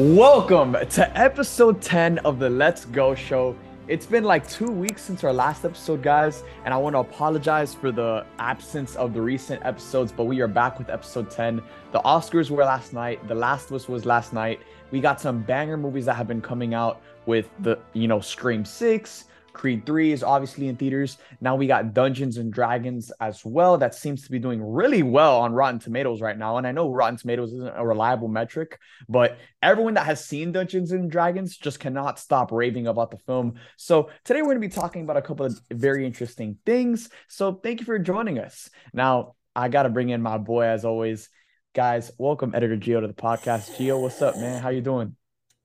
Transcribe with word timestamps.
Welcome 0.00 0.72
to 0.72 1.14
episode 1.14 1.82
10 1.82 2.20
of 2.20 2.38
the 2.38 2.48
Let's 2.48 2.86
Go 2.86 3.14
show. 3.14 3.54
It's 3.86 4.06
been 4.06 4.24
like 4.24 4.48
two 4.48 4.70
weeks 4.70 5.02
since 5.02 5.24
our 5.24 5.32
last 5.32 5.62
episode, 5.66 6.02
guys, 6.02 6.42
and 6.64 6.72
I 6.72 6.78
want 6.78 6.94
to 6.94 7.00
apologize 7.00 7.74
for 7.74 7.92
the 7.92 8.24
absence 8.38 8.96
of 8.96 9.12
the 9.12 9.20
recent 9.20 9.62
episodes, 9.62 10.10
but 10.10 10.24
we 10.24 10.40
are 10.40 10.48
back 10.48 10.78
with 10.78 10.88
episode 10.88 11.30
10. 11.30 11.60
The 11.92 11.98
Oscars 11.98 12.48
were 12.48 12.64
last 12.64 12.94
night, 12.94 13.28
The 13.28 13.34
Last 13.34 13.68
of 13.68 13.74
Us 13.74 13.90
was 13.90 14.06
last 14.06 14.32
night. 14.32 14.60
We 14.90 15.02
got 15.02 15.20
some 15.20 15.42
banger 15.42 15.76
movies 15.76 16.06
that 16.06 16.14
have 16.14 16.26
been 16.26 16.40
coming 16.40 16.72
out 16.72 17.02
with 17.26 17.50
the, 17.58 17.78
you 17.92 18.08
know, 18.08 18.20
Scream 18.20 18.64
6, 18.64 19.24
Creed 19.52 19.84
3 19.86 20.12
is 20.12 20.22
obviously 20.22 20.68
in 20.68 20.76
theaters. 20.76 21.18
Now 21.40 21.56
we 21.56 21.66
got 21.66 21.94
Dungeons 21.94 22.36
and 22.36 22.52
Dragons 22.52 23.10
as 23.20 23.44
well. 23.44 23.78
That 23.78 23.94
seems 23.94 24.22
to 24.22 24.30
be 24.30 24.38
doing 24.38 24.62
really 24.62 25.02
well 25.02 25.40
on 25.40 25.52
Rotten 25.52 25.78
Tomatoes 25.78 26.20
right 26.20 26.36
now. 26.36 26.56
And 26.56 26.66
I 26.66 26.72
know 26.72 26.90
Rotten 26.90 27.16
Tomatoes 27.16 27.52
isn't 27.52 27.76
a 27.76 27.86
reliable 27.86 28.28
metric, 28.28 28.78
but 29.08 29.38
everyone 29.62 29.94
that 29.94 30.06
has 30.06 30.24
seen 30.24 30.52
Dungeons 30.52 30.92
and 30.92 31.10
Dragons 31.10 31.56
just 31.56 31.80
cannot 31.80 32.18
stop 32.18 32.52
raving 32.52 32.86
about 32.86 33.10
the 33.10 33.18
film. 33.18 33.54
So 33.76 34.10
today 34.24 34.42
we're 34.42 34.54
going 34.54 34.62
to 34.62 34.68
be 34.68 34.72
talking 34.72 35.02
about 35.02 35.16
a 35.16 35.22
couple 35.22 35.46
of 35.46 35.60
very 35.70 36.06
interesting 36.06 36.58
things. 36.64 37.10
So 37.28 37.54
thank 37.54 37.80
you 37.80 37.86
for 37.86 37.98
joining 37.98 38.38
us. 38.38 38.70
Now, 38.92 39.34
I 39.54 39.68
got 39.68 39.82
to 39.82 39.88
bring 39.88 40.10
in 40.10 40.22
my 40.22 40.38
boy 40.38 40.62
as 40.62 40.84
always. 40.84 41.28
Guys, 41.74 42.10
welcome 42.18 42.54
Editor 42.54 42.76
Geo 42.76 43.00
to 43.00 43.06
the 43.06 43.12
podcast. 43.12 43.76
Geo, 43.78 43.98
what's 43.98 44.22
up, 44.22 44.36
man? 44.36 44.62
How 44.62 44.70
you 44.70 44.80
doing? 44.80 45.16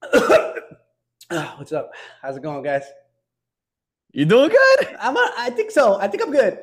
what's 1.29 1.71
up? 1.71 1.91
How's 2.21 2.37
it 2.37 2.43
going, 2.43 2.63
guys? 2.63 2.83
You 4.15 4.23
doing 4.23 4.47
good? 4.49 4.95
I'm. 4.97 5.17
A, 5.17 5.31
I 5.37 5.49
think 5.49 5.71
so. 5.71 5.99
I 5.99 6.07
think 6.07 6.23
I'm 6.23 6.31
good. 6.31 6.57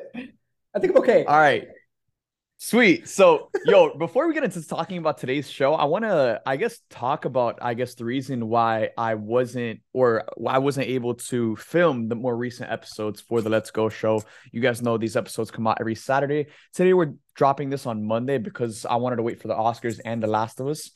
I 0.73 0.79
think 0.79 0.91
I'm 0.91 0.97
okay. 0.97 1.23
All 1.23 1.37
right. 1.37 1.67
Sweet. 2.57 3.07
So, 3.07 3.51
yo, 3.65 3.95
before 3.99 4.27
we 4.27 4.33
get 4.33 4.43
into 4.43 4.67
talking 4.67 4.97
about 4.97 5.19
today's 5.19 5.47
show, 5.47 5.75
I 5.75 5.83
want 5.83 6.03
to, 6.03 6.41
I 6.47 6.55
guess, 6.57 6.79
talk 6.89 7.25
about, 7.25 7.59
I 7.61 7.75
guess, 7.75 7.93
the 7.93 8.05
reason 8.05 8.49
why 8.49 8.89
I 8.97 9.13
wasn't, 9.13 9.81
or 9.93 10.23
why 10.35 10.53
I 10.53 10.57
wasn't 10.57 10.87
able 10.87 11.13
to 11.29 11.55
film 11.57 12.07
the 12.07 12.15
more 12.15 12.35
recent 12.35 12.71
episodes 12.71 13.21
for 13.21 13.39
the 13.39 13.51
Let's 13.51 13.69
Go 13.69 13.87
show. 13.87 14.23
You 14.51 14.59
guys 14.59 14.81
know 14.81 14.97
these 14.97 15.15
episodes 15.15 15.51
come 15.51 15.67
out 15.67 15.77
every 15.79 15.93
Saturday. 15.93 16.47
Today 16.73 16.95
we're 16.95 17.13
dropping 17.35 17.69
this 17.69 17.85
on 17.85 18.03
Monday 18.03 18.39
because 18.39 18.83
I 18.83 18.95
wanted 18.95 19.17
to 19.17 19.23
wait 19.23 19.39
for 19.39 19.47
the 19.47 19.55
Oscars 19.55 19.99
and 20.03 20.23
The 20.23 20.27
Last 20.27 20.59
of 20.59 20.67
Us. 20.69 20.89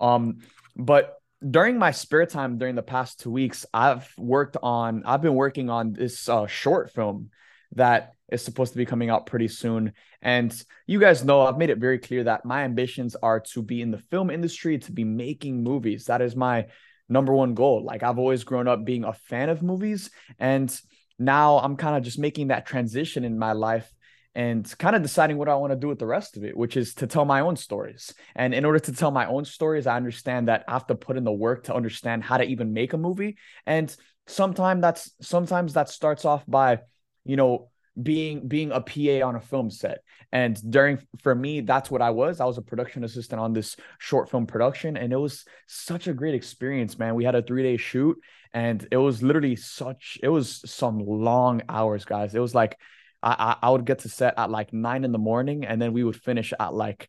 Um, 0.00 0.38
but 0.74 1.18
during 1.48 1.78
my 1.78 1.90
spare 1.90 2.26
time 2.26 2.58
during 2.58 2.74
the 2.74 2.82
past 2.82 3.20
two 3.20 3.30
weeks, 3.30 3.64
I've 3.72 4.12
worked 4.16 4.56
on, 4.62 5.02
I've 5.04 5.22
been 5.22 5.34
working 5.34 5.70
on 5.70 5.92
this 5.92 6.28
uh, 6.28 6.46
short 6.46 6.92
film 6.92 7.30
that 7.72 8.14
is 8.30 8.42
supposed 8.42 8.72
to 8.72 8.78
be 8.78 8.86
coming 8.86 9.10
out 9.10 9.26
pretty 9.26 9.48
soon. 9.48 9.92
And 10.20 10.52
you 10.86 10.98
guys 10.98 11.24
know, 11.24 11.42
I've 11.42 11.58
made 11.58 11.70
it 11.70 11.78
very 11.78 11.98
clear 11.98 12.24
that 12.24 12.44
my 12.44 12.64
ambitions 12.64 13.14
are 13.16 13.40
to 13.52 13.62
be 13.62 13.80
in 13.82 13.90
the 13.90 13.98
film 13.98 14.30
industry, 14.30 14.78
to 14.78 14.92
be 14.92 15.04
making 15.04 15.62
movies. 15.62 16.06
That 16.06 16.22
is 16.22 16.34
my 16.34 16.66
number 17.08 17.32
one 17.32 17.54
goal. 17.54 17.84
Like 17.84 18.02
I've 18.02 18.18
always 18.18 18.44
grown 18.44 18.68
up 18.68 18.84
being 18.84 19.04
a 19.04 19.12
fan 19.12 19.48
of 19.48 19.62
movies. 19.62 20.10
And 20.38 20.74
now 21.18 21.58
I'm 21.58 21.76
kind 21.76 21.96
of 21.96 22.02
just 22.02 22.18
making 22.18 22.48
that 22.48 22.66
transition 22.66 23.24
in 23.24 23.38
my 23.38 23.52
life 23.52 23.90
and 24.38 24.72
kind 24.78 24.94
of 24.94 25.02
deciding 25.02 25.36
what 25.36 25.48
I 25.48 25.56
want 25.56 25.72
to 25.72 25.76
do 25.76 25.88
with 25.88 25.98
the 25.98 26.06
rest 26.06 26.36
of 26.36 26.44
it, 26.44 26.56
which 26.56 26.76
is 26.76 26.94
to 26.94 27.08
tell 27.08 27.24
my 27.24 27.40
own 27.40 27.56
stories. 27.56 28.14
And 28.36 28.54
in 28.54 28.64
order 28.64 28.78
to 28.78 28.92
tell 28.92 29.10
my 29.10 29.26
own 29.26 29.44
stories, 29.44 29.88
I 29.88 29.96
understand 29.96 30.46
that 30.46 30.62
I 30.68 30.74
have 30.74 30.86
to 30.86 30.94
put 30.94 31.16
in 31.16 31.24
the 31.24 31.32
work 31.32 31.64
to 31.64 31.74
understand 31.74 32.22
how 32.22 32.36
to 32.36 32.44
even 32.44 32.72
make 32.72 32.92
a 32.92 32.98
movie. 32.98 33.36
And 33.66 33.94
sometimes 34.28 34.80
that's 34.80 35.10
sometimes 35.20 35.72
that 35.72 35.88
starts 35.88 36.24
off 36.24 36.44
by, 36.46 36.78
you 37.24 37.34
know, 37.34 37.70
being 38.00 38.46
being 38.46 38.70
a 38.70 38.80
PA 38.80 39.26
on 39.26 39.34
a 39.34 39.40
film 39.40 39.70
set. 39.70 40.04
And 40.30 40.56
during 40.70 41.00
for 41.20 41.34
me, 41.34 41.62
that's 41.62 41.90
what 41.90 42.00
I 42.00 42.10
was. 42.10 42.38
I 42.38 42.44
was 42.44 42.58
a 42.58 42.62
production 42.62 43.02
assistant 43.02 43.40
on 43.40 43.52
this 43.52 43.74
short 43.98 44.30
film 44.30 44.46
production, 44.46 44.96
and 44.96 45.12
it 45.12 45.16
was 45.16 45.46
such 45.66 46.06
a 46.06 46.14
great 46.14 46.36
experience, 46.36 46.96
man. 46.96 47.16
We 47.16 47.24
had 47.24 47.34
a 47.34 47.42
three 47.42 47.64
day 47.64 47.76
shoot, 47.76 48.16
and 48.54 48.86
it 48.92 48.98
was 48.98 49.20
literally 49.20 49.56
such. 49.56 50.16
It 50.22 50.28
was 50.28 50.62
some 50.70 51.00
long 51.00 51.62
hours, 51.68 52.04
guys. 52.04 52.36
It 52.36 52.40
was 52.40 52.54
like 52.54 52.78
I, 53.22 53.56
I 53.62 53.70
would 53.70 53.84
get 53.84 54.00
to 54.00 54.08
set 54.08 54.34
at 54.38 54.50
like 54.50 54.72
nine 54.72 55.04
in 55.04 55.12
the 55.12 55.18
morning 55.18 55.64
and 55.64 55.80
then 55.80 55.92
we 55.92 56.04
would 56.04 56.16
finish 56.16 56.52
at 56.58 56.74
like 56.74 57.08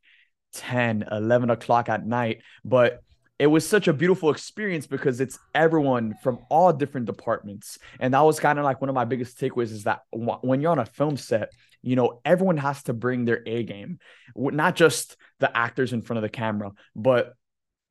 10 0.53 1.05
11 1.11 1.49
o'clock 1.49 1.89
at 1.89 2.05
night. 2.05 2.41
But 2.65 3.03
it 3.37 3.47
was 3.47 3.67
such 3.67 3.87
a 3.87 3.93
beautiful 3.93 4.31
experience 4.31 4.85
because 4.85 5.21
it's 5.21 5.39
everyone 5.55 6.15
from 6.21 6.39
all 6.49 6.73
different 6.73 7.05
departments. 7.05 7.77
And 7.99 8.13
that 8.13 8.21
was 8.21 8.39
kind 8.39 8.59
of 8.59 8.65
like 8.65 8.81
one 8.81 8.89
of 8.89 8.95
my 8.95 9.05
biggest 9.05 9.39
takeaways 9.39 9.71
is 9.71 9.85
that 9.85 10.01
when 10.11 10.61
you're 10.61 10.71
on 10.71 10.79
a 10.79 10.85
film 10.85 11.17
set 11.17 11.51
you 11.81 11.95
know 11.95 12.19
everyone 12.25 12.57
has 12.57 12.83
to 12.83 12.93
bring 12.93 13.25
their 13.25 13.41
a 13.45 13.63
game. 13.63 13.99
Not 14.35 14.75
just 14.75 15.15
the 15.39 15.55
actors 15.55 15.93
in 15.93 16.01
front 16.01 16.17
of 16.17 16.23
the 16.23 16.29
camera 16.29 16.71
but 16.95 17.33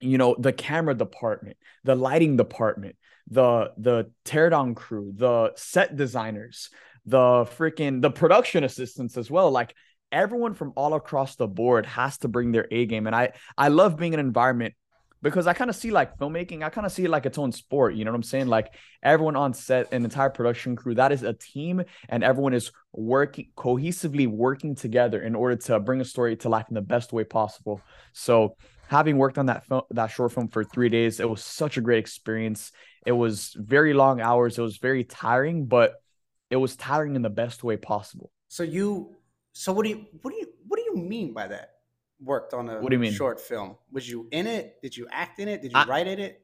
you 0.01 0.19
know 0.19 0.37
the 0.39 0.53
camera 0.53 0.95
department 0.95 1.57
the 1.85 1.95
lighting 1.95 2.37
department 2.37 2.97
the 3.31 3.73
the 3.79 4.11
teardown 4.25 4.75
crew 4.75 5.13
the 5.15 5.53
set 5.57 5.97
designers 5.97 6.71
the 7.09 7.47
freaking 7.57 8.03
the 8.03 8.11
production 8.11 8.65
assistants 8.65 9.17
as 9.17 9.31
well. 9.31 9.51
Like 9.51 9.75
everyone 10.13 10.55
from 10.55 10.73
all 10.77 10.95
across 10.95 11.37
the 11.37 11.47
board 11.47 11.87
has 11.87 12.19
to 12.19 12.29
bring 12.29 12.53
their 12.53 12.69
A 12.71 12.87
game. 12.87 13.07
And 13.07 13.17
I 13.17 13.33
I 13.57 13.69
love 13.69 13.97
being 13.97 14.13
in 14.13 14.21
an 14.21 14.27
environment 14.27 14.75
because 15.23 15.47
I 15.47 15.53
kind 15.53 15.71
of 15.71 15.77
see 15.77 15.91
like 15.91 16.17
filmmaking, 16.19 16.63
I 16.63 16.69
kind 16.69 16.87
of 16.87 16.93
see 16.93 17.05
it 17.05 17.11
like 17.11 17.27
its 17.27 17.39
own 17.39 17.51
sport. 17.51 17.95
You 17.95 18.05
know 18.05 18.13
what 18.13 18.17
I'm 18.17 18.23
saying? 18.23 18.47
Like 18.47 18.75
everyone 19.03 19.37
on 19.37 19.53
set, 19.55 19.93
an 19.93 20.05
entire 20.05 20.31
production 20.31 20.77
crew, 20.77 20.95
that 20.95 21.11
is 21.11 21.23
a 21.23 21.33
team, 21.33 21.83
and 22.09 22.23
everyone 22.23 22.55
is 22.55 22.71
working 22.93 23.49
cohesively 23.57 24.29
working 24.29 24.75
together 24.75 25.21
in 25.21 25.35
order 25.35 25.57
to 25.57 25.81
bring 25.81 26.01
a 26.01 26.05
story 26.05 26.37
to 26.37 26.49
life 26.49 26.67
in 26.69 26.75
the 26.75 26.83
best 26.83 27.13
way 27.13 27.25
possible. 27.25 27.81
So 28.13 28.57
having 28.87 29.17
worked 29.17 29.39
on 29.39 29.47
that 29.47 29.67
film, 29.67 29.83
that 29.91 30.07
short 30.09 30.33
film 30.33 30.49
for 30.49 30.63
three 30.63 30.89
days, 30.89 31.21
it 31.21 31.29
was 31.29 31.43
such 31.43 31.79
a 31.79 31.81
great 31.81 31.99
experience. 31.99 32.71
It 33.05 33.13
was 33.13 33.55
very 33.59 33.95
long 33.95 34.21
hours. 34.21 34.59
It 34.59 34.63
was 34.63 34.77
very 34.77 35.05
tiring, 35.05 35.67
but 35.67 35.95
it 36.51 36.57
was 36.57 36.77
tiring 36.77 37.17
in 37.17 37.23
the 37.23 37.31
best 37.31 37.65
way 37.65 37.77
possible. 37.77 38.31
So 38.49 38.63
you, 38.63 39.17
so 39.53 39.73
what 39.73 39.85
do 39.85 39.91
you, 39.91 40.07
what 40.23 40.31
do 40.31 40.37
you, 40.37 40.49
what 40.67 40.79
do 40.79 40.85
you 40.85 40.97
mean 40.97 41.33
by 41.33 41.49
that? 41.49 41.75
Worked 42.21 42.53
on 42.53 42.69
a 42.69 42.81
what 42.81 42.91
do 42.91 42.97
you 42.97 43.01
mean? 43.01 43.13
short 43.13 43.41
film? 43.41 43.77
Was 43.93 44.09
you 44.09 44.27
in 44.33 44.49
it? 44.49 44.83
Did 44.83 44.97
you 44.97 45.07
act 45.13 45.39
in 45.39 45.47
it? 45.47 45.63
Did 45.63 45.71
you 45.73 45.79
I, 45.79 45.85
write 45.85 46.09
in 46.09 46.19
it? 46.19 46.43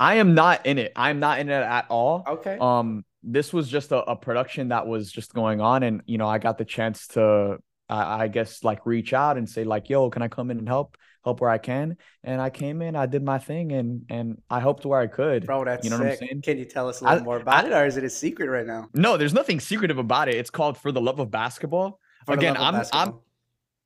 I 0.00 0.16
am 0.16 0.34
not 0.34 0.66
in 0.66 0.78
it. 0.78 0.92
I'm 0.96 1.20
not 1.20 1.38
in 1.38 1.48
it 1.48 1.52
at 1.52 1.86
all. 1.88 2.24
Okay. 2.26 2.58
Um, 2.60 3.04
this 3.22 3.52
was 3.52 3.68
just 3.68 3.92
a, 3.92 3.98
a 3.98 4.16
production 4.16 4.68
that 4.68 4.86
was 4.86 5.10
just 5.10 5.34
going 5.34 5.60
on, 5.60 5.82
and 5.82 6.02
you 6.06 6.18
know, 6.18 6.28
I 6.28 6.38
got 6.38 6.58
the 6.58 6.64
chance 6.64 7.08
to, 7.08 7.58
I 7.88 8.28
guess, 8.28 8.62
like 8.64 8.86
reach 8.86 9.12
out 9.12 9.36
and 9.36 9.48
say, 9.48 9.64
like, 9.64 9.88
"Yo, 9.88 10.08
can 10.10 10.22
I 10.22 10.28
come 10.28 10.50
in 10.50 10.58
and 10.58 10.68
help?" 10.68 10.96
Help 11.24 11.40
where 11.40 11.50
I 11.50 11.58
can. 11.58 11.96
And 12.24 12.40
I 12.40 12.50
came 12.50 12.82
in, 12.82 12.96
I 12.96 13.06
did 13.06 13.22
my 13.22 13.38
thing, 13.38 13.72
and 13.72 14.04
and 14.08 14.40
I 14.50 14.60
helped 14.60 14.84
where 14.84 15.00
I 15.00 15.06
could. 15.06 15.46
Bro, 15.46 15.64
that's 15.64 15.84
you 15.84 15.90
know 15.90 15.96
sick. 15.96 16.04
what 16.04 16.12
I'm 16.12 16.18
saying. 16.18 16.42
Can 16.42 16.58
you 16.58 16.64
tell 16.64 16.88
us 16.88 17.00
a 17.00 17.04
little 17.04 17.20
I, 17.20 17.22
more 17.22 17.36
about 17.38 17.64
I, 17.64 17.68
it, 17.68 17.72
or 17.72 17.86
is 17.86 17.96
it 17.96 18.04
a 18.04 18.10
secret 18.10 18.48
right 18.48 18.66
now? 18.66 18.88
No, 18.94 19.16
there's 19.16 19.34
nothing 19.34 19.60
secretive 19.60 19.98
about 19.98 20.28
it. 20.28 20.34
It's 20.36 20.50
called 20.50 20.78
For 20.78 20.92
the 20.92 21.00
Love 21.00 21.18
of 21.18 21.30
Basketball. 21.30 22.00
For 22.26 22.34
Again, 22.34 22.56
I'm 22.56 22.74
basketball. 22.74 23.02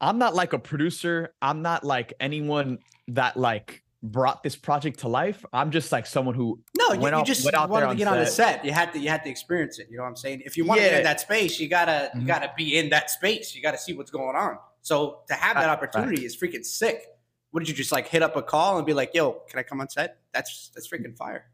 I'm 0.00 0.08
I'm 0.08 0.18
not 0.18 0.34
like 0.34 0.52
a 0.52 0.58
producer. 0.58 1.34
I'm 1.40 1.62
not 1.62 1.84
like 1.84 2.12
anyone 2.18 2.78
that 3.08 3.36
like 3.36 3.82
brought 4.02 4.42
this 4.42 4.56
project 4.56 5.00
to 5.00 5.08
life. 5.08 5.44
I'm 5.52 5.70
just 5.70 5.92
like 5.92 6.06
someone 6.06 6.34
who 6.34 6.60
no, 6.76 6.92
you, 6.92 7.16
you 7.16 7.24
just 7.24 7.44
wanted 7.44 7.88
to 7.88 7.94
get 7.94 8.08
on, 8.08 8.14
on 8.14 8.24
the 8.24 8.26
set. 8.26 8.64
You 8.64 8.72
had 8.72 8.92
to 8.92 8.98
you 8.98 9.08
had 9.08 9.22
to 9.24 9.30
experience 9.30 9.78
it. 9.78 9.86
You 9.90 9.96
know 9.96 10.02
what 10.02 10.08
I'm 10.08 10.16
saying? 10.16 10.42
If 10.44 10.56
you 10.56 10.64
want 10.64 10.80
yeah. 10.80 10.86
to 10.86 10.90
get 10.90 10.98
in 10.98 11.04
that 11.04 11.20
space, 11.20 11.60
you 11.60 11.68
gotta 11.68 12.10
mm-hmm. 12.10 12.20
you 12.20 12.26
gotta 12.26 12.52
be 12.56 12.78
in 12.78 12.90
that 12.90 13.10
space. 13.10 13.54
You 13.54 13.62
gotta 13.62 13.78
see 13.78 13.92
what's 13.92 14.10
going 14.10 14.36
on. 14.36 14.58
So 14.82 15.20
to 15.28 15.34
have 15.34 15.56
that 15.56 15.68
opportunity 15.68 16.16
right. 16.16 16.26
is 16.26 16.36
freaking 16.36 16.64
sick 16.64 17.06
what 17.52 17.60
did 17.60 17.68
you 17.68 17.74
just 17.74 17.92
like 17.92 18.08
hit 18.08 18.22
up 18.22 18.34
a 18.34 18.42
call 18.42 18.78
and 18.78 18.86
be 18.86 18.94
like, 18.94 19.14
"Yo, 19.14 19.42
can 19.48 19.58
I 19.58 19.62
come 19.62 19.80
on 19.80 19.88
set?" 19.88 20.18
That's 20.32 20.70
that's 20.74 20.88
freaking 20.88 21.16
fire. 21.16 21.44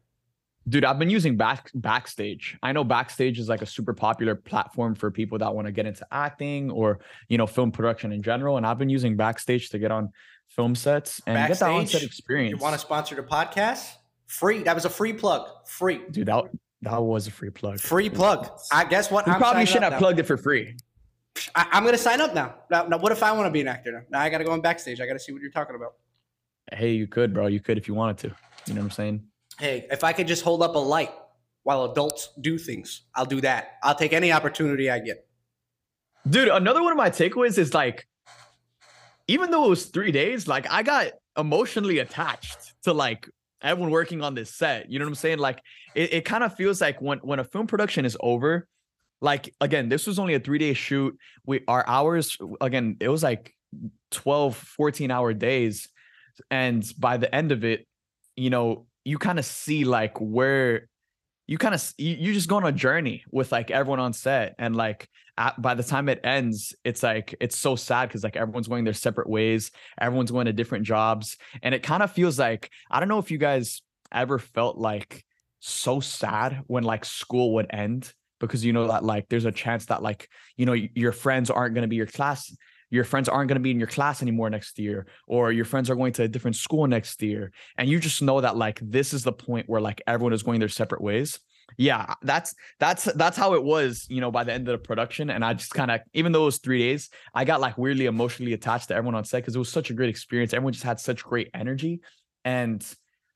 Dude, 0.67 0.85
I've 0.85 0.99
been 0.99 1.09
using 1.09 1.35
back 1.35 1.71
backstage. 1.73 2.57
I 2.61 2.71
know 2.71 2.83
backstage 2.83 3.39
is 3.39 3.49
like 3.49 3.61
a 3.61 3.65
super 3.65 3.93
popular 3.93 4.35
platform 4.35 4.95
for 4.95 5.09
people 5.11 5.37
that 5.39 5.53
want 5.53 5.67
to 5.67 5.71
get 5.71 5.85
into 5.85 6.05
acting 6.11 6.71
or 6.71 6.99
you 7.27 7.37
know 7.37 7.47
film 7.47 7.71
production 7.71 8.11
in 8.11 8.21
general. 8.23 8.57
And 8.57 8.65
I've 8.65 8.77
been 8.77 8.89
using 8.89 9.15
backstage 9.15 9.69
to 9.69 9.79
get 9.79 9.91
on 9.91 10.11
film 10.47 10.75
sets 10.75 11.21
and 11.27 11.35
backstage, 11.35 11.59
get 11.59 11.65
that 11.65 11.71
on-set 11.71 12.03
experience. 12.03 12.51
You 12.51 12.57
want 12.63 12.73
to 12.73 12.79
sponsor 12.79 13.15
the 13.15 13.23
podcast? 13.23 13.87
Free. 14.27 14.63
That 14.63 14.75
was 14.75 14.85
a 14.85 14.89
free 14.89 15.13
plug. 15.13 15.47
Free. 15.67 16.01
Dude, 16.11 16.27
that 16.27 16.45
that 16.83 17.01
was 17.01 17.27
a 17.27 17.31
free 17.31 17.49
plug. 17.49 17.79
Free 17.79 18.09
plug. 18.09 18.49
I 18.71 18.85
guess 18.85 19.11
what? 19.11 19.27
You 19.27 19.33
I'm 19.33 19.39
probably 19.39 19.65
shouldn't 19.65 19.85
have 19.85 19.93
now. 19.93 19.99
plugged 19.99 20.19
it 20.19 20.23
for 20.23 20.37
free. 20.37 20.77
I, 21.55 21.77
am 21.77 21.83
going 21.83 21.95
to 21.95 22.01
sign 22.01 22.21
up 22.21 22.33
now. 22.33 22.55
now. 22.69 22.85
Now, 22.87 22.97
what 22.97 23.11
if 23.11 23.23
I 23.23 23.31
want 23.31 23.47
to 23.47 23.51
be 23.51 23.61
an 23.61 23.67
actor 23.67 23.91
now? 23.91 24.01
Now 24.09 24.21
I 24.21 24.29
got 24.29 24.39
to 24.39 24.43
go 24.43 24.51
on 24.51 24.61
backstage. 24.61 25.01
I 25.01 25.07
got 25.07 25.13
to 25.13 25.19
see 25.19 25.31
what 25.31 25.41
you're 25.41 25.51
talking 25.51 25.75
about. 25.75 25.93
Hey, 26.71 26.91
you 26.91 27.07
could, 27.07 27.33
bro. 27.33 27.47
You 27.47 27.59
could 27.59 27.77
if 27.77 27.87
you 27.87 27.93
wanted 27.93 28.17
to. 28.19 28.35
You 28.65 28.73
know 28.73 28.81
what 28.81 28.85
I'm 28.85 28.91
saying? 28.91 29.23
Hey, 29.57 29.87
if 29.91 30.03
I 30.03 30.13
could 30.13 30.27
just 30.27 30.43
hold 30.43 30.61
up 30.61 30.75
a 30.75 30.79
light 30.79 31.11
while 31.63 31.85
adults 31.85 32.29
do 32.41 32.57
things, 32.57 33.03
I'll 33.15 33.25
do 33.25 33.41
that. 33.41 33.77
I'll 33.83 33.95
take 33.95 34.13
any 34.13 34.31
opportunity 34.31 34.89
I 34.89 34.99
get. 34.99 35.27
Dude, 36.29 36.49
another 36.49 36.83
one 36.83 36.91
of 36.91 36.97
my 36.97 37.09
takeaways 37.09 37.57
is 37.57 37.73
like, 37.73 38.07
even 39.27 39.51
though 39.51 39.65
it 39.65 39.69
was 39.69 39.85
three 39.85 40.11
days, 40.11 40.47
like 40.47 40.69
I 40.69 40.83
got 40.83 41.11
emotionally 41.37 41.99
attached 41.99 42.73
to 42.83 42.93
like 42.93 43.29
everyone 43.61 43.91
working 43.91 44.21
on 44.21 44.35
this 44.35 44.55
set. 44.55 44.91
You 44.91 44.99
know 44.99 45.05
what 45.05 45.09
I'm 45.09 45.15
saying? 45.15 45.39
Like 45.39 45.61
it, 45.95 46.13
it 46.13 46.25
kind 46.25 46.43
of 46.43 46.55
feels 46.55 46.81
like 46.81 47.01
when 47.01 47.19
when 47.19 47.39
a 47.39 47.43
film 47.43 47.67
production 47.67 48.05
is 48.05 48.17
over, 48.19 48.67
like 49.21 49.53
again 49.59 49.89
this 49.89 50.07
was 50.07 50.19
only 50.19 50.33
a 50.33 50.39
three 50.39 50.59
day 50.59 50.73
shoot. 50.73 51.17
We 51.45 51.61
our 51.67 51.83
hours 51.87 52.37
again 52.61 52.97
it 52.99 53.09
was 53.09 53.23
like 53.23 53.53
12 54.11 54.55
14 54.55 55.11
hour 55.11 55.33
days. 55.33 55.89
And 56.49 56.89
by 56.97 57.17
the 57.17 57.33
end 57.33 57.51
of 57.51 57.63
it 57.63 57.85
you 58.35 58.49
know, 58.49 58.85
you 59.03 59.17
kind 59.17 59.37
of 59.37 59.45
see 59.45 59.83
like 59.83 60.17
where 60.19 60.87
you 61.47 61.57
kind 61.57 61.75
of 61.75 61.93
you, 61.97 62.33
just 62.33 62.47
go 62.47 62.57
on 62.57 62.65
a 62.65 62.71
journey 62.71 63.23
with 63.31 63.51
like 63.51 63.71
everyone 63.71 63.99
on 63.99 64.13
set. 64.13 64.55
And 64.59 64.75
like 64.75 65.09
at, 65.37 65.61
by 65.61 65.73
the 65.73 65.83
time 65.83 66.07
it 66.09 66.21
ends 66.23 66.73
it's 66.83 67.03
like 67.03 67.35
it's 67.41 67.57
so 67.57 67.75
sad 67.75 68.07
because 68.07 68.23
like 68.23 68.37
everyone's 68.37 68.67
going 68.67 68.85
their 68.85 68.93
separate 68.93 69.29
ways. 69.29 69.71
Everyone's 69.99 70.31
going 70.31 70.45
to 70.45 70.53
different 70.53 70.85
jobs. 70.85 71.37
And 71.61 71.75
it 71.75 71.83
kind 71.83 72.03
of 72.03 72.11
feels 72.11 72.39
like 72.39 72.69
i 72.89 72.99
don't 72.99 73.09
know 73.09 73.19
if 73.19 73.31
you 73.31 73.37
guys 73.37 73.81
ever 74.11 74.39
felt 74.39 74.77
like 74.77 75.25
so 75.59 75.99
sad 75.99 76.61
when 76.67 76.83
like 76.83 77.03
school 77.03 77.55
would 77.55 77.67
end 77.69 78.13
because 78.39 78.63
you 78.63 78.73
know 78.73 78.87
that 78.87 79.03
like 79.03 79.27
there's 79.29 79.45
a 79.45 79.51
chance 79.51 79.85
that 79.85 80.01
like 80.01 80.29
you 80.57 80.65
know 80.65 80.73
your 80.73 81.11
friends 81.11 81.49
aren't 81.49 81.73
going 81.73 81.83
to 81.83 81.87
be 81.87 81.95
your 81.95 82.05
class 82.05 82.51
your 82.91 83.03
friends 83.03 83.29
aren't 83.29 83.47
going 83.47 83.55
to 83.55 83.63
be 83.63 83.71
in 83.71 83.79
your 83.79 83.87
class 83.87 84.21
anymore 84.21 84.49
next 84.49 84.79
year 84.79 85.05
or 85.27 85.51
your 85.51 85.65
friends 85.65 85.89
are 85.89 85.95
going 85.95 86.13
to 86.13 86.23
a 86.23 86.27
different 86.27 86.55
school 86.55 86.87
next 86.87 87.21
year 87.21 87.51
and 87.77 87.89
you 87.89 87.99
just 87.99 88.21
know 88.21 88.41
that 88.41 88.57
like 88.57 88.79
this 88.81 89.13
is 89.13 89.23
the 89.23 89.33
point 89.33 89.69
where 89.69 89.81
like 89.81 90.01
everyone 90.07 90.33
is 90.33 90.43
going 90.43 90.59
their 90.59 90.69
separate 90.69 91.01
ways. 91.01 91.39
Yeah 91.77 92.15
that's 92.23 92.55
that's 92.79 93.03
that's 93.13 93.37
how 93.37 93.53
it 93.53 93.63
was 93.63 94.07
you 94.09 94.21
know 94.21 94.31
by 94.31 94.43
the 94.43 94.51
end 94.51 94.67
of 94.67 94.71
the 94.71 94.85
production 94.85 95.29
and 95.29 95.45
i 95.45 95.53
just 95.53 95.71
kind 95.71 95.91
of 95.91 96.01
even 96.13 96.31
though 96.31 96.41
it 96.41 96.45
was 96.45 96.57
three 96.57 96.79
days 96.79 97.09
i 97.35 97.45
got 97.45 97.61
like 97.61 97.77
weirdly 97.77 98.07
emotionally 98.07 98.53
attached 98.53 98.87
to 98.87 98.95
everyone 98.95 99.13
on 99.13 99.23
set 99.23 99.43
because 99.43 99.55
it 99.55 99.59
was 99.59 99.71
such 99.71 99.91
a 99.91 99.93
great 99.93 100.09
experience 100.09 100.51
everyone 100.51 100.73
just 100.73 100.83
had 100.83 100.99
such 100.99 101.23
great 101.23 101.47
energy 101.53 102.01
and 102.43 102.83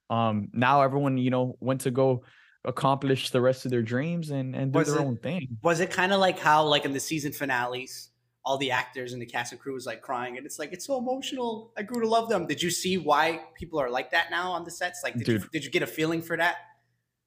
um 0.09 0.47
now 0.51 0.81
everyone 0.81 1.15
you 1.19 1.29
know 1.29 1.55
went 1.59 1.81
to 1.81 1.91
go 1.91 2.23
accomplish 2.65 3.29
the 3.29 3.41
rest 3.41 3.65
of 3.65 3.71
their 3.71 3.81
dreams 3.81 4.29
and 4.29 4.55
and 4.55 4.71
do 4.71 4.79
was 4.79 4.87
their 4.87 5.01
it, 5.01 5.05
own 5.05 5.17
thing 5.17 5.57
was 5.63 5.79
it 5.79 5.91
kind 5.91 6.13
of 6.13 6.19
like 6.19 6.39
how 6.39 6.63
like 6.63 6.85
in 6.85 6.93
the 6.93 6.99
season 6.99 7.31
finales 7.31 8.09
all 8.45 8.57
the 8.57 8.71
actors 8.71 9.13
and 9.13 9.21
the 9.21 9.25
cast 9.25 9.51
and 9.51 9.59
crew 9.59 9.73
was 9.73 9.85
like 9.85 10.01
crying 10.01 10.37
and 10.37 10.45
it's 10.45 10.59
like 10.59 10.71
it's 10.71 10.85
so 10.85 10.97
emotional 10.97 11.73
i 11.77 11.81
grew 11.81 12.01
to 12.01 12.07
love 12.07 12.29
them 12.29 12.47
did 12.47 12.61
you 12.61 12.69
see 12.69 12.97
why 12.97 13.41
people 13.53 13.79
are 13.79 13.89
like 13.89 14.11
that 14.11 14.31
now 14.31 14.51
on 14.51 14.63
the 14.63 14.71
sets 14.71 15.01
like 15.03 15.13
did, 15.15 15.25
Dude. 15.25 15.41
you, 15.41 15.49
did 15.51 15.65
you 15.65 15.71
get 15.71 15.83
a 15.83 15.87
feeling 15.87 16.21
for 16.21 16.37
that 16.37 16.55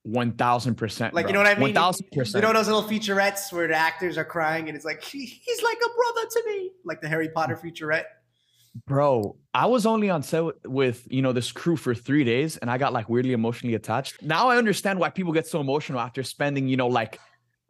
one 0.07 0.33
thousand 0.33 0.77
percent. 0.77 1.15
Like 1.15 1.25
bro. 1.25 1.31
you 1.31 1.33
know 1.35 1.41
what 1.41 1.49
I 1.49 1.55
mean? 1.55 1.63
One 1.63 1.75
thousand 1.75 2.07
percent. 2.13 2.41
You 2.41 2.49
know 2.49 2.57
those 2.57 2.69
little 2.69 2.89
featurettes 2.89 3.53
where 3.53 3.67
the 3.67 3.75
actors 3.75 4.17
are 4.17 4.25
crying 4.25 4.69
and 4.69 4.77
it's 4.77 4.85
like 4.85 5.03
he, 5.03 5.27
he's 5.27 5.63
like 5.63 5.79
a 5.79 5.89
brother 5.97 6.29
to 6.31 6.43
me, 6.47 6.71
like 6.85 7.01
the 7.01 7.09
Harry 7.09 7.29
Potter 7.29 7.57
mm. 7.57 7.65
featurette. 7.65 8.05
Bro, 8.85 9.37
I 9.55 9.67
was 9.67 9.87
only 9.87 10.11
on 10.11 10.23
set 10.23 10.45
with 10.67 11.07
you 11.11 11.23
know 11.23 11.33
this 11.33 11.51
crew 11.53 11.77
for 11.77 11.95
three 11.95 12.25
days, 12.25 12.57
and 12.59 12.71
I 12.71 12.77
got 12.79 12.93
like 12.93 13.09
weirdly 13.09 13.33
emotionally 13.33 13.75
attached. 13.75 14.23
Now 14.23 14.49
I 14.49 14.59
understand 14.59 14.99
why 14.99 15.09
people 15.09 15.33
get 15.33 15.47
so 15.47 15.61
emotional 15.61 16.01
after 16.01 16.23
spending 16.23 16.69
you 16.69 16.77
know 16.77 16.89
like 16.89 17.19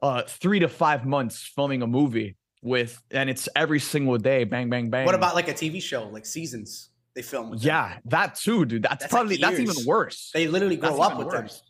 uh 0.03 0.23
three 0.23 0.59
to 0.59 0.69
five 0.69 1.07
months 1.07 1.43
filming 1.55 1.83
a 1.83 1.87
movie 1.87 2.37
with, 2.63 3.01
and 3.11 3.31
it's 3.31 3.49
every 3.55 3.79
single 3.79 4.19
day, 4.19 4.45
bang, 4.45 4.69
bang, 4.69 4.91
bang. 4.91 5.07
What 5.07 5.15
about 5.15 5.35
like 5.35 5.49
a 5.49 5.55
TV 5.55 5.81
show, 5.81 6.09
like 6.09 6.27
seasons? 6.27 6.91
They 7.15 7.23
film. 7.23 7.55
yeah, 7.59 7.95
them. 7.95 8.03
that 8.07 8.35
too, 8.35 8.65
dude. 8.65 8.83
That's, 8.83 9.05
that's 9.05 9.13
probably 9.13 9.37
like 9.37 9.57
that's 9.57 9.61
even 9.61 9.87
worse. 9.87 10.31
They 10.35 10.49
literally 10.49 10.77
grow 10.77 10.91
that's 10.91 11.13
up 11.13 11.19
with 11.19 11.29
worse. 11.29 11.63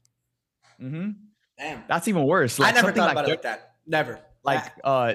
them. 0.78 0.88
Mm-hmm. 0.88 1.10
Damn, 1.58 1.84
that's 1.88 2.08
even 2.08 2.24
worse. 2.24 2.58
Like, 2.58 2.72
I 2.72 2.76
never 2.76 2.92
thought 2.92 3.04
like 3.04 3.12
about 3.12 3.24
it 3.26 3.30
like 3.30 3.42
that. 3.42 3.72
Never. 3.86 4.20
Like 4.42 4.72
uh, 4.82 5.14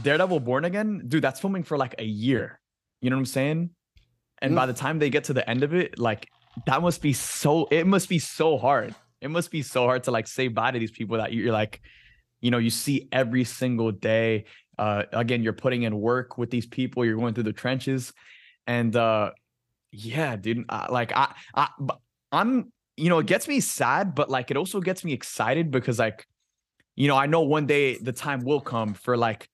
Daredevil 0.00 0.40
Born 0.40 0.64
Again, 0.64 1.04
dude. 1.08 1.22
That's 1.22 1.40
filming 1.40 1.64
for 1.64 1.76
like 1.76 1.96
a 1.98 2.04
year. 2.04 2.59
You 3.00 3.10
know 3.10 3.16
what 3.16 3.20
I'm 3.20 3.26
saying? 3.26 3.70
And 4.42 4.52
mm. 4.52 4.56
by 4.56 4.66
the 4.66 4.72
time 4.72 4.98
they 4.98 5.10
get 5.10 5.24
to 5.24 5.32
the 5.32 5.48
end 5.48 5.62
of 5.62 5.74
it, 5.74 5.98
like 5.98 6.28
that 6.66 6.82
must 6.82 7.02
be 7.02 7.12
so 7.12 7.66
it 7.70 7.86
must 7.86 8.08
be 8.08 8.18
so 8.18 8.58
hard. 8.58 8.94
It 9.20 9.30
must 9.30 9.50
be 9.50 9.62
so 9.62 9.84
hard 9.84 10.04
to 10.04 10.10
like 10.10 10.26
say 10.26 10.48
bye 10.48 10.70
to 10.70 10.78
these 10.78 10.90
people 10.90 11.18
that 11.18 11.32
you're 11.32 11.52
like, 11.52 11.80
you 12.40 12.50
know, 12.50 12.58
you 12.58 12.70
see 12.70 13.08
every 13.12 13.44
single 13.44 13.92
day. 13.92 14.44
Uh 14.78 15.04
again, 15.12 15.42
you're 15.42 15.52
putting 15.52 15.82
in 15.82 15.98
work 16.00 16.38
with 16.38 16.50
these 16.50 16.66
people, 16.66 17.04
you're 17.04 17.16
going 17.16 17.34
through 17.34 17.44
the 17.44 17.52
trenches. 17.52 18.12
And 18.66 18.94
uh 18.96 19.30
yeah, 19.92 20.36
dude, 20.36 20.64
uh, 20.68 20.86
like 20.90 21.12
I 21.14 21.34
I 21.54 21.68
I'm 22.32 22.72
you 22.96 23.08
know, 23.08 23.18
it 23.18 23.26
gets 23.26 23.48
me 23.48 23.60
sad, 23.60 24.14
but 24.14 24.30
like 24.30 24.50
it 24.50 24.56
also 24.56 24.80
gets 24.80 25.04
me 25.04 25.12
excited 25.12 25.70
because 25.70 25.98
like 25.98 26.26
you 26.96 27.08
know, 27.08 27.16
I 27.16 27.26
know 27.26 27.42
one 27.42 27.66
day 27.66 27.96
the 27.96 28.12
time 28.12 28.44
will 28.44 28.60
come 28.60 28.94
for 28.94 29.16
like 29.16 29.48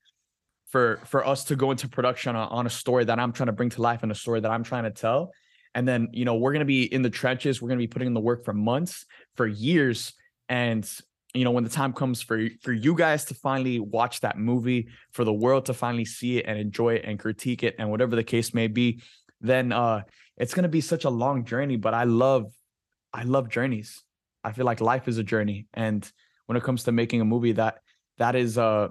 for 0.67 0.99
for 1.05 1.25
us 1.25 1.45
to 1.45 1.55
go 1.55 1.71
into 1.71 1.87
production 1.87 2.35
on, 2.35 2.49
on 2.49 2.65
a 2.65 2.69
story 2.69 3.05
that 3.05 3.19
I'm 3.19 3.31
trying 3.31 3.47
to 3.47 3.53
bring 3.53 3.69
to 3.71 3.81
life 3.81 4.03
and 4.03 4.11
a 4.11 4.15
story 4.15 4.39
that 4.41 4.51
I'm 4.51 4.63
trying 4.63 4.83
to 4.83 4.91
tell. 4.91 5.31
And 5.75 5.87
then, 5.87 6.09
you 6.11 6.25
know, 6.25 6.35
we're 6.35 6.53
going 6.53 6.61
to 6.61 6.65
be 6.65 6.91
in 6.91 7.03
the 7.03 7.09
trenches. 7.09 7.61
We're 7.61 7.67
going 7.67 7.77
to 7.77 7.83
be 7.83 7.87
putting 7.87 8.07
in 8.07 8.13
the 8.13 8.19
work 8.19 8.43
for 8.43 8.53
months, 8.53 9.05
for 9.35 9.45
years. 9.45 10.13
And, 10.49 10.89
you 11.35 11.43
know, 11.43 11.51
when 11.51 11.63
the 11.63 11.69
time 11.69 11.93
comes 11.93 12.21
for, 12.21 12.47
for 12.61 12.73
you 12.73 12.95
guys 12.95 13.25
to 13.25 13.35
finally 13.35 13.79
watch 13.79 14.21
that 14.21 14.39
movie, 14.39 14.87
for 15.11 15.23
the 15.23 15.33
world 15.33 15.65
to 15.65 15.75
finally 15.75 16.05
see 16.05 16.39
it 16.39 16.45
and 16.47 16.57
enjoy 16.57 16.95
it 16.95 17.05
and 17.05 17.19
critique 17.19 17.63
it 17.63 17.75
and 17.77 17.91
whatever 17.91 18.15
the 18.15 18.23
case 18.23 18.55
may 18.55 18.67
be, 18.67 19.03
then 19.39 19.71
uh 19.71 20.01
it's 20.37 20.53
going 20.53 20.63
to 20.63 20.69
be 20.69 20.81
such 20.81 21.03
a 21.05 21.09
long 21.09 21.45
journey. 21.45 21.77
But 21.77 21.93
I 21.93 22.05
love, 22.05 22.51
I 23.13 23.23
love 23.23 23.49
journeys. 23.49 24.03
I 24.43 24.53
feel 24.53 24.65
like 24.65 24.81
life 24.81 25.07
is 25.07 25.17
a 25.17 25.23
journey. 25.23 25.67
And 25.73 26.09
when 26.47 26.57
it 26.57 26.63
comes 26.63 26.83
to 26.85 26.91
making 26.91 27.21
a 27.21 27.25
movie 27.25 27.53
that, 27.53 27.79
that 28.17 28.35
is, 28.35 28.57
uh, 28.57 28.89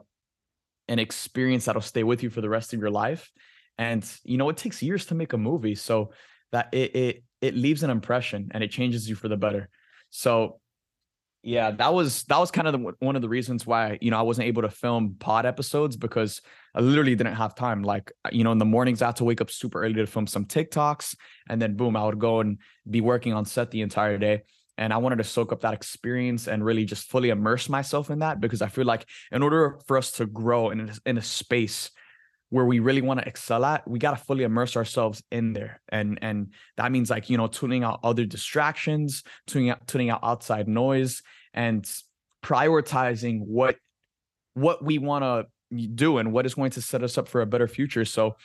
an 0.88 0.99
experience 0.99 1.65
that'll 1.65 1.83
stay 1.83 2.05
with 2.05 2.23
you 2.23 2.31
for 2.31 2.41
the 2.41 2.49
rest 2.49 2.73
of 2.73 2.81
your 2.81 2.91
life. 2.91 3.31
And 3.79 4.05
you 4.25 4.38
know, 4.38 4.49
it 4.49 4.56
takes 4.56 4.83
years 4.83 5.06
to 5.06 5.15
make 5.15 5.33
a 5.33 5.38
movie, 5.38 5.75
so 5.75 6.12
that 6.53 6.69
it 6.73 6.97
it 6.97 7.25
it 7.41 7.55
leaves 7.55 7.83
an 7.83 7.91
impression 7.91 8.50
and 8.53 8.65
it 8.65 8.71
changes 8.71 9.09
you 9.09 9.15
for 9.15 9.29
the 9.29 9.37
better. 9.37 9.69
So 10.11 10.61
yeah, 11.43 11.71
that 11.71 11.94
was 11.94 12.25
that 12.25 12.38
was 12.38 12.50
kind 12.50 12.67
of 12.67 12.73
the, 12.73 12.93
one 12.99 13.15
of 13.15 13.23
the 13.23 13.29
reasons 13.29 13.67
why 13.67 13.99
you 14.00 14.11
know 14.11 14.19
I 14.19 14.23
wasn't 14.23 14.49
able 14.49 14.62
to 14.62 14.71
film 14.71 15.17
pod 15.19 15.47
episodes 15.47 15.97
because 15.97 16.41
I 16.75 16.81
literally 16.81 17.15
didn't 17.15 17.35
have 17.35 17.55
time. 17.55 17.83
Like 17.83 18.12
uh, 18.25 18.31
you 18.33 18.43
know, 18.43 18.53
in 18.53 18.59
the 18.59 18.65
mornings 18.65 19.03
I 19.03 19.06
had 19.06 19.17
to 19.17 19.25
wake 19.25 19.41
up 19.41 19.50
super 19.50 19.83
early 19.83 19.94
to 19.94 20.06
film 20.06 20.27
some 20.27 20.47
TikToks, 20.47 21.15
and 21.49 21.61
then 21.61 21.77
boom, 21.77 21.97
I 21.97 22.05
would 22.05 22.19
go 22.19 22.41
and 22.41 22.59
be 22.88 23.00
working 23.00 23.33
on 23.33 23.44
set 23.44 23.71
the 23.71 23.83
entire 23.83 24.19
day 24.19 24.43
and 24.78 24.93
I 24.93 24.99
wanted 24.99 25.17
to 25.17 25.25
soak 25.25 25.52
up 25.52 25.62
that 25.62 25.75
experience 25.75 26.49
and 26.49 26.64
really 26.64 26.84
just 26.84 27.08
fully 27.08 27.31
immerse 27.31 27.69
myself 27.69 28.11
in 28.11 28.19
that 28.20 28.40
because 28.40 28.62
I 28.62 28.69
feel 28.69 28.84
like 28.84 29.06
in 29.32 29.43
order 29.43 29.78
for 29.87 29.96
us 29.96 30.12
to 30.12 30.26
grow 30.26 30.70
in 30.70 30.81
a, 30.81 30.93
in 31.06 31.19
a 31.19 31.23
space 31.23 31.90
where 32.50 32.64
we 32.64 32.78
really 32.78 33.02
want 33.02 33.20
to 33.20 33.26
excel 33.26 33.64
at, 33.64 33.88
we 33.88 33.99
got 33.99 34.17
to 34.17 34.25
fully 34.25 34.44
immerse 34.44 34.76
ourselves 34.76 35.23
in 35.32 35.52
there, 35.52 35.81
and 35.88 36.19
and 36.23 36.52
that 36.76 36.93
means 36.93 37.11
like 37.11 37.28
you 37.28 37.37
know 37.37 37.49
tuning 37.49 37.82
out 37.82 38.00
other 38.05 38.25
distractions, 38.25 39.25
tuning 39.46 39.70
out 39.70 39.87
tuning 39.87 40.11
out 40.11 40.20
outside 40.23 40.69
noise, 40.69 41.23
and 41.55 41.90
prioritizing 42.44 43.40
what 43.40 43.76
what 44.55 44.84
we 44.84 44.99
want 44.99 45.25
to 45.25 45.87
do 45.94 46.19
and 46.19 46.32
what 46.32 46.46
is 46.46 46.55
going 46.55 46.70
to 46.70 46.81
set 46.81 47.02
us 47.02 47.19
up 47.19 47.26
for 47.26 47.40
a 47.40 47.46
better 47.46 47.67
future. 47.67 48.05
So 48.05 48.37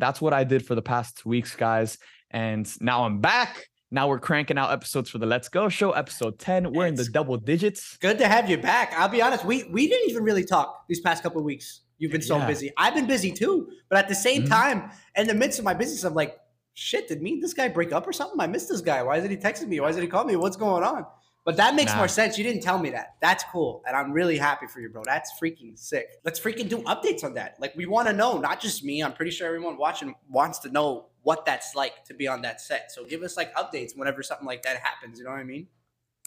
that's 0.00 0.20
what 0.20 0.32
I 0.32 0.42
did 0.42 0.66
for 0.66 0.74
the 0.74 0.82
past 0.82 1.18
two 1.18 1.28
weeks, 1.28 1.54
guys, 1.54 1.98
and 2.30 2.68
now 2.80 3.04
I'm 3.04 3.20
back 3.20 3.68
now 3.94 4.08
we're 4.08 4.18
cranking 4.18 4.58
out 4.58 4.72
episodes 4.72 5.08
for 5.08 5.18
the 5.18 5.26
Let's 5.26 5.48
Go 5.48 5.68
show, 5.68 5.92
episode 5.92 6.38
10. 6.40 6.72
We're 6.72 6.86
it's 6.86 7.00
in 7.00 7.06
the 7.06 7.10
double 7.12 7.36
digits. 7.36 7.96
Good 7.98 8.18
to 8.18 8.26
have 8.26 8.50
you 8.50 8.58
back. 8.58 8.92
I'll 8.96 9.08
be 9.08 9.22
honest, 9.22 9.44
we 9.44 9.64
we 9.70 9.88
didn't 9.88 10.10
even 10.10 10.24
really 10.24 10.44
talk 10.44 10.84
these 10.88 11.00
past 11.00 11.22
couple 11.22 11.42
weeks. 11.42 11.82
You've 11.98 12.10
been 12.10 12.20
so 12.20 12.38
yeah. 12.38 12.46
busy. 12.46 12.72
I've 12.76 12.94
been 12.94 13.06
busy 13.06 13.30
too. 13.30 13.70
But 13.88 13.98
at 13.98 14.08
the 14.08 14.14
same 14.14 14.42
mm-hmm. 14.42 14.52
time, 14.52 14.90
in 15.14 15.28
the 15.28 15.34
midst 15.34 15.60
of 15.60 15.64
my 15.64 15.74
business, 15.74 16.02
I'm 16.02 16.14
like, 16.14 16.36
shit, 16.74 17.06
did 17.06 17.22
me 17.22 17.34
and 17.34 17.42
this 17.42 17.54
guy 17.54 17.68
break 17.68 17.92
up 17.92 18.06
or 18.06 18.12
something? 18.12 18.40
I 18.40 18.48
missed 18.48 18.68
this 18.68 18.80
guy. 18.80 19.00
Why 19.02 19.16
isn't 19.18 19.30
he 19.30 19.36
texting 19.36 19.68
me? 19.68 19.78
Why 19.78 19.90
isn't 19.90 20.02
he 20.02 20.08
calling 20.08 20.26
me? 20.26 20.36
What's 20.36 20.56
going 20.56 20.82
on? 20.82 21.06
But 21.44 21.56
that 21.58 21.74
makes 21.74 21.92
nah. 21.92 21.98
more 21.98 22.08
sense. 22.08 22.36
You 22.36 22.42
didn't 22.42 22.62
tell 22.62 22.78
me 22.78 22.90
that. 22.90 23.14
That's 23.20 23.44
cool. 23.52 23.82
And 23.86 23.94
I'm 23.94 24.12
really 24.12 24.38
happy 24.38 24.66
for 24.66 24.80
you, 24.80 24.88
bro. 24.88 25.02
That's 25.04 25.30
freaking 25.40 25.78
sick. 25.78 26.08
Let's 26.24 26.40
freaking 26.40 26.68
do 26.68 26.78
updates 26.78 27.22
on 27.22 27.34
that. 27.34 27.56
Like, 27.60 27.76
we 27.76 27.86
want 27.86 28.08
to 28.08 28.14
know, 28.14 28.38
not 28.38 28.60
just 28.60 28.82
me. 28.82 29.02
I'm 29.02 29.12
pretty 29.12 29.30
sure 29.30 29.46
everyone 29.46 29.76
watching 29.76 30.14
wants 30.28 30.58
to 30.60 30.70
know 30.70 31.10
what 31.24 31.44
that's 31.44 31.74
like 31.74 32.04
to 32.04 32.14
be 32.14 32.28
on 32.28 32.42
that 32.42 32.60
set. 32.60 32.92
So 32.92 33.04
give 33.04 33.22
us 33.22 33.36
like 33.36 33.54
updates 33.56 33.96
whenever 33.96 34.22
something 34.22 34.46
like 34.46 34.62
that 34.62 34.76
happens. 34.76 35.18
You 35.18 35.24
know 35.24 35.30
what 35.30 35.40
I 35.40 35.44
mean? 35.44 35.66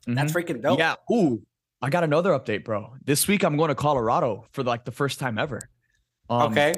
Mm-hmm. 0.02 0.16
That's 0.16 0.34
freaking 0.34 0.62
dope. 0.62 0.78
Yeah. 0.78 0.96
Ooh, 1.12 1.42
I 1.82 1.90
got 1.90 2.04
another 2.04 2.32
update, 2.32 2.66
bro. 2.66 2.96
This 3.06 3.28
week 3.28 3.44
I'm 3.44 3.56
going 3.56 3.70
to 3.70 3.76
Colorado 3.76 4.46
for 4.52 4.64
like 4.64 4.84
the 4.84 4.92
first 4.92 5.20
time 5.20 5.38
ever. 5.38 5.62
Um, 6.30 6.52
okay. 6.52 6.74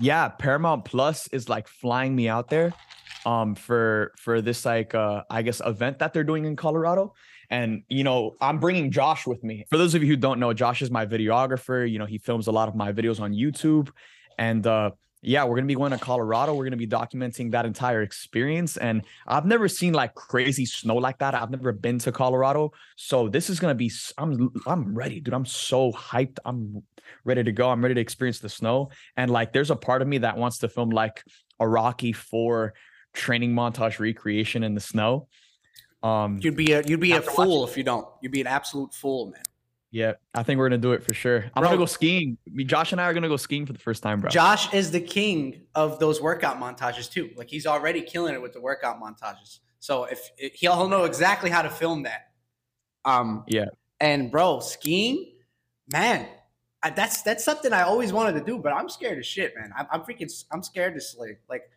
Yeah, 0.00 0.28
Paramount 0.28 0.84
Plus 0.84 1.28
is 1.28 1.48
like 1.48 1.68
flying 1.68 2.16
me 2.16 2.28
out 2.28 2.48
there 2.48 2.72
um 3.26 3.54
for 3.54 4.12
for 4.18 4.42
this 4.42 4.64
like 4.64 4.94
uh 4.94 5.22
I 5.30 5.42
guess 5.42 5.62
event 5.64 5.98
that 6.00 6.12
they're 6.12 6.24
doing 6.24 6.44
in 6.44 6.56
Colorado. 6.56 7.14
And 7.50 7.82
you 7.88 8.04
know, 8.04 8.34
I'm 8.40 8.58
bringing 8.58 8.90
Josh 8.90 9.26
with 9.26 9.42
me. 9.44 9.66
For 9.70 9.78
those 9.78 9.94
of 9.94 10.02
you 10.02 10.08
who 10.08 10.16
don't 10.16 10.40
know, 10.40 10.52
Josh 10.52 10.82
is 10.82 10.90
my 10.90 11.06
videographer. 11.06 11.90
You 11.90 11.98
know, 11.98 12.06
he 12.06 12.18
films 12.18 12.46
a 12.46 12.52
lot 12.52 12.68
of 12.68 12.74
my 12.74 12.92
videos 12.92 13.20
on 13.20 13.32
YouTube 13.32 13.90
and 14.38 14.66
uh 14.66 14.90
yeah, 15.24 15.44
we're 15.44 15.56
gonna 15.56 15.66
be 15.66 15.74
going 15.74 15.92
to 15.92 15.98
Colorado. 15.98 16.54
We're 16.54 16.64
gonna 16.64 16.76
be 16.76 16.86
documenting 16.86 17.50
that 17.52 17.64
entire 17.66 18.02
experience. 18.02 18.76
And 18.76 19.02
I've 19.26 19.46
never 19.46 19.68
seen 19.68 19.92
like 19.92 20.14
crazy 20.14 20.66
snow 20.66 20.96
like 20.96 21.18
that. 21.18 21.34
I've 21.34 21.50
never 21.50 21.72
been 21.72 21.98
to 22.00 22.12
Colorado, 22.12 22.72
so 22.96 23.28
this 23.28 23.50
is 23.50 23.58
gonna 23.58 23.74
be. 23.74 23.90
I'm 24.18 24.50
I'm 24.66 24.94
ready, 24.94 25.20
dude. 25.20 25.34
I'm 25.34 25.46
so 25.46 25.92
hyped. 25.92 26.38
I'm 26.44 26.82
ready 27.24 27.42
to 27.42 27.52
go. 27.52 27.70
I'm 27.70 27.82
ready 27.82 27.94
to 27.94 28.00
experience 28.00 28.38
the 28.38 28.48
snow. 28.48 28.90
And 29.16 29.30
like, 29.30 29.52
there's 29.52 29.70
a 29.70 29.76
part 29.76 30.02
of 30.02 30.08
me 30.08 30.18
that 30.18 30.36
wants 30.36 30.58
to 30.58 30.68
film 30.68 30.90
like 30.90 31.24
a 31.60 31.66
Rocky 31.68 32.12
Four 32.12 32.74
training 33.14 33.54
montage 33.54 33.98
recreation 33.98 34.62
in 34.62 34.74
the 34.74 34.80
snow. 34.80 35.28
Um, 36.02 36.38
you'd 36.42 36.56
be 36.56 36.72
a 36.72 36.82
you'd 36.82 37.00
be 37.00 37.12
a 37.12 37.22
fool 37.22 37.66
if 37.66 37.76
you 37.78 37.82
don't. 37.82 38.06
You'd 38.20 38.32
be 38.32 38.42
an 38.42 38.46
absolute 38.46 38.92
fool, 38.92 39.30
man. 39.30 39.42
Yeah, 39.94 40.14
I 40.34 40.42
think 40.42 40.58
we're 40.58 40.68
gonna 40.68 40.78
do 40.78 40.90
it 40.90 41.04
for 41.04 41.14
sure. 41.14 41.44
I'm 41.54 41.60
bro, 41.60 41.68
gonna 41.68 41.76
go 41.76 41.86
skiing. 41.86 42.36
Josh 42.66 42.90
and 42.90 43.00
I 43.00 43.04
are 43.04 43.14
gonna 43.14 43.28
go 43.28 43.36
skiing 43.36 43.64
for 43.64 43.72
the 43.72 43.78
first 43.78 44.02
time, 44.02 44.20
bro. 44.20 44.28
Josh 44.28 44.74
is 44.74 44.90
the 44.90 45.00
king 45.00 45.60
of 45.76 46.00
those 46.00 46.20
workout 46.20 46.58
montages 46.58 47.08
too. 47.08 47.30
Like 47.36 47.48
he's 47.48 47.64
already 47.64 48.02
killing 48.02 48.34
it 48.34 48.42
with 48.42 48.52
the 48.52 48.60
workout 48.60 49.00
montages. 49.00 49.60
So 49.78 50.02
if, 50.06 50.32
if 50.36 50.54
he'll 50.54 50.88
know 50.88 51.04
exactly 51.04 51.48
how 51.48 51.62
to 51.62 51.70
film 51.70 52.02
that. 52.02 52.32
Um, 53.04 53.44
yeah. 53.46 53.66
And 54.00 54.32
bro, 54.32 54.58
skiing, 54.58 55.30
man, 55.92 56.26
I, 56.82 56.90
that's 56.90 57.22
that's 57.22 57.44
something 57.44 57.72
I 57.72 57.82
always 57.82 58.12
wanted 58.12 58.32
to 58.32 58.44
do, 58.44 58.58
but 58.58 58.72
I'm 58.72 58.88
scared 58.88 59.20
as 59.20 59.26
shit, 59.26 59.54
man. 59.56 59.72
I'm, 59.78 59.86
I'm 59.92 60.00
freaking, 60.00 60.28
I'm 60.50 60.64
scared 60.64 60.94
to 60.94 61.00
slay. 61.00 61.38
Like, 61.48 61.70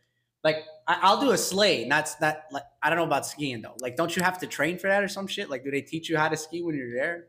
like 0.44 0.64
I, 0.88 1.14
will 1.14 1.22
do 1.22 1.32
a 1.34 1.38
sleigh. 1.38 1.86
Not 1.86 2.10
that. 2.20 2.48
Like 2.52 2.64
I 2.82 2.90
don't 2.90 2.98
know 2.98 3.06
about 3.06 3.28
skiing 3.28 3.62
though. 3.62 3.76
Like, 3.80 3.96
don't 3.96 4.16
you 4.16 4.24
have 4.24 4.40
to 4.40 4.48
train 4.48 4.80
for 4.80 4.88
that 4.88 5.04
or 5.04 5.08
some 5.08 5.28
shit? 5.28 5.52
Like, 5.52 5.64
do 5.64 5.70
they 5.70 5.82
teach 5.82 6.10
you 6.10 6.18
how 6.18 6.30
to 6.30 6.36
ski 6.36 6.64
when 6.64 6.76
you're 6.76 6.96
there? 6.96 7.28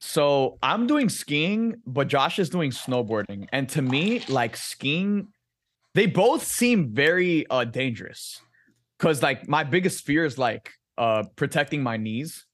So 0.00 0.58
I'm 0.62 0.86
doing 0.86 1.10
skiing, 1.10 1.76
but 1.86 2.08
Josh 2.08 2.38
is 2.38 2.48
doing 2.48 2.70
snowboarding, 2.70 3.46
and 3.52 3.68
to 3.70 3.82
me, 3.82 4.24
like 4.28 4.56
skiing, 4.56 5.28
they 5.94 6.06
both 6.06 6.42
seem 6.42 6.94
very 6.94 7.46
uh 7.48 7.64
dangerous. 7.64 8.40
Cause 8.98 9.22
like 9.22 9.48
my 9.48 9.62
biggest 9.62 10.04
fear 10.04 10.24
is 10.24 10.38
like 10.38 10.72
uh 10.96 11.24
protecting 11.36 11.82
my 11.82 11.98
knees, 11.98 12.46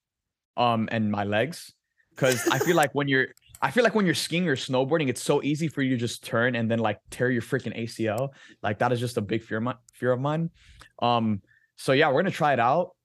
um, 0.56 0.88
and 0.90 1.10
my 1.10 1.24
legs. 1.24 1.72
Cause 2.16 2.48
I 2.48 2.58
feel 2.58 2.76
like 2.76 2.94
when 2.94 3.06
you're 3.06 3.28
I 3.62 3.70
feel 3.70 3.84
like 3.84 3.94
when 3.94 4.06
you're 4.06 4.14
skiing 4.14 4.48
or 4.48 4.56
snowboarding, 4.56 5.08
it's 5.08 5.22
so 5.22 5.42
easy 5.42 5.68
for 5.68 5.82
you 5.82 5.90
to 5.90 5.96
just 5.96 6.24
turn 6.24 6.56
and 6.56 6.68
then 6.70 6.80
like 6.80 6.98
tear 7.10 7.30
your 7.30 7.42
freaking 7.42 7.78
ACL. 7.78 8.30
Like 8.62 8.80
that 8.80 8.92
is 8.92 9.00
just 9.00 9.16
a 9.16 9.22
big 9.22 9.42
fear, 9.42 9.60
my, 9.60 9.74
fear 9.94 10.12
of 10.12 10.20
mine. 10.20 10.50
Um, 11.00 11.42
so 11.76 11.92
yeah, 11.92 12.08
we're 12.10 12.22
gonna 12.22 12.30
try 12.32 12.54
it 12.54 12.60
out, 12.60 12.96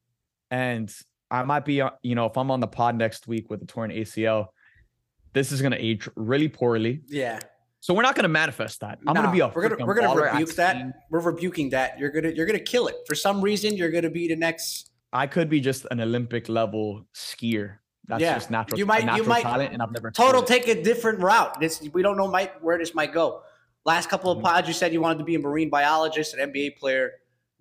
and 0.49 0.91
I 1.31 1.43
might 1.43 1.65
be, 1.65 1.81
uh, 1.81 1.91
you 2.03 2.13
know, 2.13 2.25
if 2.25 2.37
I'm 2.37 2.51
on 2.51 2.59
the 2.59 2.67
pod 2.67 2.95
next 2.95 3.27
week 3.27 3.49
with 3.49 3.61
a 3.63 3.65
torn 3.65 3.89
ACL, 3.89 4.47
this 5.33 5.51
is 5.51 5.61
gonna 5.61 5.77
age 5.79 6.07
really 6.15 6.47
poorly. 6.49 7.01
Yeah. 7.07 7.39
So 7.79 7.93
we're 7.93 8.03
not 8.03 8.15
gonna 8.15 8.27
manifest 8.27 8.81
that. 8.81 8.99
I'm 9.07 9.13
nah, 9.13 9.21
gonna 9.21 9.31
be 9.31 9.39
a 9.39 9.47
we're 9.47 9.75
we're 9.83 9.95
gonna 9.95 10.21
rebuke 10.21 10.53
that. 10.55 11.05
We're 11.09 11.21
rebuking 11.21 11.69
that. 11.71 11.97
You're 11.97 12.11
gonna 12.11 12.29
you're 12.29 12.45
gonna 12.45 12.59
kill 12.59 12.87
it 12.87 12.95
for 13.07 13.15
some 13.15 13.41
reason. 13.41 13.75
You're 13.75 13.91
gonna 13.91 14.11
be 14.11 14.27
the 14.27 14.35
next. 14.35 14.91
I 15.13 15.25
could 15.25 15.49
be 15.49 15.59
just 15.59 15.87
an 15.89 15.99
Olympic 15.99 16.47
level 16.47 17.05
skier 17.15 17.79
that's 18.11 18.21
yeah. 18.21 18.33
just 18.33 18.51
natural. 18.51 18.77
You 18.77 18.85
might, 18.85 19.05
natural 19.05 19.23
you 19.23 19.29
might 19.29 19.43
talent, 19.43 19.73
and 19.73 19.81
I've 19.81 19.91
never 19.91 20.11
total 20.11 20.43
take 20.43 20.67
a 20.67 20.83
different 20.83 21.19
route. 21.19 21.59
This 21.59 21.81
we 21.93 22.01
don't 22.01 22.17
know 22.17 22.27
might 22.27 22.61
where 22.61 22.77
this 22.77 22.93
might 22.93 23.13
go. 23.13 23.43
Last 23.85 24.09
couple 24.09 24.31
of 24.31 24.37
mm-hmm. 24.37 24.47
pods, 24.47 24.67
you 24.67 24.73
said 24.73 24.91
you 24.91 25.01
wanted 25.01 25.19
to 25.19 25.23
be 25.23 25.35
a 25.35 25.39
marine 25.39 25.69
biologist, 25.69 26.33
an 26.33 26.51
NBA 26.51 26.77
player. 26.77 27.11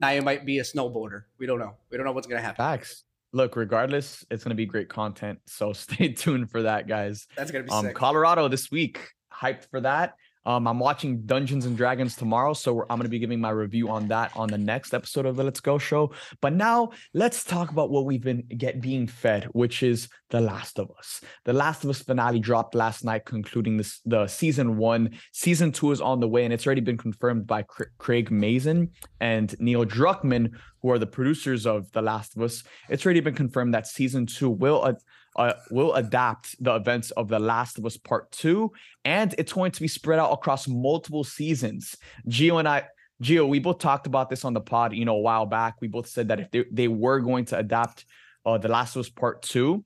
Now 0.00 0.11
you 0.11 0.23
might 0.23 0.45
be 0.45 0.59
a 0.59 0.62
snowboarder. 0.62 1.25
We 1.39 1.47
don't 1.47 1.59
know. 1.59 1.77
We 1.91 1.97
don't 1.97 2.05
know 2.05 2.12
what's 2.12 2.27
gonna 2.27 2.43
happen. 2.43 2.57
Facts. 2.57 3.05
Look, 3.32 3.56
regardless, 3.56 4.25
it's 4.30 4.42
gonna 4.42 4.54
be 4.54 4.66
great 4.66 4.88
content. 4.88 5.38
So 5.46 5.72
stay 5.75 6.12
tuned 6.12 6.50
for 6.50 6.62
that, 6.62 6.88
guys. 6.88 7.26
That's 7.37 7.50
gonna 7.50 7.64
be 7.64 7.70
um, 7.70 7.87
sick. 7.87 7.94
Colorado 7.94 8.49
this 8.49 8.70
week. 8.70 9.00
Hyped 9.32 9.70
for 9.70 9.80
that. 9.80 10.14
Um, 10.47 10.66
I'm 10.66 10.78
watching 10.78 11.23
Dungeons 11.26 11.66
and 11.66 11.76
Dragons 11.76 12.16
tomorrow, 12.16 12.54
so 12.54 12.80
I'm 12.82 12.97
going 12.97 13.02
to 13.02 13.09
be 13.09 13.18
giving 13.18 13.40
my 13.40 13.50
review 13.50 13.90
on 13.90 14.09
that 14.09 14.32
on 14.35 14.49
the 14.49 14.59
next 14.59 14.94
episode 14.94 15.26
of 15.26 15.37
the 15.37 15.44
Let's 15.44 15.61
Go 15.61 15.78
show. 15.78 16.12
But 16.40 16.54
now 16.54 16.90
let's 17.12 17.44
talk 17.44 17.70
about 17.70 17.90
what 17.90 18.06
we've 18.06 18.23
been 18.23 18.44
get 18.56 18.80
being 18.80 19.06
fed, 19.06 19.44
which 19.52 19.82
is 19.82 20.09
The 20.30 20.40
Last 20.40 20.78
of 20.78 20.90
Us. 20.99 21.20
The 21.44 21.52
Last 21.52 21.85
of 21.85 21.90
Us 21.90 22.00
finale 22.00 22.38
dropped 22.38 22.75
last 22.75 23.04
night, 23.04 23.26
concluding 23.26 23.76
this 23.76 24.00
the 24.06 24.26
season 24.26 24.78
one. 24.78 25.11
Season 25.32 25.73
two 25.73 25.92
is 25.92 26.00
on 26.00 26.20
the 26.20 26.28
way, 26.28 26.44
and 26.44 26.54
it's 26.54 26.66
already 26.66 26.80
been 26.80 26.99
confirmed 26.99 27.47
by 27.47 27.64
Craig 27.99 28.30
Mazin 28.30 28.90
and 29.20 29.54
Neil 29.61 29.85
Druckmann, 29.85 30.52
who 30.80 30.90
are 30.90 30.99
the 30.99 31.06
producers 31.06 31.66
of 31.66 31.92
The 31.92 32.00
Last 32.00 32.37
of 32.37 32.42
Us. 32.42 32.62
It's 32.88 33.04
already 33.04 33.20
been 33.20 33.35
confirmed 33.35 33.75
that 33.75 33.87
season 33.87 34.25
two 34.25 34.49
will. 34.49 34.82
Uh, 34.82 34.94
uh, 35.40 35.54
will 35.70 35.94
adapt 35.94 36.62
the 36.62 36.75
events 36.75 37.12
of 37.12 37.28
The 37.28 37.38
Last 37.38 37.78
of 37.78 37.87
Us 37.87 37.97
Part 37.97 38.30
2, 38.32 38.70
and 39.06 39.35
it's 39.38 39.54
going 39.54 39.73
to 39.73 39.80
be 39.80 39.88
spread 39.88 40.18
out 40.18 40.32
across 40.32 40.68
multiple 40.68 41.25
seasons. 41.25 41.97
Geo 42.28 42.59
and 42.59 42.68
I, 42.68 42.85
Geo, 43.23 43.47
we 43.47 43.59
both 43.59 43.78
talked 43.78 44.06
about 44.06 44.28
this 44.28 44.44
on 44.44 44.52
the 44.52 44.61
pod, 44.61 44.92
you 44.92 45.06
know, 45.06 45.16
a 45.16 45.20
while 45.20 45.47
back. 45.47 45.76
We 45.80 45.88
both 45.88 46.09
said 46.09 46.28
that 46.28 46.40
if 46.40 46.50
they, 46.50 46.64
they 46.70 46.88
were 46.88 47.20
going 47.20 47.47
to 47.47 47.59
adapt 47.59 48.04
uh, 48.44 48.59
The 48.59 48.68
Last 48.68 48.97
of 48.97 49.00
Us 49.00 49.09
Part 49.09 49.40
2, 49.40 49.82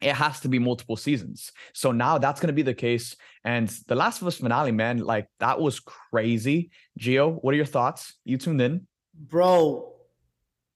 it 0.00 0.14
has 0.14 0.38
to 0.40 0.48
be 0.48 0.60
multiple 0.60 0.96
seasons. 0.96 1.50
So 1.72 1.90
now 1.90 2.18
that's 2.18 2.38
going 2.38 2.46
to 2.46 2.52
be 2.52 2.62
the 2.62 2.72
case. 2.72 3.16
And 3.42 3.68
The 3.88 3.96
Last 3.96 4.22
of 4.22 4.28
Us 4.28 4.36
finale, 4.36 4.70
man, 4.70 4.98
like 4.98 5.26
that 5.40 5.60
was 5.60 5.80
crazy. 5.80 6.70
Geo, 6.96 7.32
what 7.32 7.52
are 7.52 7.56
your 7.56 7.66
thoughts? 7.66 8.14
You 8.24 8.38
tuned 8.38 8.60
in? 8.60 8.86
Bro, 9.12 9.94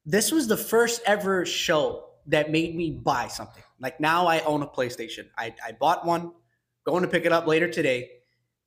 this 0.05 0.33
was 0.33 0.49
the 0.49 0.57
first 0.57 1.03
ever 1.07 1.47
show 1.47 2.09
that 2.27 2.51
made 2.51 2.75
me 2.75 2.91
buy 2.91 3.29
something. 3.29 3.62
Like 3.81 4.01
now 4.01 4.27
I 4.27 4.41
own 4.41 4.63
a 4.63 4.67
PlayStation. 4.67 5.29
I, 5.37 5.55
I 5.65 5.73
bought 5.73 6.07
one, 6.07 6.33
going 6.85 7.03
to 7.03 7.09
pick 7.09 7.25
it 7.25 7.33
up 7.33 7.47
later 7.47 7.69
today, 7.69 8.11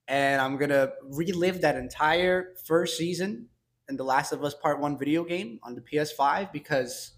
and 0.07 0.41
I'm 0.41 0.57
gonna 0.57 0.91
relive 1.03 1.61
that 1.61 1.75
entire 1.75 2.53
first 2.65 2.97
season 2.97 3.47
in 3.89 3.97
The 3.97 4.03
Last 4.03 4.31
of 4.31 4.43
Us 4.43 4.53
Part 4.53 4.79
One 4.79 4.97
video 4.97 5.23
game 5.23 5.59
on 5.63 5.75
the 5.75 5.81
PS5 5.81 6.51
because 6.51 7.13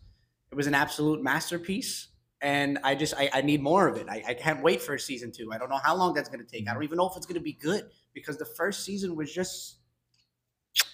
it 0.52 0.56
was 0.56 0.68
an 0.68 0.74
absolute 0.74 1.22
masterpiece. 1.22 2.10
And 2.40 2.78
I 2.84 2.94
just 2.94 3.16
I, 3.18 3.30
I 3.34 3.42
need 3.42 3.62
more 3.62 3.88
of 3.88 3.98
it. 3.98 4.08
I, 4.08 4.24
I 4.28 4.34
can't 4.36 4.62
wait 4.62 4.82
for 4.82 4.98
season 4.98 5.32
two. 5.32 5.52
I 5.52 5.58
don't 5.58 5.70
know 5.70 5.80
how 5.84 5.96
long 5.96 6.14
that's 6.14 6.30
gonna 6.30 6.44
take. 6.44 6.70
I 6.70 6.74
don't 6.74 6.84
even 6.84 6.98
know 6.98 7.10
if 7.10 7.18
it's 7.18 7.26
gonna 7.26 7.40
be 7.40 7.54
good 7.54 7.86
because 8.14 8.38
the 8.38 8.46
first 8.46 8.86
season 8.86 9.16
was 9.16 9.34
just 9.34 9.80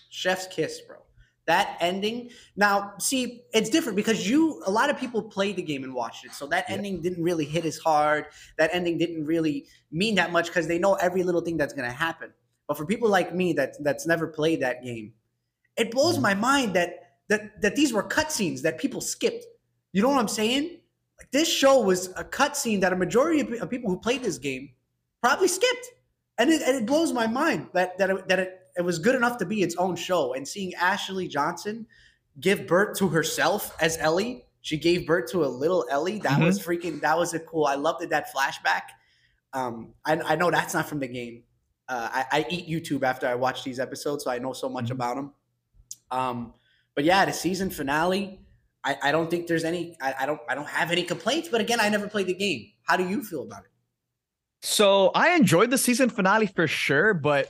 chef's 0.09 0.47
kiss, 0.47 0.81
bro 0.81 1.02
that 1.45 1.77
ending. 1.79 2.29
Now 2.55 2.93
see 2.99 3.43
it's 3.53 3.69
different 3.69 3.95
because 3.95 4.29
you 4.29 4.61
a 4.65 4.71
lot 4.71 4.89
of 4.89 4.97
people 4.97 5.21
played 5.21 5.57
the 5.57 5.61
game 5.61 5.83
and 5.83 5.93
watched 5.93 6.25
it. 6.25 6.33
So 6.33 6.47
that 6.47 6.65
yeah. 6.67 6.75
ending 6.75 7.01
didn't 7.01 7.23
really 7.23 7.45
hit 7.45 7.65
as 7.65 7.77
hard. 7.77 8.27
That 8.57 8.69
ending 8.73 8.97
didn't 8.97 9.25
really 9.25 9.65
mean 9.91 10.15
that 10.15 10.31
much 10.31 10.47
because 10.47 10.67
they 10.67 10.79
know 10.79 10.95
every 10.95 11.23
little 11.23 11.41
thing 11.41 11.57
that's 11.57 11.73
going 11.73 11.89
to 11.89 11.95
happen. 11.95 12.31
But 12.67 12.77
for 12.77 12.85
people 12.85 13.09
like 13.09 13.35
me 13.35 13.53
that 13.53 13.75
that's 13.83 14.07
never 14.07 14.27
played 14.27 14.61
that 14.61 14.83
game 14.83 15.13
it 15.77 15.91
blows 15.91 16.13
mm-hmm. 16.13 16.23
my 16.23 16.33
mind 16.33 16.73
that 16.75 17.17
that 17.29 17.61
that 17.61 17.75
these 17.75 17.93
were 17.93 18.03
cutscenes 18.03 18.61
that 18.61 18.77
people 18.77 19.01
skipped. 19.01 19.45
You 19.91 20.01
know 20.01 20.09
what 20.09 20.19
i'm 20.19 20.27
saying? 20.27 20.79
Like 21.17 21.31
this 21.31 21.51
show 21.51 21.79
was 21.81 22.07
a 22.17 22.23
cutscene 22.23 22.81
that 22.81 22.93
a 22.93 22.95
majority 22.95 23.57
of 23.57 23.69
people 23.69 23.89
who 23.89 23.99
played 23.99 24.23
this 24.23 24.37
game 24.37 24.69
probably 25.21 25.47
skipped. 25.47 25.87
And 26.39 26.49
it, 26.49 26.63
and 26.63 26.75
it 26.75 26.85
blows 26.87 27.13
my 27.13 27.27
mind 27.27 27.69
that 27.73 27.97
that 27.99 28.09
it, 28.09 28.27
that 28.27 28.39
it 28.39 28.59
it 28.75 28.81
was 28.81 28.99
good 28.99 29.15
enough 29.15 29.37
to 29.37 29.45
be 29.45 29.61
its 29.61 29.75
own 29.75 29.95
show. 29.95 30.33
And 30.33 30.47
seeing 30.47 30.73
Ashley 30.75 31.27
Johnson 31.27 31.85
give 32.39 32.67
birth 32.67 32.97
to 32.99 33.09
herself 33.09 33.75
as 33.79 33.97
Ellie, 33.99 34.45
she 34.61 34.77
gave 34.77 35.05
birth 35.05 35.29
to 35.31 35.43
a 35.43 35.47
little 35.47 35.85
Ellie. 35.89 36.19
That 36.19 36.33
mm-hmm. 36.33 36.45
was 36.45 36.59
freaking. 36.59 37.01
That 37.01 37.17
was 37.17 37.33
a 37.33 37.39
cool. 37.39 37.65
I 37.65 37.75
loved 37.75 38.03
it. 38.03 38.09
That 38.09 38.27
flashback. 38.33 38.83
Um, 39.51 39.93
I, 40.05 40.19
I 40.19 40.35
know 40.35 40.49
that's 40.49 40.73
not 40.73 40.87
from 40.87 40.99
the 40.99 41.07
game. 41.07 41.43
Uh, 41.87 42.09
I, 42.11 42.25
I, 42.31 42.45
eat 42.49 42.67
YouTube 42.67 43.03
after 43.03 43.27
I 43.27 43.35
watch 43.35 43.63
these 43.63 43.79
episodes, 43.79 44.23
so 44.23 44.31
I 44.31 44.39
know 44.39 44.53
so 44.53 44.69
much 44.69 44.85
mm-hmm. 44.85 44.93
about 44.93 45.15
them. 45.15 45.33
Um, 46.09 46.53
but 46.95 47.03
yeah, 47.03 47.25
the 47.25 47.33
season 47.33 47.69
finale. 47.69 48.39
I, 48.85 48.97
I 49.03 49.11
don't 49.11 49.29
think 49.29 49.47
there's 49.47 49.63
any. 49.63 49.95
I, 50.01 50.15
I 50.21 50.25
don't. 50.25 50.39
I 50.49 50.55
don't 50.55 50.67
have 50.67 50.91
any 50.91 51.03
complaints. 51.03 51.49
But 51.49 51.61
again, 51.61 51.79
I 51.79 51.89
never 51.89 52.07
played 52.07 52.27
the 52.27 52.33
game. 52.33 52.71
How 52.83 52.97
do 52.97 53.07
you 53.07 53.23
feel 53.23 53.43
about 53.43 53.63
it? 53.63 53.69
So 54.61 55.11
I 55.13 55.35
enjoyed 55.35 55.71
the 55.71 55.77
season 55.77 56.09
finale 56.09 56.47
for 56.47 56.67
sure, 56.67 57.13
but 57.13 57.49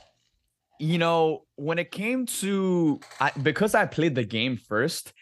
you 0.78 0.98
know, 0.98 1.44
when 1.56 1.78
it 1.78 1.90
came 1.90 2.26
to 2.26 3.00
I, 3.20 3.30
because 3.42 3.74
I 3.74 3.86
played 3.86 4.14
the 4.14 4.24
game 4.24 4.56
first, 4.56 5.12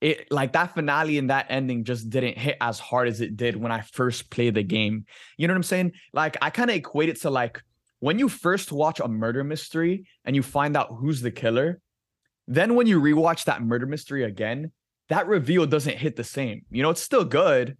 it 0.00 0.30
like 0.30 0.52
that 0.52 0.74
finale 0.74 1.18
and 1.18 1.30
that 1.30 1.46
ending 1.50 1.84
just 1.84 2.08
didn't 2.08 2.38
hit 2.38 2.56
as 2.60 2.78
hard 2.78 3.08
as 3.08 3.20
it 3.20 3.36
did 3.36 3.56
when 3.56 3.70
I 3.70 3.82
first 3.82 4.30
played 4.30 4.54
the 4.54 4.62
game. 4.62 5.04
You 5.36 5.46
know 5.46 5.52
what 5.52 5.58
I'm 5.58 5.62
saying? 5.64 5.92
Like 6.12 6.36
I 6.40 6.50
kind 6.50 6.70
of 6.70 6.76
equate 6.76 7.08
it 7.08 7.20
to 7.22 7.30
like 7.30 7.62
when 7.98 8.18
you 8.18 8.28
first 8.28 8.72
watch 8.72 9.00
a 9.00 9.08
murder 9.08 9.44
mystery 9.44 10.06
and 10.24 10.34
you 10.34 10.42
find 10.42 10.76
out 10.76 10.96
who's 10.98 11.20
the 11.20 11.30
killer, 11.30 11.80
then 12.48 12.74
when 12.74 12.86
you 12.86 13.00
rewatch 13.00 13.44
that 13.44 13.62
murder 13.62 13.86
mystery 13.86 14.24
again, 14.24 14.72
that 15.10 15.26
reveal 15.26 15.66
doesn't 15.66 15.98
hit 15.98 16.16
the 16.16 16.24
same. 16.24 16.64
You 16.70 16.82
know, 16.82 16.90
it's 16.90 17.02
still 17.02 17.24
good, 17.24 17.76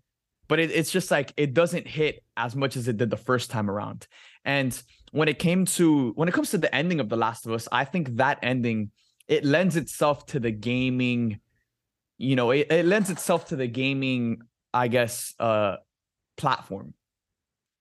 but 0.46 0.58
it, 0.58 0.70
it's 0.72 0.90
just 0.90 1.10
like 1.10 1.32
it 1.36 1.54
doesn't 1.54 1.86
hit 1.86 2.22
as 2.36 2.54
much 2.54 2.76
as 2.76 2.86
it 2.86 2.98
did 2.98 3.08
the 3.08 3.16
first 3.16 3.50
time 3.50 3.70
around. 3.70 4.06
And 4.44 4.80
when 5.12 5.28
it 5.28 5.38
came 5.38 5.64
to 5.66 6.12
when 6.14 6.28
it 6.28 6.34
comes 6.34 6.50
to 6.50 6.58
the 6.58 6.72
ending 6.74 7.00
of 7.00 7.08
The 7.08 7.16
Last 7.16 7.46
of 7.46 7.52
Us, 7.52 7.68
I 7.72 7.84
think 7.84 8.16
that 8.16 8.38
ending 8.42 8.90
it 9.28 9.44
lends 9.44 9.76
itself 9.76 10.26
to 10.26 10.40
the 10.40 10.50
gaming, 10.50 11.40
you 12.18 12.36
know, 12.36 12.50
it, 12.50 12.66
it 12.70 12.84
lends 12.84 13.10
itself 13.10 13.46
to 13.48 13.56
the 13.56 13.68
gaming, 13.68 14.42
I 14.74 14.88
guess, 14.88 15.34
uh 15.38 15.76
platform. 16.36 16.94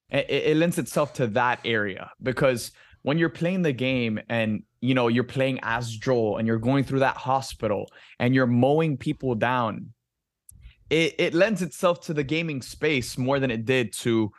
It, 0.10 0.30
it 0.30 0.58
lends 0.58 0.78
itself 0.78 1.14
to 1.14 1.28
that 1.28 1.60
area 1.66 2.12
because 2.22 2.72
when 3.04 3.18
you're 3.18 3.30
playing 3.30 3.62
the 3.62 3.74
game 3.74 4.20
and 4.30 4.64
you 4.82 4.94
know 4.94 5.08
you're 5.08 5.24
playing 5.24 5.60
as 5.62 5.96
Joel 5.96 6.38
and 6.38 6.48
you're 6.48 6.58
going 6.58 6.84
through 6.84 7.00
that 7.00 7.18
hospital 7.18 7.92
and 8.20 8.34
you're 8.34 8.48
mowing 8.48 8.98
people 8.98 9.36
down, 9.36 9.94
it, 10.90 11.16
it 11.20 11.34
lends 11.34 11.62
itself 11.62 12.02
to 12.02 12.14
the 12.14 12.24
gaming 12.24 12.62
space 12.62 13.18
more 13.18 13.40
than 13.40 13.52
it 13.52 13.66
did 13.66 13.94
to 13.94 14.32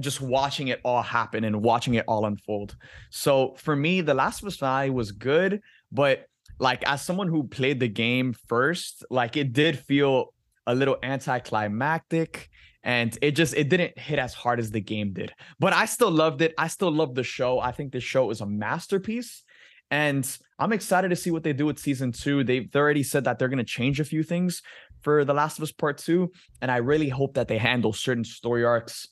just 0.00 0.20
watching 0.20 0.68
it 0.68 0.80
all 0.84 1.02
happen 1.02 1.44
and 1.44 1.62
watching 1.62 1.94
it 1.94 2.04
all 2.08 2.26
unfold. 2.26 2.76
So 3.10 3.54
for 3.58 3.76
me, 3.76 4.00
The 4.00 4.14
Last 4.14 4.42
of 4.42 4.48
Us 4.48 4.56
finale 4.56 4.90
was 4.90 5.12
good, 5.12 5.60
but 5.92 6.26
like 6.58 6.82
as 6.84 7.02
someone 7.02 7.28
who 7.28 7.44
played 7.44 7.80
the 7.80 7.88
game 7.88 8.34
first, 8.48 9.04
like 9.10 9.36
it 9.36 9.52
did 9.52 9.78
feel 9.78 10.32
a 10.66 10.74
little 10.74 10.96
anticlimactic 11.02 12.48
and 12.82 13.16
it 13.20 13.32
just 13.32 13.54
it 13.54 13.68
didn't 13.68 13.98
hit 13.98 14.18
as 14.18 14.32
hard 14.32 14.60
as 14.60 14.70
the 14.70 14.80
game 14.80 15.12
did. 15.12 15.32
But 15.58 15.72
I 15.72 15.86
still 15.86 16.10
loved 16.10 16.40
it. 16.40 16.54
I 16.56 16.68
still 16.68 16.92
love 16.92 17.14
the 17.14 17.24
show. 17.24 17.58
I 17.58 17.72
think 17.72 17.92
the 17.92 18.00
show 18.00 18.30
is 18.30 18.40
a 18.40 18.46
masterpiece. 18.46 19.42
And 19.90 20.26
I'm 20.58 20.72
excited 20.72 21.08
to 21.10 21.16
see 21.16 21.30
what 21.30 21.42
they 21.42 21.52
do 21.52 21.66
with 21.66 21.78
season 21.78 22.12
two. 22.12 22.42
They've 22.42 22.68
already 22.74 23.02
said 23.02 23.24
that 23.24 23.38
they're 23.38 23.48
going 23.48 23.58
to 23.58 23.64
change 23.64 24.00
a 24.00 24.04
few 24.04 24.22
things 24.22 24.62
for 25.02 25.24
The 25.24 25.34
Last 25.34 25.58
of 25.58 25.62
Us 25.62 25.72
Part 25.72 25.98
Two. 25.98 26.32
And 26.60 26.70
I 26.70 26.78
really 26.78 27.08
hope 27.08 27.34
that 27.34 27.48
they 27.48 27.58
handle 27.58 27.92
certain 27.92 28.24
story 28.24 28.64
arcs 28.64 29.08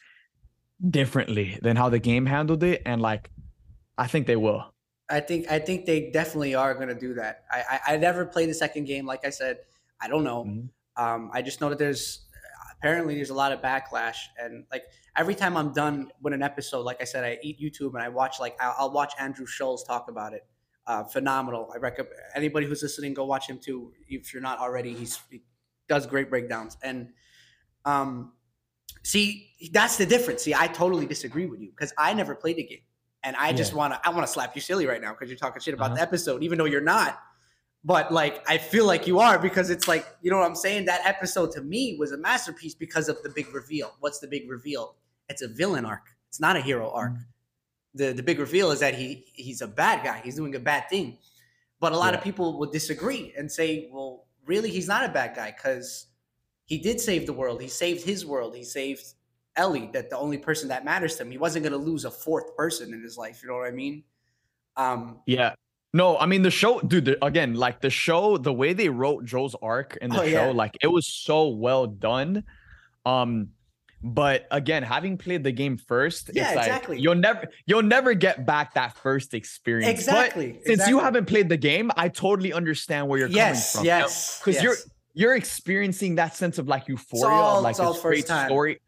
differently 0.91 1.59
than 1.63 1.77
how 1.77 1.89
the 1.89 1.99
game 1.99 2.27
handled 2.27 2.63
it. 2.63 2.83
And 2.85 3.01
like, 3.01 3.31
I 3.97 4.07
think 4.07 4.27
they 4.27 4.37
will. 4.37 4.65
I 5.09 5.21
think 5.21 5.51
I 5.51 5.59
think 5.59 5.85
they 5.85 6.11
definitely 6.11 6.55
are 6.55 6.75
going 6.75 6.89
to 6.89 6.95
do 6.95 7.15
that. 7.15 7.45
I, 7.51 7.63
I, 7.71 7.95
I 7.95 7.97
never 7.99 8.25
played 8.25 8.49
the 8.49 8.55
second 8.55 8.87
game. 8.87 9.05
Like 9.07 9.25
I 9.27 9.31
said, 9.31 9.59
I 10.01 10.09
don't 10.09 10.25
know. 10.25 10.45
Mm-hmm. 10.45 11.05
Um, 11.05 11.31
I 11.33 11.43
just 11.43 11.61
know 11.61 11.69
that 11.69 11.79
there's 11.79 12.25
apparently 12.73 13.15
there's 13.15 13.31
a 13.31 13.35
lot 13.35 13.53
of 13.53 13.61
backlash 13.61 14.17
and 14.39 14.65
like 14.71 14.85
every 15.17 15.35
time 15.35 15.57
I'm 15.57 15.73
done 15.73 16.11
with 16.23 16.33
an 16.33 16.43
episode, 16.43 16.83
like 16.83 17.01
I 17.01 17.05
said, 17.05 17.25
I 17.25 17.39
eat 17.43 17.61
YouTube 17.61 17.95
and 17.95 18.03
I 18.03 18.09
watch 18.09 18.41
like 18.41 18.57
I'll, 18.61 18.75
I'll 18.79 18.93
watch 18.93 19.13
Andrew 19.19 19.47
Schulz 19.47 19.85
talk 19.85 20.09
about 20.09 20.33
it. 20.33 20.47
Uh, 20.87 21.03
phenomenal. 21.05 21.71
I 21.75 21.79
recommend 21.79 22.15
anybody 22.35 22.67
who's 22.67 22.83
listening 22.83 23.15
go 23.15 23.25
watch 23.25 23.49
him 23.49 23.59
too. 23.59 23.93
If 24.09 24.33
you're 24.33 24.43
not 24.43 24.59
already, 24.59 24.95
he's 24.95 25.19
he 25.31 25.43
does 25.89 26.07
great 26.07 26.31
breakdowns 26.31 26.77
and 26.83 27.11
um 27.85 28.33
see 29.03 29.51
that's 29.73 29.97
the 29.97 30.07
difference. 30.07 30.43
See, 30.43 30.55
I 30.55 30.67
totally 30.67 31.07
disagree 31.07 31.47
with 31.47 31.61
you 31.61 31.71
because 31.71 31.93
I 31.99 32.15
never 32.15 32.35
played 32.35 32.57
the 32.57 32.65
game. 32.65 32.81
And 33.25 33.35
I 33.37 33.55
just 33.55 33.73
want 33.73 33.95
to, 33.95 34.01
I 34.05 34.11
want 34.11 34.27
to 34.27 34.33
slap 34.33 34.55
you 34.55 34.61
silly 34.61 34.87
right 34.87 35.01
now 35.01 35.13
because 35.13 35.31
you're 35.31 35.39
talking 35.39 35.61
shit 35.61 35.73
about 35.73 35.87
uh-huh. 35.87 35.95
the 35.95 36.03
episode, 36.03 36.43
even 36.43 36.59
though 36.59 36.67
you're 36.67 36.83
not. 36.83 37.19
But 37.83 38.13
like, 38.13 38.43
I 38.49 38.59
feel 38.59 38.87
like 38.87 39.07
you 39.07 39.19
are 39.19 39.39
because 39.39 39.71
it's 39.71 39.89
like, 39.89 40.07
you 40.21 40.31
know 40.31 40.39
what 40.39 40.47
I'm 40.47 40.55
saying? 40.55 40.85
That 40.87 41.01
episode 41.07 41.51
to 41.53 41.63
me 41.63 41.97
was 41.99 42.13
a 42.13 42.19
masterpiece 42.19 42.75
because 42.75 43.09
of 43.09 43.23
the 43.23 43.31
big 43.31 43.55
reveal. 43.55 43.95
What's 44.01 44.19
the 44.19 44.27
big 44.27 44.51
reveal? 44.51 44.97
It's 45.31 45.41
a 45.41 45.49
villain 45.49 45.87
arc. 45.87 46.03
It's 46.29 46.41
not 46.41 46.57
a 46.57 46.61
hero 46.61 46.91
arc. 46.91 47.13
Mm-hmm. 47.13 47.23
The 47.97 48.13
the 48.13 48.23
big 48.23 48.41
reveal 48.41 48.73
is 48.73 48.81
that 48.81 48.95
he 48.95 49.25
he's 49.33 49.63
a 49.63 49.69
bad 49.69 50.05
guy. 50.05 50.21
He's 50.25 50.35
doing 50.35 50.55
a 50.55 50.61
bad 50.61 50.89
thing. 50.91 51.17
But 51.81 51.93
a 51.93 51.97
lot 51.97 52.13
yeah. 52.13 52.19
of 52.19 52.25
people 52.25 52.59
would 52.59 52.73
disagree 52.73 53.33
and 53.39 53.51
say, 53.51 53.89
well, 53.93 54.27
really, 54.47 54.71
he's 54.71 54.89
not 54.89 55.05
a 55.05 55.09
bad 55.09 55.37
guy 55.37 55.55
because 55.57 56.07
he 56.67 56.79
did 56.79 57.01
save 57.01 57.27
the 57.27 57.33
world. 57.33 57.61
He 57.61 57.69
saved 57.69 58.05
his 58.05 58.25
world. 58.25 58.57
He 58.57 58.65
saved 58.65 59.15
Ellie 59.57 59.91
that 59.93 60.11
the 60.11 60.19
only 60.19 60.39
person 60.39 60.69
that 60.69 60.85
matters 60.85 61.17
to 61.17 61.23
him. 61.23 61.31
He 61.31 61.39
wasn't 61.39 61.65
going 61.65 61.79
to 61.79 61.85
lose 61.85 62.05
a 62.05 62.11
fourth 62.11 62.57
person 62.57 62.93
in 62.93 63.03
his 63.03 63.17
life. 63.17 63.43
You 63.43 63.49
know 63.49 63.57
what 63.57 63.67
I 63.67 63.71
mean? 63.71 64.05
Um, 64.77 65.21
yeah. 65.27 65.55
No, 65.93 66.19
I 66.19 66.27
mean 66.27 66.43
the 66.43 66.51
show, 66.51 66.81
dude. 66.81 67.05
The, 67.05 67.25
again, 67.25 67.55
like 67.55 67.81
the 67.81 67.91
show, 67.91 68.37
the 68.37 68.53
way 68.53 68.73
they 68.73 68.89
wrote 68.89 69.25
Joel's 69.25 69.55
arc 69.63 69.97
in 70.03 70.11
the 70.11 70.23
oh, 70.23 70.25
show, 70.25 70.47
yeah. 70.47 70.51
like 70.51 70.77
it 70.83 70.89
was 70.89 71.07
so 71.07 71.49
well 71.49 71.87
done. 71.87 72.43
Um, 73.07 73.51
but 74.03 74.47
again, 74.51 74.83
having 74.83 75.17
played 75.17 75.45
the 75.45 75.53
game 75.53 75.79
first, 75.79 76.31
yeah, 76.35 76.49
it's 76.49 76.59
exactly. 76.59 76.97
Like 76.97 77.05
you'll 77.05 77.15
never 77.15 77.47
you'll 77.67 77.83
never 77.83 78.13
get 78.13 78.45
back 78.45 78.75
that 78.75 78.97
first 78.97 79.35
experience. 79.35 79.89
Exactly. 79.89 80.53
But 80.53 80.63
since 80.63 80.69
exactly. 80.69 80.91
you 80.91 80.99
haven't 80.99 81.27
played 81.27 81.49
the 81.49 81.57
game, 81.57 81.93
I 81.97 82.09
totally 82.09 82.53
understand 82.53 83.07
where 83.07 83.21
you're 83.21 83.29
yes, 83.29 83.75
coming 83.75 83.83
from. 83.83 83.87
Yes. 83.87 84.41
Because 84.41 84.55
yes. 84.57 84.63
you're 84.65 84.77
you're 85.15 85.37
experiencing 85.37 86.17
that 86.17 86.37
sense 86.37 86.59
of 86.59 86.69
like 86.69 86.89
euphoria, 86.89 87.35
all, 87.35 87.63
like 87.63 87.77
this 87.77 88.01
great 88.01 88.27
time. 88.27 88.49
story. 88.49 88.81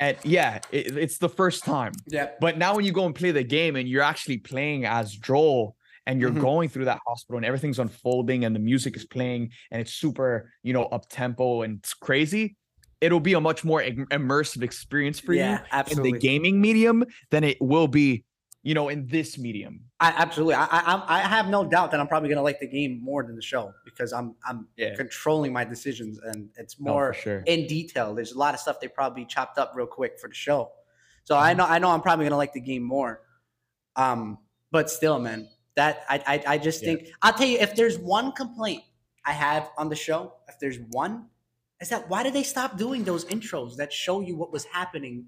And 0.00 0.16
yeah, 0.24 0.60
it, 0.70 0.96
it's 0.96 1.18
the 1.18 1.28
first 1.28 1.64
time. 1.64 1.92
Yeah. 2.06 2.30
But 2.40 2.58
now 2.58 2.76
when 2.76 2.84
you 2.84 2.92
go 2.92 3.06
and 3.06 3.14
play 3.14 3.30
the 3.30 3.42
game 3.42 3.76
and 3.76 3.88
you're 3.88 4.02
actually 4.02 4.38
playing 4.38 4.84
as 4.84 5.12
Joel 5.12 5.76
and 6.06 6.20
you're 6.20 6.30
mm-hmm. 6.30 6.40
going 6.40 6.68
through 6.68 6.86
that 6.86 7.00
hospital 7.06 7.36
and 7.36 7.46
everything's 7.46 7.78
unfolding 7.78 8.44
and 8.44 8.54
the 8.54 8.60
music 8.60 8.96
is 8.96 9.04
playing 9.04 9.50
and 9.70 9.80
it's 9.80 9.94
super, 9.94 10.52
you 10.62 10.72
know, 10.72 10.84
up 10.84 11.08
tempo 11.08 11.62
and 11.62 11.78
it's 11.78 11.94
crazy, 11.94 12.56
it'll 13.00 13.20
be 13.20 13.34
a 13.34 13.40
much 13.40 13.64
more 13.64 13.82
immersive 13.82 14.62
experience 14.62 15.20
for 15.20 15.32
yeah, 15.32 15.58
you 15.58 15.64
absolutely. 15.72 16.08
in 16.08 16.14
the 16.14 16.20
gaming 16.20 16.60
medium 16.60 17.04
than 17.30 17.44
it 17.44 17.60
will 17.60 17.88
be 17.88 18.24
you 18.68 18.74
know, 18.74 18.90
in 18.90 19.06
this 19.06 19.38
medium. 19.38 19.80
I 19.98 20.12
absolutely. 20.14 20.56
I, 20.56 20.66
I 20.70 21.02
I 21.08 21.20
have 21.20 21.48
no 21.48 21.64
doubt 21.64 21.90
that 21.90 22.00
I'm 22.00 22.06
probably 22.06 22.28
gonna 22.28 22.42
like 22.42 22.60
the 22.60 22.68
game 22.68 23.00
more 23.02 23.22
than 23.22 23.34
the 23.34 23.40
show 23.40 23.72
because 23.82 24.12
I'm 24.12 24.34
I'm 24.46 24.68
yeah. 24.76 24.94
controlling 24.94 25.54
my 25.54 25.64
decisions 25.64 26.18
and 26.18 26.50
it's 26.58 26.78
more 26.78 27.14
oh, 27.16 27.18
sure. 27.18 27.42
in 27.46 27.66
detail. 27.66 28.14
There's 28.14 28.32
a 28.32 28.38
lot 28.38 28.52
of 28.52 28.60
stuff 28.60 28.78
they 28.78 28.88
probably 28.88 29.24
chopped 29.24 29.56
up 29.56 29.72
real 29.74 29.86
quick 29.86 30.20
for 30.20 30.28
the 30.28 30.34
show, 30.34 30.70
so 31.24 31.34
mm-hmm. 31.34 31.44
I 31.44 31.54
know 31.54 31.64
I 31.64 31.78
know 31.78 31.88
I'm 31.88 32.02
probably 32.02 32.26
gonna 32.26 32.36
like 32.36 32.52
the 32.52 32.60
game 32.60 32.82
more. 32.82 33.22
Um, 33.96 34.36
but 34.70 34.90
still, 34.90 35.18
man, 35.18 35.48
that 35.76 36.04
I 36.10 36.22
I, 36.26 36.42
I 36.46 36.58
just 36.58 36.82
yeah. 36.82 36.96
think 36.96 37.08
I'll 37.22 37.32
tell 37.32 37.48
you 37.48 37.60
if 37.60 37.74
there's 37.74 37.98
one 37.98 38.32
complaint 38.32 38.82
I 39.24 39.32
have 39.32 39.70
on 39.78 39.88
the 39.88 39.96
show, 39.96 40.34
if 40.46 40.58
there's 40.60 40.78
one, 40.90 41.28
is 41.80 41.88
that 41.88 42.10
why 42.10 42.22
did 42.22 42.34
they 42.34 42.42
stop 42.42 42.76
doing 42.76 43.02
those 43.02 43.24
intros 43.24 43.76
that 43.76 43.94
show 43.94 44.20
you 44.20 44.36
what 44.36 44.52
was 44.52 44.66
happening 44.66 45.24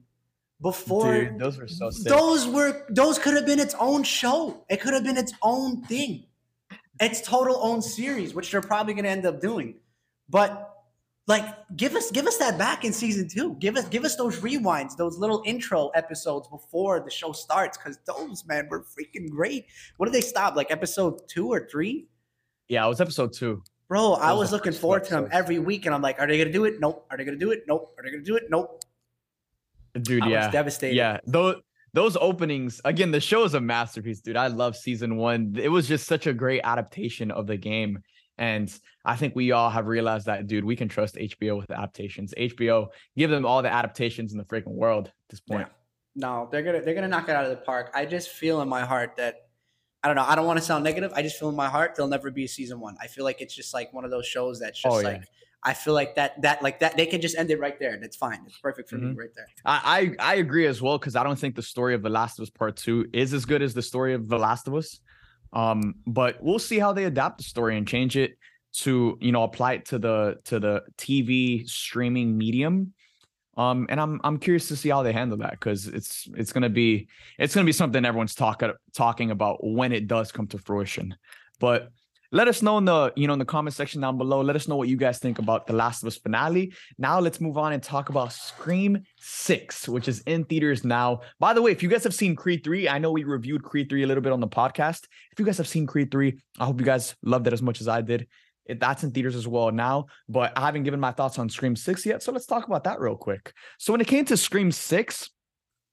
before 0.61 1.25
Dude, 1.25 1.39
those 1.39 1.59
were 1.59 1.69
so 1.69 1.91
sick. 1.91 2.09
those 2.09 2.47
were 2.47 2.85
those 2.91 3.19
could 3.19 3.35
have 3.35 3.47
been 3.47 3.61
its 3.61 3.75
own 3.79 4.03
show. 4.03 4.65
It 4.69 4.81
could 4.81 4.93
have 4.93 5.05
been 5.05 5.17
its 5.17 5.33
own 5.43 5.83
thing. 5.85 6.25
Its 7.01 7.23
total 7.23 7.59
own 7.63 7.81
series 7.81 8.35
which 8.35 8.51
they're 8.51 8.61
probably 8.61 8.93
going 8.93 9.05
to 9.05 9.11
end 9.11 9.25
up 9.25 9.41
doing. 9.41 9.77
But 10.29 10.67
like 11.27 11.45
give 11.77 11.95
us 11.95 12.11
give 12.11 12.27
us 12.27 12.37
that 12.39 12.59
back 12.59 12.85
in 12.85 12.93
season 12.93 13.29
two. 13.29 13.55
Give 13.59 13.77
us 13.77 13.89
give 13.89 14.05
us 14.05 14.17
those 14.17 14.41
rewinds 14.41 14.97
those 14.97 15.17
little 15.17 15.43
intro 15.47 15.89
episodes 15.91 16.49
before 16.49 17.01
the 17.01 17.11
show 17.11 17.33
starts 17.33 17.79
because 17.79 17.99
those 18.07 18.45
man 18.47 18.69
were 18.69 18.83
freaking 18.83 19.31
great. 19.31 19.67
What 19.97 20.07
did 20.07 20.15
they 20.15 20.21
stop 20.21 20.57
like 20.57 20.71
episode 20.71 21.27
two 21.29 21.49
or 21.49 21.69
three? 21.71 22.07
Yeah 22.69 22.85
it 22.85 22.89
was 22.89 23.01
episode 23.01 23.33
two. 23.33 23.63
Bro 23.89 24.13
i 24.15 24.33
was 24.33 24.53
looking 24.53 24.73
forward 24.73 25.05
to 25.05 25.11
them 25.11 25.29
every 25.33 25.59
week 25.59 25.85
and 25.85 25.93
i'm 25.93 26.03
like 26.03 26.21
are 26.21 26.27
they 26.27 26.37
gonna 26.37 26.53
do 26.53 26.65
it? 26.65 26.81
Nope. 26.81 27.07
Are 27.11 27.17
they 27.17 27.25
gonna 27.25 27.39
do 27.39 27.51
it? 27.51 27.65
Nope. 27.67 27.95
Are 27.97 28.05
they 28.05 28.11
gonna 28.11 28.23
do 28.23 28.37
it? 28.37 28.45
Nope 28.51 28.80
dude. 30.03 30.23
I 30.23 30.29
yeah, 30.29 30.51
devastated. 30.51 30.97
Yeah, 30.97 31.19
those 31.27 31.57
those 31.93 32.17
openings 32.21 32.81
again. 32.85 33.11
The 33.11 33.21
show 33.21 33.45
is 33.45 33.55
a 33.55 33.61
masterpiece, 33.61 34.21
dude. 34.21 34.37
I 34.37 34.49
love 34.49 34.77
season 34.77 35.17
one. 35.17 35.57
It 35.61 35.69
was 35.69 35.89
just 35.89 36.07
such 36.07 36.27
a 36.27 36.33
great 36.33 36.61
adaptation 36.65 37.31
of 37.31 37.47
the 37.47 37.57
game. 37.57 38.03
And 38.39 38.75
I 39.05 39.17
think 39.17 39.37
we 39.37 39.53
all 39.53 39.69
have 39.69 39.87
realized 39.87 40.25
that, 40.27 40.47
dude, 40.47 40.65
we 40.65 40.75
can 40.75 40.89
trust 40.89 41.17
HBO 41.17 41.59
with 41.59 41.67
the 41.67 41.77
adaptations. 41.77 42.33
HBO, 42.39 42.89
give 43.15 43.29
them 43.29 43.45
all 43.45 43.61
the 43.61 43.71
adaptations 43.71 44.33
in 44.33 44.39
the 44.39 44.45
freaking 44.45 44.69
world 44.69 45.09
at 45.09 45.29
this 45.29 45.41
point. 45.41 45.69
Yeah. 45.69 45.75
No, 46.17 46.49
they're 46.51 46.63
gonna 46.63 46.81
they're 46.81 46.95
gonna 46.95 47.09
knock 47.09 47.29
it 47.29 47.37
out 47.37 47.45
of 47.45 47.51
the 47.51 47.59
park. 47.59 47.91
I 47.95 48.07
just 48.07 48.31
feel 48.31 48.61
in 48.63 48.69
my 48.69 48.85
heart 48.85 49.17
that 49.17 49.47
I 50.03 50.09
don't 50.09 50.17
know. 50.17 50.25
I 50.27 50.35
don't 50.35 50.47
want 50.47 50.59
to 50.59 50.65
sound 50.65 50.83
negative. 50.85 51.13
I 51.15 51.23
just 51.23 51.39
feel 51.39 51.51
in 51.51 51.55
my 51.57 51.69
heart 51.69 51.95
there'll 51.95 52.09
never 52.09 52.31
be 52.31 52.45
a 52.45 52.49
season 52.49 52.81
one. 52.81 52.97
I 53.01 53.07
feel 53.07 53.25
like 53.25 53.41
it's 53.41 53.55
just 53.55 53.75
like 53.75 53.93
one 53.93 54.05
of 54.05 54.11
those 54.11 54.27
shows 54.27 54.59
that's 54.59 54.81
oh, 54.85 54.91
just 54.91 54.97
oh, 54.97 55.09
yeah. 55.09 55.15
like 55.19 55.29
I 55.63 55.75
feel 55.75 55.93
like 55.93 56.15
that 56.15 56.41
that 56.43 56.63
like 56.63 56.81
that 56.81 56.97
they 56.97 57.07
can 57.07 57.21
just 57.21 57.37
end 57.37 57.51
it 57.51 57.61
right 57.61 57.79
there. 57.79 57.99
That's 58.01 58.17
fine. 58.17 58.41
It's 58.47 58.59
perfect 58.59 58.89
for 58.89 58.97
mm-hmm. 58.97 59.11
me 59.11 59.17
right 59.17 59.29
there. 59.35 59.47
I 59.65 60.15
I, 60.19 60.33
I 60.33 60.35
agree 60.37 60.67
as 60.67 60.81
well 60.81 60.99
because 60.99 61.17
I 61.17 61.23
don't 61.23 61.39
think 61.39 61.55
the 61.55 61.63
story 61.63 61.95
of 61.95 62.03
The 62.03 62.09
Last 62.09 62.39
of 62.39 62.45
Us 62.45 62.51
Part 62.51 62.77
Two 62.77 63.07
is 63.13 63.35
as 63.35 63.45
good 63.45 63.61
as 63.63 63.75
the 63.75 63.83
story 63.83 64.15
of 64.15 64.29
The 64.29 64.39
Last 64.39 64.69
of 64.69 64.75
Us. 64.75 65.01
Um, 65.53 65.97
but 66.07 66.43
we'll 66.43 66.61
see 66.61 66.79
how 66.79 66.93
they 66.93 67.05
adapt 67.05 67.39
the 67.39 67.45
story 67.45 67.77
and 67.77 67.87
change 67.87 68.17
it 68.17 68.39
to 68.73 69.19
you 69.21 69.33
know 69.33 69.43
apply 69.43 69.75
it 69.75 69.87
to 69.87 69.99
the 69.99 70.37
to 70.45 70.61
the 70.61 70.83
TV 70.97 71.69
streaming 71.69 72.39
medium. 72.39 72.95
Um, 73.57 73.87
and 73.91 74.01
I'm 74.01 74.21
I'm 74.25 74.39
curious 74.39 74.69
to 74.69 74.77
see 74.77 74.89
how 74.89 75.03
they 75.03 75.13
handle 75.13 75.39
that 75.39 75.53
because 75.53 75.87
it's 75.89 76.27
it's 76.37 76.53
gonna 76.53 76.71
be 76.71 77.09
it's 77.39 77.55
gonna 77.55 77.67
be 77.67 77.73
something 77.73 78.03
everyone's 78.05 78.35
talking 78.35 78.73
talking 78.95 79.31
about 79.31 79.59
when 79.63 79.93
it 79.93 80.07
does 80.07 80.33
come 80.33 80.47
to 80.49 80.59
fruition. 80.59 81.17
But 81.59 81.91
let 82.33 82.49
us 82.49 82.63
know 82.63 82.79
in 82.79 82.85
the 82.85 83.13
you 83.17 83.27
know 83.27 83.33
in 83.33 83.39
the 83.39 83.45
comment 83.45 83.75
section 83.75 84.01
down 84.01 84.17
below. 84.17 84.41
Let 84.41 84.57
us 84.57 84.69
know 84.69 84.77
what 84.77 84.89
you 84.89 84.97
guys 84.97 85.19
think 85.19 85.39
about 85.39 85.67
the 85.67 85.73
last 85.73 86.03
of 86.03 86.07
us 86.07 86.17
finale. 86.17 86.73
Now 86.99 87.19
let's 87.19 87.41
move 87.41 87.59
on 87.59 87.73
and 87.73 87.83
talk 87.83 88.09
about 88.09 88.33
scream 88.33 89.03
6 89.19 89.89
which 89.89 90.09
is 90.09 90.21
in 90.23 90.45
theaters 90.45 90.85
now. 90.85 91.21
By 91.39 91.53
the 91.53 91.63
way 91.63 91.73
if 91.73 91.83
you 91.83 91.89
guys 91.89 92.05
have 92.05 92.15
seen 92.15 92.37
creed 92.37 92.63
3 92.63 92.89
i 92.89 92.99
know 92.99 93.11
we 93.13 93.25
reviewed 93.25 93.63
creed 93.63 93.89
3 93.89 94.03
a 94.03 94.07
little 94.07 94.23
bit 94.23 94.33
on 94.33 94.41
the 94.41 94.49
podcast. 94.49 95.07
If 95.33 95.39
you 95.39 95.45
guys 95.45 95.59
have 95.59 95.69
seen 95.69 95.87
creed 95.87 96.11
3 96.11 96.39
i 96.59 96.65
hope 96.65 96.79
you 96.79 96.87
guys 96.87 97.15
loved 97.23 97.47
it 97.47 97.53
as 97.53 97.63
much 97.63 97.81
as 97.81 97.89
i 97.89 98.01
did. 98.01 98.29
It, 98.67 98.79
that's 98.79 99.03
in 99.03 99.11
theaters 99.11 99.35
as 99.35 99.49
well 99.49 99.73
now 99.73 100.07
but 100.29 100.57
i 100.57 100.61
haven't 100.61 100.85
given 100.85 101.01
my 101.01 101.11
thoughts 101.11 101.39
on 101.39 101.49
scream 101.49 101.75
6 101.75 102.07
yet 102.07 102.23
so 102.23 102.31
let's 102.31 102.47
talk 102.47 102.67
about 102.67 102.85
that 102.85 103.01
real 103.01 103.17
quick. 103.17 103.53
So 103.79 103.93
when 103.93 104.01
it 104.01 104.07
came 104.07 104.25
to 104.27 104.37
scream 104.37 104.71
6 104.71 105.31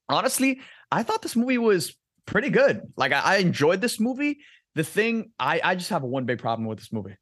honestly 0.08 0.60
i 0.92 1.02
thought 1.02 1.22
this 1.22 1.34
movie 1.36 1.58
was 1.58 1.96
pretty 2.28 2.50
good. 2.50 2.82
Like 2.96 3.12
I, 3.12 3.20
I 3.20 3.36
enjoyed 3.38 3.80
this 3.80 3.98
movie 3.98 4.38
the 4.74 4.84
thing 4.84 5.32
I 5.38 5.60
I 5.62 5.74
just 5.74 5.90
have 5.90 6.02
one 6.02 6.24
big 6.24 6.38
problem 6.38 6.66
with 6.68 6.78
this 6.78 6.92
movie. 6.92 7.16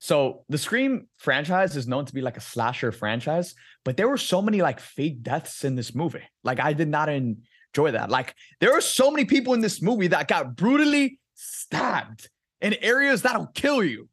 So 0.00 0.44
the 0.48 0.58
Scream 0.58 1.08
franchise 1.16 1.76
is 1.76 1.88
known 1.88 2.04
to 2.04 2.14
be 2.14 2.20
like 2.20 2.36
a 2.36 2.40
slasher 2.40 2.92
franchise, 2.92 3.54
but 3.84 3.96
there 3.96 4.08
were 4.08 4.16
so 4.16 4.40
many 4.40 4.62
like 4.62 4.78
fake 4.78 5.22
deaths 5.22 5.64
in 5.64 5.74
this 5.74 5.94
movie. 5.94 6.22
Like 6.44 6.60
I 6.60 6.72
did 6.72 6.88
not 6.88 7.08
enjoy 7.08 7.90
that. 7.92 8.08
Like 8.08 8.34
there 8.60 8.72
are 8.74 8.80
so 8.80 9.10
many 9.10 9.24
people 9.24 9.54
in 9.54 9.60
this 9.60 9.82
movie 9.82 10.06
that 10.08 10.28
got 10.28 10.54
brutally 10.54 11.18
stabbed 11.34 12.28
in 12.60 12.74
areas 12.74 13.22
that'll 13.22 13.48
kill 13.48 13.82
you. 13.82 14.08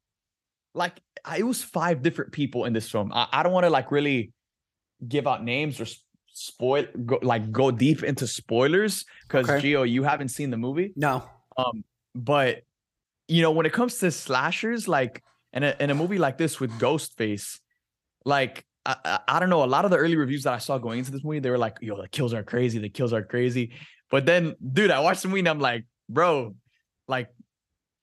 Like 0.74 1.00
it 1.38 1.44
was 1.44 1.64
five 1.64 2.02
different 2.02 2.32
people 2.32 2.66
in 2.66 2.74
this 2.74 2.90
film. 2.90 3.12
I, 3.14 3.28
I 3.32 3.44
don't 3.44 3.54
want 3.54 3.66
to 3.66 3.70
like 3.70 3.92
really 3.92 4.34
give 5.08 5.28
out 5.28 5.44
names 5.44 5.80
or 5.80 5.86
spoil 6.34 6.86
go, 7.06 7.20
like 7.22 7.52
go 7.52 7.72
deep 7.72 8.04
into 8.04 8.28
spoilers 8.28 9.06
because 9.28 9.50
okay. 9.50 9.62
Geo, 9.62 9.84
you 9.84 10.04
haven't 10.04 10.30
seen 10.30 10.50
the 10.50 10.58
movie. 10.58 10.94
No. 10.96 11.24
Um, 11.58 11.84
but 12.16 12.64
you 13.28 13.42
know, 13.42 13.52
when 13.52 13.66
it 13.66 13.74
comes 13.74 13.98
to 14.00 14.12
slashers, 14.12 14.88
like 14.88 15.24
in 15.54 15.64
a 15.64 15.76
in 15.80 15.90
a 15.90 15.96
movie 15.96 16.18
like 16.18 16.38
this 16.38 16.60
with 16.60 16.72
Ghostface, 16.80 17.60
like 18.24 18.66
I, 18.86 18.96
I, 19.04 19.20
I 19.28 19.40
don't 19.40 19.50
know, 19.50 19.64
a 19.64 19.66
lot 19.66 19.86
of 19.86 19.92
the 19.92 19.98
early 19.98 20.16
reviews 20.16 20.44
that 20.44 20.54
I 20.54 20.60
saw 20.60 20.78
going 20.78 21.00
into 21.00 21.12
this 21.12 21.24
movie, 21.24 21.40
they 21.40 21.50
were 21.50 21.58
like, 21.58 21.78
"Yo, 21.82 22.02
the 22.02 22.08
kills 22.08 22.34
are 22.34 22.44
crazy. 22.44 22.80
The 22.80 22.90
kills 22.90 23.14
are 23.14 23.24
crazy." 23.24 23.74
But 24.10 24.26
then, 24.26 24.56
dude, 24.74 24.92
I 24.92 25.00
watched 25.00 25.24
the 25.24 25.28
movie 25.28 25.40
and 25.40 25.50
I'm 25.50 25.60
like, 25.60 25.86
bro, 26.10 26.56
like 27.08 27.30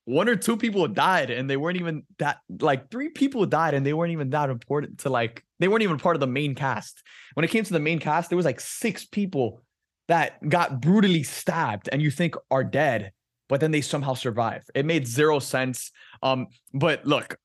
one 0.04 0.28
or 0.28 0.36
two 0.36 0.56
people 0.56 0.86
died 0.88 1.30
and 1.30 1.48
they 1.48 1.56
weren't 1.56 1.78
even 1.78 2.02
that 2.18 2.38
like 2.60 2.90
three 2.90 3.08
people 3.08 3.46
died 3.46 3.74
and 3.74 3.86
they 3.86 3.92
weren't 3.92 4.12
even 4.12 4.30
that 4.30 4.50
important 4.50 4.98
to 4.98 5.10
like 5.10 5.44
they 5.60 5.68
weren't 5.68 5.84
even 5.84 5.98
part 5.98 6.16
of 6.16 6.20
the 6.20 6.26
main 6.26 6.54
cast. 6.54 7.02
When 7.34 7.44
it 7.44 7.48
came 7.48 7.64
to 7.64 7.72
the 7.72 7.80
main 7.80 8.00
cast, 8.00 8.28
there 8.28 8.36
was 8.36 8.46
like 8.46 8.60
six 8.60 9.04
people 9.04 9.62
that 10.08 10.46
got 10.48 10.80
brutally 10.80 11.22
stabbed 11.22 11.88
and 11.92 12.02
you 12.02 12.10
think 12.10 12.34
are 12.50 12.64
dead, 12.64 13.12
but 13.52 13.60
then 13.60 13.70
they 13.70 13.82
somehow 13.82 14.14
survive. 14.14 14.64
It 14.74 14.86
made 14.86 15.06
zero 15.06 15.38
sense. 15.38 15.90
Um, 16.22 16.46
but 16.72 17.04
look, 17.04 17.36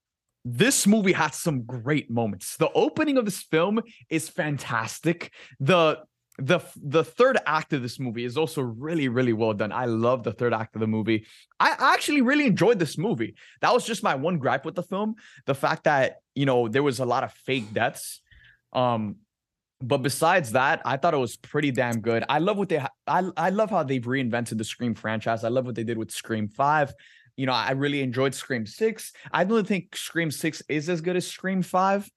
this 0.46 0.88
movie 0.88 1.12
has 1.12 1.36
some 1.36 1.64
great 1.64 2.10
moments. 2.10 2.56
The 2.56 2.72
opening 2.72 3.18
of 3.18 3.26
this 3.26 3.44
film 3.44 3.82
is 4.10 4.30
fantastic. 4.30 5.34
The 5.60 6.00
the 6.40 6.62
the 6.82 7.04
third 7.04 7.40
act 7.46 7.74
of 7.74 7.82
this 7.82 8.00
movie 8.00 8.24
is 8.24 8.38
also 8.38 8.62
really 8.62 9.08
really 9.08 9.34
well 9.34 9.54
done 9.54 9.72
i 9.72 9.86
love 9.86 10.22
the 10.22 10.32
third 10.32 10.54
act 10.54 10.76
of 10.76 10.82
the 10.82 10.86
movie 10.86 11.26
i 11.60 11.76
actually 11.96 12.22
really 12.22 12.46
enjoyed 12.46 12.78
this 12.78 12.96
movie 12.96 13.34
that 13.60 13.74
was 13.74 13.84
just 13.84 14.04
my 14.04 14.14
one 14.14 14.38
gripe 14.38 14.64
with 14.64 14.76
the 14.76 14.84
film 14.84 15.16
the 15.48 15.56
fact 15.56 15.86
that 15.86 16.18
you 16.36 16.46
know 16.46 16.68
there 16.68 16.84
was 16.84 17.00
a 17.00 17.06
lot 17.06 17.24
of 17.24 17.34
fake 17.34 17.74
deaths 17.74 18.22
um 18.72 19.16
but 19.82 20.00
besides 20.00 20.52
that 20.52 20.82
i 20.86 20.98
thought 20.98 21.14
it 21.14 21.18
was 21.18 21.38
pretty 21.38 21.72
damn 21.72 22.02
good. 22.02 22.24
I 22.30 22.40
love 22.40 22.58
what 22.58 22.70
they 22.70 22.80
I, 23.08 23.24
I 23.38 23.50
love 23.50 23.70
how 23.70 23.84
they've 23.84 24.04
reinvented 24.04 24.58
the 24.58 24.64
scream 24.64 24.96
franchise. 24.96 25.44
I 25.44 25.50
love 25.50 25.66
what 25.66 25.76
they 25.76 25.84
did 25.84 25.98
with 25.98 26.12
scream 26.12 26.48
5 26.48 26.94
you 27.36 27.46
know 27.46 27.54
i 27.54 27.72
really 27.72 28.02
enjoyed 28.02 28.34
scream 28.34 28.66
6 28.66 29.12
i 29.32 29.44
don't 29.44 29.68
think 29.68 29.96
scream 29.96 30.32
6 30.32 30.64
is 30.70 30.90
as 30.90 31.02
good 31.02 31.16
as 31.16 31.28
scream 31.28 31.62
5 31.62 32.10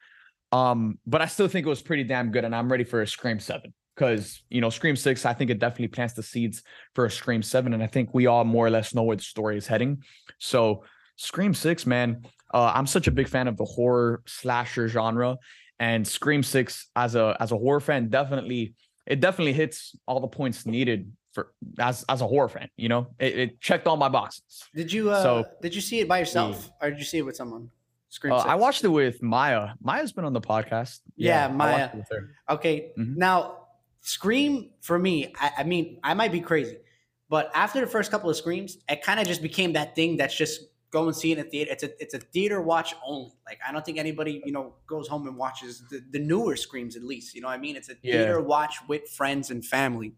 um 0.53 0.99
but 1.07 1.21
i 1.21 1.27
still 1.27 1.47
think 1.47 1.67
it 1.67 1.69
was 1.69 1.83
pretty 1.83 2.05
damn 2.05 2.31
good 2.31 2.47
and 2.47 2.57
i'm 2.57 2.73
ready 2.73 2.85
for 2.85 3.03
a 3.03 3.07
scream 3.07 3.39
7 3.39 3.71
because 4.01 4.43
you 4.49 4.63
know 4.63 4.71
Scream 4.71 4.97
Six, 4.97 5.27
I 5.27 5.35
think 5.35 5.51
it 5.51 5.59
definitely 5.59 5.89
plants 5.89 6.15
the 6.15 6.23
seeds 6.23 6.63
for 6.95 7.05
a 7.05 7.11
Scream 7.11 7.43
Seven, 7.43 7.75
and 7.75 7.83
I 7.83 7.87
think 7.87 8.15
we 8.15 8.27
all 8.27 8.45
more 8.45 8.67
or 8.67 8.71
less 8.71 8.95
know 8.95 9.03
where 9.03 9.17
the 9.17 9.23
story 9.23 9.59
is 9.59 9.67
heading. 9.67 10.03
So 10.39 10.85
Scream 11.17 11.53
Six, 11.53 11.85
man, 11.85 12.23
uh, 12.55 12.73
I'm 12.75 12.87
such 12.87 13.09
a 13.09 13.11
big 13.11 13.29
fan 13.29 13.47
of 13.47 13.59
the 13.59 13.67
horror 13.67 14.23
slasher 14.27 14.89
genre, 14.89 15.37
and 15.81 16.07
Scream 16.07 16.45
Six 16.45 16.87
as 16.95 17.17
a 17.17 17.37
as 17.41 17.51
a 17.51 17.57
horror 17.57 17.81
fan 17.81 18.09
definitely 18.09 18.75
it 19.07 19.19
definitely 19.19 19.55
hits 19.55 19.97
all 20.07 20.21
the 20.21 20.29
points 20.29 20.67
needed 20.67 21.11
for 21.33 21.53
as 21.81 22.05
as 22.09 22.21
a 22.21 22.27
horror 22.27 22.49
fan. 22.49 22.69
You 22.77 22.89
know, 22.89 23.09
it, 23.19 23.39
it 23.39 23.61
checked 23.61 23.89
all 23.89 23.97
my 23.97 24.09
boxes. 24.09 24.65
Did 24.75 24.93
you 24.93 25.11
uh, 25.11 25.23
so 25.23 25.45
did 25.61 25.75
you 25.75 25.81
see 25.81 25.99
it 25.99 26.07
by 26.07 26.21
yourself 26.21 26.71
yeah. 26.81 26.87
or 26.87 26.91
did 26.91 27.01
you 27.01 27.05
see 27.05 27.19
it 27.19 27.23
with 27.23 27.35
someone? 27.35 27.71
Scream 28.11 28.33
uh, 28.33 28.39
I 28.39 28.55
watched 28.55 28.85
it 28.85 28.89
with 28.89 29.23
Maya. 29.23 29.71
Maya's 29.83 30.13
been 30.13 30.25
on 30.25 30.33
the 30.33 30.41
podcast. 30.41 31.01
Yeah, 31.17 31.49
yeah 31.49 31.55
Maya. 31.55 31.91
Okay, 32.49 32.93
mm-hmm. 32.99 33.19
now 33.19 33.57
Scream 34.03 34.71
for 34.81 34.99
me, 34.99 35.33
I, 35.39 35.51
I 35.59 35.65
mean, 35.65 35.99
I 36.03 36.15
might 36.15 36.33
be 36.33 36.41
crazy, 36.41 36.79
but 37.29 37.51
after 37.55 37.81
the 37.81 37.87
first 37.87 38.11
couple 38.11 38.31
of 38.31 38.37
screams, 38.37 38.79
it 38.89 39.03
kind 39.03 39.21
of 39.21 39.27
just 39.27 39.43
became 39.43 39.75
that 39.75 39.95
thing 39.95 40.17
that's 40.17 40.35
just 40.35 40.63
go 40.91 41.07
and 41.07 41.17
see 41.17 41.33
it 41.33 41.39
in 41.39 41.47
a 41.47 41.49
theater. 41.49 41.71
It's 41.73 41.83
a 41.83 42.03
it's 42.03 42.15
a 42.15 42.19
theater 42.19 42.61
watch 42.61 42.95
only. 43.05 43.33
Like 43.47 43.59
I 43.67 43.73
don't 43.73 43.85
think 43.85 43.99
anybody 43.99 44.43
you 44.45 44.53
know 44.53 44.75
goes 44.87 45.09
home 45.09 45.27
and 45.27 45.37
watches 45.37 45.83
the, 45.91 46.03
the 46.11 46.19
newer 46.19 46.57
screams 46.57 46.97
at 46.97 47.03
least. 47.03 47.35
You 47.35 47.41
know 47.41 47.49
what 47.49 47.55
I 47.55 47.59
mean? 47.59 47.77
It's 47.77 47.89
a 47.89 47.95
theater 47.95 48.39
yeah. 48.39 48.47
watch 48.47 48.77
with 48.89 49.09
friends 49.09 49.51
and 49.51 49.65
family. 49.65 50.15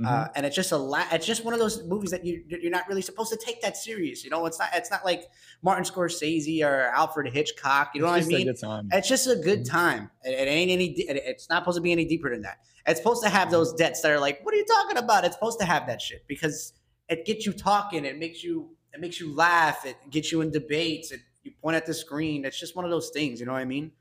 Mm-hmm. 0.00 0.12
Uh, 0.12 0.26
and 0.34 0.44
it's 0.44 0.56
just 0.56 0.72
a 0.72 0.76
la- 0.76 1.06
it's 1.12 1.24
just 1.24 1.44
one 1.44 1.54
of 1.54 1.60
those 1.60 1.84
movies 1.84 2.10
that 2.10 2.24
you 2.24 2.42
you're 2.48 2.70
not 2.70 2.88
really 2.88 3.02
supposed 3.02 3.30
to 3.30 3.38
take 3.38 3.62
that 3.62 3.76
serious. 3.76 4.24
You 4.24 4.30
know, 4.30 4.44
it's 4.46 4.58
not 4.58 4.70
it's 4.74 4.90
not 4.90 5.04
like 5.04 5.28
Martin 5.62 5.84
Scorsese 5.84 6.64
or 6.64 6.90
Alfred 6.94 7.32
Hitchcock. 7.32 7.92
You 7.94 8.02
know 8.02 8.12
it's 8.12 8.26
what 8.26 8.34
I 8.34 8.38
mean? 8.38 8.88
It's 8.92 9.08
just 9.08 9.28
a 9.28 9.36
good 9.36 9.60
mm-hmm. 9.60 9.76
time. 9.76 10.10
It, 10.24 10.30
it, 10.30 10.48
ain't 10.48 10.72
any. 10.72 10.86
It's 10.98 11.48
not 11.48 11.62
supposed 11.62 11.76
to 11.76 11.82
be 11.82 11.92
any 11.92 12.04
deeper 12.04 12.28
than 12.28 12.42
that. 12.42 12.58
It's 12.86 12.98
supposed 12.98 13.22
to 13.22 13.28
have 13.30 13.52
those 13.52 13.72
debts 13.74 14.00
that 14.02 14.10
are 14.10 14.18
like, 14.18 14.40
what 14.42 14.52
are 14.52 14.56
you 14.56 14.66
talking 14.66 14.98
about? 14.98 15.24
It's 15.24 15.36
supposed 15.36 15.60
to 15.60 15.64
have 15.64 15.86
that 15.86 16.02
shit 16.02 16.24
because 16.26 16.72
it 17.08 17.24
gets 17.24 17.46
you 17.46 17.52
talking. 17.52 18.04
It 18.04 18.18
makes 18.18 18.42
you 18.42 18.70
it 18.94 19.00
makes 19.00 19.20
you 19.20 19.34
laugh. 19.34 19.84
It 19.84 19.96
gets 20.10 20.30
you 20.30 20.40
in 20.40 20.50
debates. 20.50 21.10
It, 21.10 21.20
you 21.42 21.52
point 21.60 21.76
at 21.76 21.84
the 21.84 21.92
screen. 21.92 22.44
It's 22.44 22.58
just 22.58 22.76
one 22.76 22.84
of 22.84 22.90
those 22.90 23.10
things. 23.10 23.40
You 23.40 23.46
know 23.46 23.52
what 23.52 23.60
I 23.60 23.64
mean? 23.64 23.92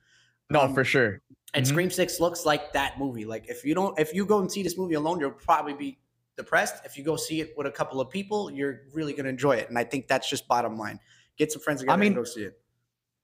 No, 0.50 0.62
um, 0.62 0.74
for 0.74 0.84
sure. 0.84 1.22
And 1.54 1.66
mm-hmm. 1.66 1.74
Scream 1.74 1.90
Six 1.90 2.20
looks 2.20 2.46
like 2.46 2.72
that 2.74 3.00
movie. 3.00 3.26
Like 3.26 3.50
if 3.50 3.66
you 3.66 3.74
don't, 3.74 3.98
if 4.00 4.14
you 4.14 4.26
go 4.26 4.40
and 4.40 4.52
see 4.52 4.64
this 4.64 4.78
movie 4.78 4.96
alone, 4.96 5.20
you'll 5.20 5.32
probably 5.32 5.74
be 5.74 5.98
depressed. 6.38 6.86
If 6.86 6.98
you 6.98 7.04
go 7.04 7.16
see 7.16 7.42
it 7.42 7.54
with 7.58 7.68
a 7.68 7.72
couple 7.72 8.00
of 8.00 8.10
people, 8.10 8.52
you're 8.52 8.82
really 8.94 9.14
gonna 9.14 9.30
enjoy 9.30 9.54
it. 9.54 9.70
And 9.70 9.78
I 9.78 9.84
think 9.84 10.08
that's 10.08 10.30
just 10.30 10.48
bottom 10.48 10.78
line. 10.78 11.00
Get 11.38 11.52
some 11.52 11.62
friends 11.62 11.82
together 11.82 11.94
I 11.94 12.00
mean, 12.00 12.08
and 12.08 12.16
go 12.16 12.24
see 12.24 12.44
it. 12.44 12.60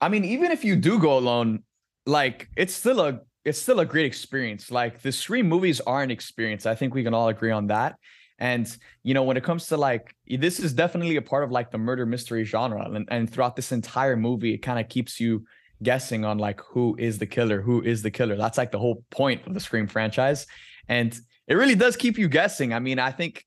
I 0.02 0.10
mean, 0.10 0.26
even 0.26 0.52
if 0.52 0.64
you 0.64 0.76
do 0.76 1.00
go 1.00 1.18
alone, 1.18 1.64
like 2.06 2.50
it's 2.58 2.74
still 2.74 3.00
a 3.02 3.22
it's 3.46 3.60
still 3.60 3.80
a 3.80 3.86
great 3.86 4.06
experience. 4.06 4.72
Like 4.72 5.02
the 5.02 5.12
Scream 5.12 5.48
movies 5.48 5.82
are 5.82 6.04
an 6.04 6.12
experience. 6.12 6.66
I 6.66 6.76
think 6.76 6.94
we 6.94 7.04
can 7.04 7.14
all 7.14 7.30
agree 7.30 7.52
on 7.52 7.68
that. 7.68 7.96
And 8.40 8.76
you 9.04 9.14
know, 9.14 9.24
when 9.24 9.38
it 9.38 9.44
comes 9.44 9.68
to 9.68 9.78
like 9.78 10.16
this 10.28 10.60
is 10.60 10.74
definitely 10.74 11.18
a 11.18 11.22
part 11.22 11.44
of 11.44 11.52
like 11.52 11.72
the 11.72 11.78
murder 11.78 12.06
mystery 12.06 12.44
genre. 12.44 12.90
And, 12.90 13.08
and 13.12 13.30
throughout 13.30 13.56
this 13.56 13.72
entire 13.72 14.16
movie, 14.16 14.54
it 14.54 14.60
kind 14.60 14.80
of 14.80 14.90
keeps 14.90 15.20
you 15.20 15.46
guessing 15.84 16.26
on 16.26 16.38
like 16.38 16.60
who 16.62 16.96
is 16.98 17.20
the 17.20 17.26
killer, 17.26 17.62
who 17.62 17.82
is 17.82 18.02
the 18.02 18.12
killer. 18.12 18.36
That's 18.36 18.58
like 18.58 18.72
the 18.72 18.80
whole 18.80 19.04
point 19.12 19.46
of 19.46 19.54
the 19.54 19.60
Scream 19.60 19.88
franchise. 19.88 20.48
And 20.88 21.18
it 21.48 21.56
really 21.56 21.76
does 21.76 21.96
keep 21.96 22.18
you 22.18 22.28
guessing. 22.28 22.74
I 22.74 22.80
mean, 22.80 23.00
I 23.00 23.12
think, 23.12 23.46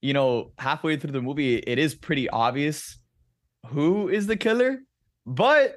you 0.00 0.12
know, 0.12 0.52
halfway 0.58 0.96
through 0.96 1.12
the 1.12 1.22
movie, 1.22 1.56
it 1.56 1.78
is 1.78 1.94
pretty 1.94 2.28
obvious 2.28 2.98
who 3.66 4.08
is 4.08 4.26
the 4.26 4.36
killer, 4.36 4.80
but 5.26 5.76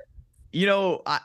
you 0.51 0.65
know, 0.65 1.01
I, 1.05 1.19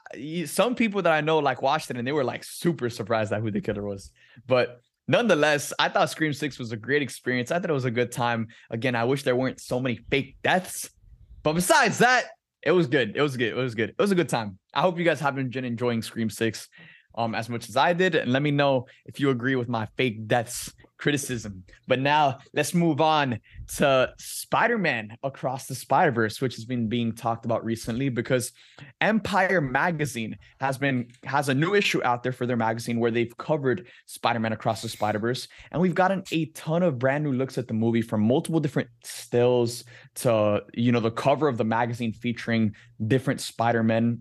some 0.46 0.74
people 0.74 1.02
that 1.02 1.12
I 1.12 1.20
know 1.20 1.38
like 1.38 1.62
watched 1.62 1.90
it 1.90 1.96
and 1.96 2.06
they 2.06 2.12
were 2.12 2.24
like 2.24 2.44
super 2.44 2.90
surprised 2.90 3.32
at 3.32 3.40
who 3.40 3.50
the 3.50 3.60
killer 3.60 3.82
was. 3.82 4.10
But 4.46 4.80
nonetheless, 5.08 5.72
I 5.78 5.88
thought 5.88 6.10
Scream 6.10 6.32
6 6.32 6.58
was 6.58 6.72
a 6.72 6.76
great 6.76 7.02
experience. 7.02 7.50
I 7.50 7.58
thought 7.58 7.70
it 7.70 7.74
was 7.74 7.84
a 7.84 7.90
good 7.90 8.12
time. 8.12 8.48
Again, 8.70 8.94
I 8.94 9.04
wish 9.04 9.22
there 9.22 9.36
weren't 9.36 9.60
so 9.60 9.80
many 9.80 10.00
fake 10.10 10.36
deaths. 10.42 10.90
But 11.42 11.54
besides 11.54 11.98
that, 11.98 12.24
it 12.62 12.72
was 12.72 12.86
good. 12.86 13.16
It 13.16 13.22
was 13.22 13.36
good. 13.36 13.48
It 13.48 13.56
was 13.56 13.74
good. 13.74 13.90
It 13.90 13.98
was 13.98 14.12
a 14.12 14.14
good 14.14 14.28
time. 14.28 14.58
I 14.72 14.80
hope 14.80 14.98
you 14.98 15.04
guys 15.04 15.20
have 15.20 15.34
been 15.34 15.64
enjoying 15.64 16.02
Scream 16.02 16.30
6 16.30 16.68
um 17.14 17.34
as 17.34 17.48
much 17.48 17.68
as 17.68 17.76
I 17.76 17.92
did. 17.92 18.14
And 18.14 18.32
let 18.32 18.42
me 18.42 18.50
know 18.50 18.86
if 19.06 19.20
you 19.20 19.30
agree 19.30 19.56
with 19.56 19.68
my 19.68 19.86
fake 19.96 20.26
deaths 20.26 20.72
criticism. 21.02 21.64
But 21.88 21.98
now 21.98 22.38
let's 22.54 22.74
move 22.74 23.00
on 23.00 23.40
to 23.76 24.12
Spider-Man 24.18 25.16
Across 25.24 25.66
the 25.66 25.74
Spider-Verse, 25.74 26.40
which 26.40 26.54
has 26.54 26.64
been 26.64 26.88
being 26.88 27.12
talked 27.12 27.44
about 27.44 27.64
recently 27.64 28.08
because 28.08 28.52
Empire 29.00 29.60
Magazine 29.60 30.36
has 30.60 30.78
been 30.78 31.08
has 31.24 31.48
a 31.48 31.54
new 31.54 31.74
issue 31.74 32.00
out 32.04 32.22
there 32.22 32.30
for 32.30 32.46
their 32.46 32.56
magazine 32.56 33.00
where 33.00 33.10
they've 33.10 33.36
covered 33.36 33.88
Spider-Man 34.06 34.52
Across 34.52 34.82
the 34.82 34.88
Spider-Verse. 34.88 35.48
And 35.72 35.82
we've 35.82 35.94
gotten 35.94 36.22
a 36.30 36.46
ton 36.46 36.84
of 36.84 37.00
brand 37.00 37.24
new 37.24 37.32
looks 37.32 37.58
at 37.58 37.66
the 37.66 37.74
movie 37.74 38.02
from 38.02 38.20
multiple 38.20 38.60
different 38.60 38.88
stills 39.02 39.82
to 40.14 40.62
you 40.72 40.92
know 40.92 41.00
the 41.00 41.10
cover 41.10 41.48
of 41.48 41.58
the 41.58 41.64
magazine 41.64 42.12
featuring 42.12 42.76
different 43.08 43.40
Spider-Men 43.40 44.20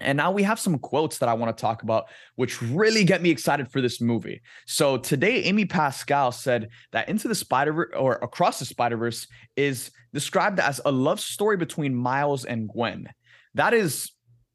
and 0.00 0.16
now 0.16 0.30
we 0.30 0.42
have 0.42 0.58
some 0.58 0.78
quotes 0.78 1.18
that 1.18 1.28
I 1.28 1.34
want 1.34 1.56
to 1.56 1.60
talk 1.60 1.82
about, 1.82 2.04
which 2.36 2.60
really 2.62 3.04
get 3.04 3.22
me 3.22 3.30
excited 3.30 3.70
for 3.70 3.80
this 3.80 4.00
movie. 4.00 4.40
So 4.66 4.96
today, 4.96 5.42
Amy 5.44 5.64
Pascal 5.64 6.32
said 6.32 6.68
that 6.92 7.08
Into 7.08 7.28
the 7.28 7.34
Spider 7.34 7.94
or 7.94 8.14
Across 8.14 8.58
the 8.58 8.64
Spider 8.64 8.96
Verse 8.96 9.26
is 9.56 9.90
described 10.12 10.60
as 10.60 10.80
a 10.84 10.90
love 10.90 11.20
story 11.20 11.56
between 11.56 11.94
Miles 11.94 12.44
and 12.44 12.68
Gwen. 12.68 13.08
That 13.54 13.74
is 13.74 14.10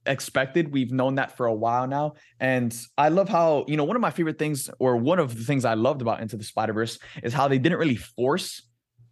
expected. 0.06 0.72
We've 0.72 0.92
known 0.92 1.16
that 1.16 1.36
for 1.36 1.46
a 1.48 1.54
while 1.54 1.88
now. 1.88 2.14
And 2.40 2.76
I 2.98 3.10
love 3.10 3.30
how, 3.30 3.66
you 3.68 3.78
know, 3.78 3.84
one 3.84 3.96
of 3.96 4.02
my 4.02 4.12
favorite 4.12 4.38
things, 4.38 4.70
or 4.80 4.98
one 4.98 5.20
of 5.20 5.36
the 5.36 5.44
things 5.44 5.66
I 5.66 5.74
loved 5.74 6.02
about 6.02 6.22
Into 6.22 6.38
the 6.38 6.44
Spider 6.44 6.74
Verse 6.74 7.00
is 7.24 7.34
how 7.34 7.48
they 7.48 7.58
didn't 7.58 7.80
really 7.80 7.96
force 7.96 8.62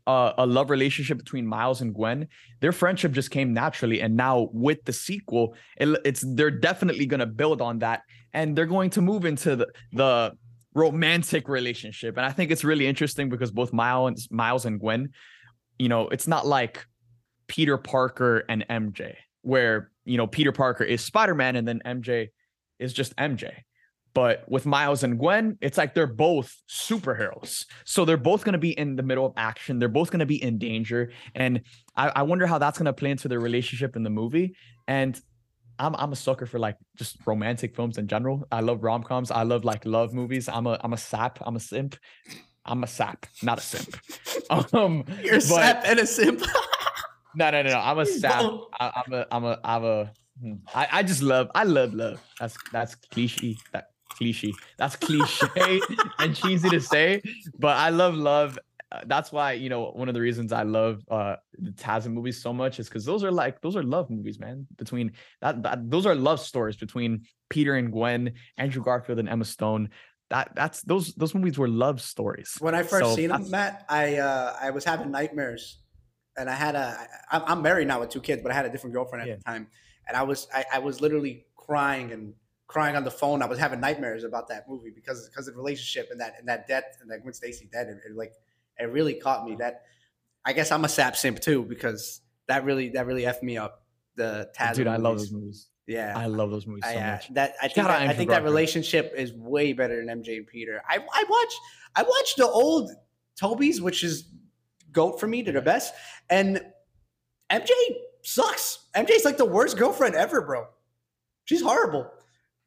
uh, 0.08 0.34
a 0.38 0.46
love 0.46 0.70
relationship 0.70 1.18
between 1.18 1.46
Miles 1.46 1.82
and 1.82 1.94
Gwen, 1.94 2.28
their 2.60 2.72
friendship 2.72 3.12
just 3.14 3.32
came 3.32 3.54
naturally. 3.54 4.02
And 4.02 4.18
now 4.18 4.50
with 4.52 4.84
the 4.86 4.94
sequel, 4.94 5.56
it, 5.78 5.98
it's 6.04 6.24
they're 6.36 6.52
definitely 6.52 7.06
going 7.06 7.20
to 7.20 7.26
build 7.26 7.62
on 7.62 7.80
that, 7.80 8.02
and 8.34 8.56
they're 8.56 8.66
going 8.66 8.90
to 8.92 9.02
move 9.02 9.26
into 9.26 9.56
the 9.56 9.68
the 9.94 10.34
romantic 10.74 11.48
relationship. 11.48 12.18
And 12.18 12.26
I 12.26 12.32
think 12.32 12.52
it's 12.52 12.64
really 12.64 12.88
interesting 12.88 13.30
because 13.30 13.52
both 13.52 13.72
Miles 13.72 14.28
Miles 14.32 14.66
and 14.66 14.80
Gwen, 14.80 15.10
you 15.80 15.90
know, 15.90 16.10
it's 16.10 16.28
not 16.28 16.46
like 16.46 16.86
Peter 17.48 17.78
Parker 17.78 18.44
and 18.50 18.66
MJ, 18.70 19.16
where 19.42 19.92
you 20.06 20.18
know 20.18 20.28
Peter 20.28 20.52
Parker 20.52 20.84
is 20.84 21.04
Spider 21.04 21.36
Man 21.36 21.56
and 21.56 21.68
then 21.68 21.82
MJ 21.86 22.30
is 22.80 22.94
just 22.94 23.16
MJ. 23.16 23.52
But 24.14 24.44
with 24.48 24.66
Miles 24.66 25.04
and 25.04 25.18
Gwen, 25.18 25.58
it's 25.60 25.78
like 25.78 25.96
they're 25.96 26.06
both 26.06 26.56
superheroes. 26.70 27.66
So 27.84 28.06
they're 28.06 28.18
both 28.18 28.44
going 28.44 28.54
to 28.54 28.60
be 28.60 28.78
in 28.78 28.96
the 28.96 29.04
middle 29.04 29.26
of 29.26 29.34
action. 29.38 29.80
They're 29.80 29.90
both 29.90 30.12
going 30.12 30.20
to 30.20 30.26
be 30.26 30.42
in 30.42 30.60
danger. 30.60 31.12
And 31.34 31.62
I, 31.96 32.10
I 32.10 32.22
wonder 32.24 32.46
how 32.46 32.60
that's 32.60 32.78
going 32.78 32.86
to 32.86 32.94
play 32.94 33.10
into 33.12 33.28
their 33.28 33.40
relationship 33.40 33.96
in 33.96 34.04
the 34.04 34.12
movie. 34.12 34.56
And 34.88 35.20
I'm 35.80 35.96
I'm 35.96 36.12
a 36.12 36.16
sucker 36.16 36.46
for 36.46 36.60
like 36.60 36.78
just 36.96 37.18
romantic 37.26 37.76
films 37.76 37.98
in 37.98 38.08
general. 38.08 38.48
I 38.52 38.62
love 38.62 38.84
rom 38.84 39.04
coms. 39.04 39.32
I 39.32 39.44
love 39.44 39.66
like 39.66 39.86
love 39.86 40.14
movies. 40.14 40.48
I'm 40.48 40.68
a 40.68 40.80
I'm 40.84 40.94
a 40.94 40.98
sap. 40.98 41.40
I'm 41.42 41.56
a 41.56 41.60
simp. 41.60 41.96
I'm 42.66 42.84
a 42.84 42.88
sap, 42.88 43.26
not 43.42 43.60
a 43.60 43.62
simp. 43.62 43.98
Um, 44.50 45.06
You're 45.24 45.36
a 45.36 45.42
sap 45.42 45.84
and 45.86 46.00
a 46.00 46.06
simp. 46.06 46.42
no, 47.36 47.50
no, 47.50 47.64
no, 47.64 47.70
no. 47.70 47.80
I'm 47.80 47.98
a 47.98 48.06
sap. 48.06 48.44
I, 48.80 49.04
am 49.08 49.14
a 49.14 49.26
I'm 49.32 49.46
a 49.46 49.60
I'm 49.64 49.84
a. 49.86 50.12
Hmm, 50.42 50.54
I, 50.76 50.88
I 50.92 51.04
just 51.04 51.22
love 51.22 51.50
I 51.56 51.64
love 51.64 51.94
love. 51.94 52.22
That's 52.40 52.58
that's 52.72 52.96
cliche. 52.96 53.56
That 53.72 53.93
cliche. 54.14 54.54
That's 54.78 54.96
cliche 54.96 55.82
and 56.20 56.36
cheesy 56.36 56.70
to 56.70 56.80
say, 56.80 57.22
but 57.60 57.78
I 57.78 57.90
love 57.90 58.16
love. 58.16 58.60
that's 59.08 59.32
why 59.32 59.54
you 59.54 59.70
know 59.70 59.90
one 59.92 60.08
of 60.08 60.14
the 60.14 60.22
reasons 60.22 60.54
I 60.54 60.64
love 60.64 61.02
uh 61.10 61.38
the 61.58 61.72
TASM 61.72 62.14
movies 62.14 62.42
so 62.42 62.54
much 62.54 62.80
is 62.80 62.88
because 62.88 63.06
those 63.06 63.24
are 63.24 63.32
like 63.32 63.60
those 63.62 63.76
are 63.76 63.84
love 63.84 64.10
movies, 64.10 64.40
man. 64.40 64.68
Between 64.78 65.14
that, 65.42 65.64
that 65.64 65.90
those 65.90 66.06
are 66.06 66.16
love 66.16 66.40
stories 66.40 66.78
between 66.78 67.26
Peter 67.50 67.76
and 67.76 67.92
Gwen, 67.92 68.34
Andrew 68.58 68.84
Garfield 68.84 69.20
and 69.20 69.30
Emma 69.30 69.46
Stone. 69.46 69.90
That 70.30 70.52
that's 70.56 70.82
those 70.82 71.14
those 71.16 71.36
movies 71.36 71.58
were 71.58 71.68
love 71.68 72.02
stories. 72.02 72.56
When 72.60 72.76
I 72.76 72.84
first 72.84 73.06
so 73.06 73.16
seen 73.16 73.30
them, 73.30 73.50
Matt, 73.50 73.86
I 73.90 74.18
uh 74.18 74.56
I 74.60 74.72
was 74.72 74.84
having 74.84 75.12
nightmares, 75.12 75.80
and 76.38 76.50
I 76.50 76.56
had 76.56 76.76
a 76.76 76.98
I, 77.32 77.40
I'm 77.46 77.62
married 77.62 77.88
now 77.88 78.00
with 78.00 78.10
two 78.10 78.22
kids, 78.22 78.42
but 78.42 78.52
I 78.52 78.56
had 78.56 78.66
a 78.66 78.70
different 78.70 78.94
girlfriend 78.96 79.24
at 79.24 79.28
yeah. 79.28 79.36
the 79.36 79.44
time, 79.44 79.68
and 80.08 80.18
I 80.18 80.24
was 80.24 80.48
I, 80.54 80.66
I 80.74 80.80
was 80.80 81.02
literally 81.02 81.46
crying 81.56 82.12
and 82.12 82.34
crying 82.68 82.96
on 82.96 83.04
the 83.04 83.12
phone. 83.12 83.42
I 83.42 83.46
was 83.46 83.60
having 83.60 83.80
nightmares 83.80 84.24
about 84.24 84.48
that 84.50 84.68
movie 84.70 84.92
because 84.94 85.28
because 85.30 85.48
of 85.48 85.54
the 85.54 85.60
relationship 85.60 86.10
and 86.12 86.20
that 86.22 86.36
and 86.40 86.48
that 86.48 86.68
death 86.68 86.98
and 87.02 87.10
that 87.12 87.22
Gwen 87.22 87.34
Stacy 87.34 87.70
dead. 87.72 87.88
It, 87.88 87.98
it, 88.10 88.16
like 88.16 88.34
it 88.80 88.86
really 88.86 89.14
caught 89.14 89.46
me. 89.46 89.56
That 89.56 89.84
I 90.46 90.54
guess 90.54 90.72
I'm 90.72 90.86
a 90.86 90.90
sap 90.90 91.16
simp 91.16 91.40
too 91.40 91.64
because 91.64 92.22
that 92.48 92.66
really 92.66 92.90
that 92.90 93.06
really 93.06 93.24
effed 93.24 93.44
me 93.44 93.58
up. 93.58 93.84
The 94.16 94.50
Taz 94.58 94.76
dude, 94.76 94.86
movies. 94.86 95.00
I 95.00 95.02
love 95.02 95.18
those 95.18 95.32
movies. 95.32 95.68
Yeah, 95.88 96.14
I 96.16 96.28
love 96.28 96.50
those 96.50 96.66
movies 96.66 96.84
so 96.86 96.92
I, 96.92 96.96
uh, 96.96 97.12
much. 97.12 97.34
That 97.34 97.56
I 97.62 97.68
think 97.68 97.88
that, 97.88 98.02
I 98.02 98.14
think 98.14 98.30
that 98.30 98.44
relationship 98.44 99.14
is 99.18 99.34
way 99.34 99.74
better 99.74 100.04
than 100.04 100.24
MJ 100.24 100.38
and 100.38 100.48
Peter. 100.48 100.82
I 100.88 100.98
I 100.98 101.24
watch 101.30 101.54
I 101.96 102.04
watched 102.04 102.38
the 102.38 102.48
old 102.48 102.92
Tobey's, 103.40 103.82
which 103.82 104.04
is 104.04 104.30
goat 104.92 105.20
for 105.20 105.28
me. 105.28 105.42
They're 105.42 105.54
the 105.54 105.62
best, 105.62 105.94
and 106.30 106.62
MJ 107.52 107.72
sucks. 108.24 108.88
MJ's 108.96 109.26
like 109.26 109.38
the 109.38 109.46
worst 109.46 109.78
girlfriend 109.78 110.16
ever, 110.16 110.42
bro. 110.42 110.68
She's 111.46 111.62
horrible. 111.62 112.10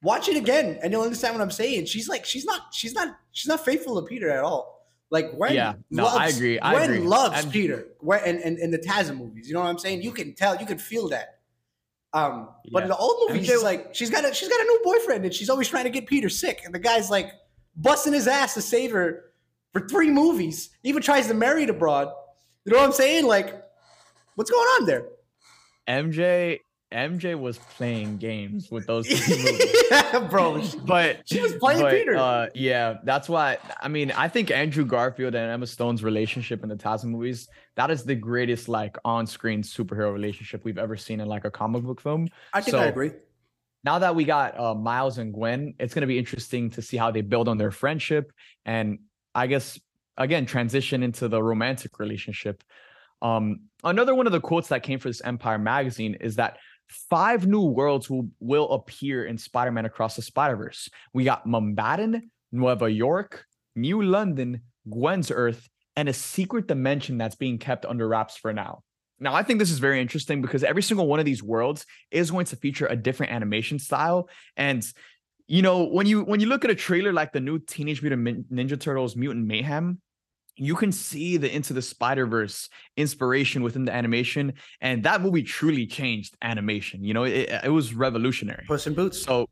Watch 0.07 0.29
it 0.29 0.37
again, 0.37 0.79
and 0.85 0.93
you'll 0.93 1.03
understand 1.03 1.35
what 1.35 1.43
I'm 1.43 1.51
saying. 1.51 1.87
She's 1.87 2.09
like, 2.09 2.25
she's 2.25 2.45
not, 2.45 2.73
she's 2.73 2.95
not, 2.95 3.19
she's 3.33 3.49
not 3.49 3.65
faithful 3.65 4.01
to 4.01 4.07
Peter 4.07 4.31
at 4.31 4.45
all. 4.45 4.87
Like 5.11 5.33
when 5.33 5.53
yeah, 5.53 5.75
no, 5.91 6.05
loves, 6.05 6.17
I 6.17 6.29
agree. 6.29 6.61
I 6.61 6.75
Gwen 6.75 6.91
agree. 6.91 7.07
loves 7.09 7.45
I'm, 7.45 7.51
Peter. 7.51 7.89
When 7.99 8.21
and 8.21 8.39
in, 8.39 8.57
in, 8.59 8.71
the 8.71 8.79
TASM 8.79 9.19
movies, 9.19 9.49
you 9.49 9.55
know 9.55 9.61
what 9.61 9.69
I'm 9.69 9.81
saying? 9.81 10.03
You 10.03 10.13
can 10.13 10.33
tell, 10.37 10.57
you 10.59 10.65
can 10.65 10.79
feel 10.79 11.09
that. 11.09 11.41
Um, 12.13 12.51
yeah. 12.65 12.71
but 12.73 12.83
in 12.85 12.89
the 12.89 12.97
old 12.97 13.29
movies, 13.29 13.49
she's 13.49 13.65
like, 13.65 13.97
she's 13.97 14.09
got 14.09 14.25
a 14.25 14.33
she's 14.33 14.49
got 14.49 14.61
a 14.61 14.65
new 14.65 14.81
boyfriend, 14.85 15.25
and 15.25 15.35
she's 15.35 15.51
always 15.51 15.67
trying 15.67 15.85
to 15.85 15.91
get 15.91 16.07
Peter 16.07 16.29
sick, 16.29 16.63
and 16.65 16.73
the 16.73 16.79
guy's 16.79 17.11
like 17.11 17.33
busting 17.75 18.13
his 18.13 18.29
ass 18.29 18.55
to 18.55 18.63
save 18.63 18.93
her 18.93 19.25
for 19.73 19.89
three 19.89 20.11
movies. 20.11 20.71
He 20.85 20.89
even 20.89 21.03
tries 21.03 21.27
to 21.27 21.35
marry 21.35 21.65
the 21.65 21.73
broad. 21.73 22.13
You 22.65 22.73
know 22.73 22.79
what 22.79 22.87
I'm 22.87 22.93
saying? 22.93 23.27
Like, 23.27 23.61
what's 24.37 24.53
going 24.53 24.67
on 24.67 24.87
there? 24.87 25.09
MJ 25.89 26.61
MJ 26.93 27.39
was 27.39 27.59
playing 27.59 28.19
games 28.19 28.71
with 28.71 28.87
those 28.87 29.09
movies. 29.29 29.75
yeah, 29.91 30.21
bro. 30.21 30.63
But 30.85 31.23
she 31.27 31.41
was 31.41 31.55
playing 31.55 31.81
but, 31.81 31.93
Peter. 31.93 32.17
Uh, 32.17 32.47
yeah, 32.55 32.99
that's 33.05 33.29
why. 33.29 33.59
I 33.81 33.89
mean, 33.89 34.13
I 34.13 34.29
think 34.29 34.51
Andrew 34.51 34.85
Garfield 34.85 35.35
and 35.35 35.51
Emma 35.51 35.67
Stone's 35.67 36.05
relationship 36.05 36.63
in 36.63 36.69
the 36.69 36.77
TASM 36.77 37.07
movies 37.07 37.49
that 37.77 37.91
is 37.91 38.05
the 38.05 38.15
greatest 38.15 38.69
like 38.69 38.97
on-screen 39.05 39.63
superhero 39.63 40.13
relationship 40.13 40.65
we've 40.65 40.79
ever 40.79 40.97
seen 40.97 41.21
in 41.21 41.29
like 41.29 41.45
a 41.45 41.51
comic 41.51 41.83
book 41.83 42.01
film. 42.01 42.29
I 42.53 42.61
think 42.63 42.73
so, 42.73 42.81
I 42.81 42.87
agree. 42.87 43.13
Now 43.85 43.99
that 44.01 44.17
we 44.17 44.25
got 44.25 44.59
uh, 44.59 44.75
Miles 44.75 45.19
and 45.19 45.33
Gwen, 45.33 45.75
it's 45.79 45.95
going 45.95 46.01
to 46.01 46.07
be 46.09 46.19
interesting 46.19 46.71
to 46.71 46.83
see 46.83 46.97
how 46.97 47.11
they 47.11 47.21
build 47.21 47.49
on 47.49 47.59
their 47.59 47.71
friendship 47.71 48.33
and 48.65 48.99
I 49.35 49.47
guess 49.47 49.79
again 50.17 50.47
transition 50.47 51.03
into 51.03 51.29
the 51.29 51.41
romantic 51.41 51.99
relationship. 51.99 52.65
Um, 53.21 53.61
another 53.85 54.15
one 54.15 54.27
of 54.27 54.33
the 54.33 54.41
quotes 54.41 54.69
that 54.69 54.83
came 54.83 54.99
for 54.99 55.09
this 55.09 55.23
Empire 55.23 55.59
magazine 55.59 56.15
is 56.15 56.37
that 56.37 56.57
five 56.89 57.47
new 57.47 57.63
worlds 57.63 58.09
will, 58.09 58.29
will 58.41 58.71
appear 58.71 59.25
in 59.25 59.39
Spider-Man 59.39 59.85
Across 59.85 60.17
the 60.17 60.23
Spider-Verse. 60.23 60.89
We 61.13 61.25
got 61.25 61.47
Mumbattan, 61.47 62.23
Nueva 62.53 62.91
York, 62.91 63.45
New 63.75 64.03
London, 64.03 64.63
Gwen's 64.89 65.31
Earth, 65.31 65.69
and 65.97 66.09
a 66.09 66.13
secret 66.13 66.67
dimension 66.69 67.19
that's 67.19 67.37
being 67.37 67.59
kept 67.59 67.87
under 67.87 68.07
wraps 68.07 68.37
for 68.37 68.53
now. 68.53 68.83
Now, 69.19 69.35
I 69.35 69.43
think 69.43 69.59
this 69.59 69.71
is 69.71 69.79
very 69.79 70.01
interesting 70.01 70.43
because 70.43 70.63
every 70.63 70.83
single 70.83 71.07
one 71.07 71.19
of 71.19 71.25
these 71.25 71.43
worlds 71.43 71.87
is 72.11 72.31
going 72.31 72.47
to 72.47 72.57
feature 72.57 72.87
a 72.87 72.97
different 72.97 73.33
animation 73.33 73.79
style. 73.79 74.29
And 74.57 74.87
you 75.49 75.63
know, 75.63 75.85
when 75.85 76.07
you 76.07 76.23
when 76.25 76.41
you 76.41 76.49
look 76.49 76.65
at 76.65 76.71
a 76.71 76.75
trailer 76.75 77.13
like 77.13 77.33
the 77.33 77.41
new 77.41 77.59
Teenage 77.59 78.03
Mutant 78.03 78.53
Ninja 78.53 78.79
Turtles 78.79 79.17
Mutant 79.17 79.47
Mayhem, 79.47 80.01
you 80.57 80.75
can 80.75 80.91
see 80.91 81.37
the 81.37 81.55
Into 81.55 81.73
the 81.73 81.83
Spider 81.83 82.27
Verse 82.27 82.69
inspiration 82.97 83.63
within 83.63 83.85
the 83.85 83.93
animation, 83.93 84.55
and 84.81 85.03
that 85.05 85.21
movie 85.21 85.43
truly 85.43 85.87
changed 85.87 86.37
animation. 86.43 87.05
You 87.05 87.15
know, 87.15 87.25
it, 87.25 87.51
it 87.65 87.73
was 87.73 87.95
revolutionary. 87.95 88.65
Puss 88.67 88.87
in 88.87 88.95
Boots. 88.95 89.23
So, 89.23 89.49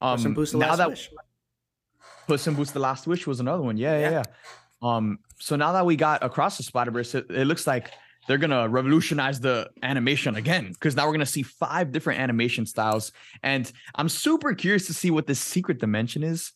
um, 0.00 0.16
Puss 0.16 0.24
in 0.26 0.34
Boots: 0.34 0.52
The 0.52 0.58
Last 0.58 0.78
that, 0.78 0.90
Wish. 0.90 1.10
Puss 2.26 2.46
in 2.46 2.54
Boots: 2.54 2.72
The 2.72 2.80
Last 2.80 3.06
Wish 3.06 3.26
was 3.26 3.40
another 3.40 3.62
one. 3.62 3.76
Yeah, 3.76 3.98
yeah, 3.98 4.10
yeah. 4.10 4.22
yeah. 4.82 4.96
Um, 4.96 5.18
so 5.38 5.56
now 5.56 5.72
that 5.72 5.84
we 5.84 5.96
got 5.96 6.22
across 6.22 6.56
the 6.56 6.62
Spider 6.62 6.90
Verse, 6.90 7.14
it, 7.14 7.26
it 7.30 7.46
looks 7.46 7.66
like 7.66 7.90
they're 8.28 8.38
gonna 8.38 8.68
revolutionize 8.68 9.40
the 9.40 9.70
animation 9.82 10.36
again 10.36 10.68
because 10.68 10.94
now 10.94 11.06
we're 11.06 11.12
gonna 11.12 11.26
see 11.26 11.42
five 11.42 11.92
different 11.92 12.20
animation 12.20 12.66
styles, 12.66 13.12
and 13.42 13.72
I'm 13.94 14.10
super 14.10 14.52
curious 14.54 14.86
to 14.86 14.94
see 14.94 15.10
what 15.10 15.26
this 15.26 15.40
secret 15.40 15.80
dimension 15.80 16.22
is. 16.22 16.52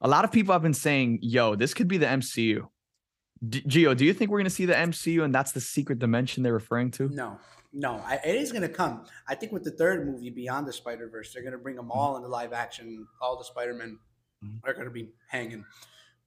A 0.00 0.08
lot 0.08 0.24
of 0.24 0.32
people 0.32 0.52
have 0.52 0.62
been 0.62 0.74
saying, 0.74 1.18
"Yo, 1.20 1.54
this 1.56 1.74
could 1.74 1.88
be 1.88 1.98
the 1.98 2.06
MCU." 2.06 2.66
D- 3.48 3.62
Geo, 3.66 3.94
do 3.94 4.04
you 4.04 4.14
think 4.14 4.30
we're 4.30 4.38
going 4.38 4.44
to 4.44 4.50
see 4.50 4.66
the 4.66 4.74
MCU 4.74 5.22
and 5.24 5.34
that's 5.34 5.52
the 5.52 5.60
secret 5.60 5.98
dimension 5.98 6.42
they're 6.42 6.52
referring 6.52 6.90
to? 6.92 7.08
No, 7.08 7.38
no, 7.72 8.02
I, 8.06 8.18
it 8.24 8.36
is 8.36 8.50
going 8.50 8.62
to 8.62 8.68
come. 8.68 9.04
I 9.28 9.34
think 9.34 9.52
with 9.52 9.62
the 9.62 9.70
third 9.72 10.06
movie, 10.06 10.30
Beyond 10.30 10.66
the 10.66 10.72
Spider 10.72 11.08
Verse, 11.08 11.32
they're 11.32 11.42
going 11.42 11.52
to 11.52 11.58
bring 11.58 11.76
them 11.76 11.90
all 11.90 12.14
mm-hmm. 12.14 12.24
into 12.24 12.28
live 12.28 12.52
action. 12.52 13.06
All 13.20 13.36
the 13.36 13.44
Spider 13.44 13.74
Men 13.74 13.98
mm-hmm. 14.42 14.68
are 14.68 14.72
going 14.72 14.86
to 14.86 14.90
be 14.90 15.10
hanging. 15.28 15.64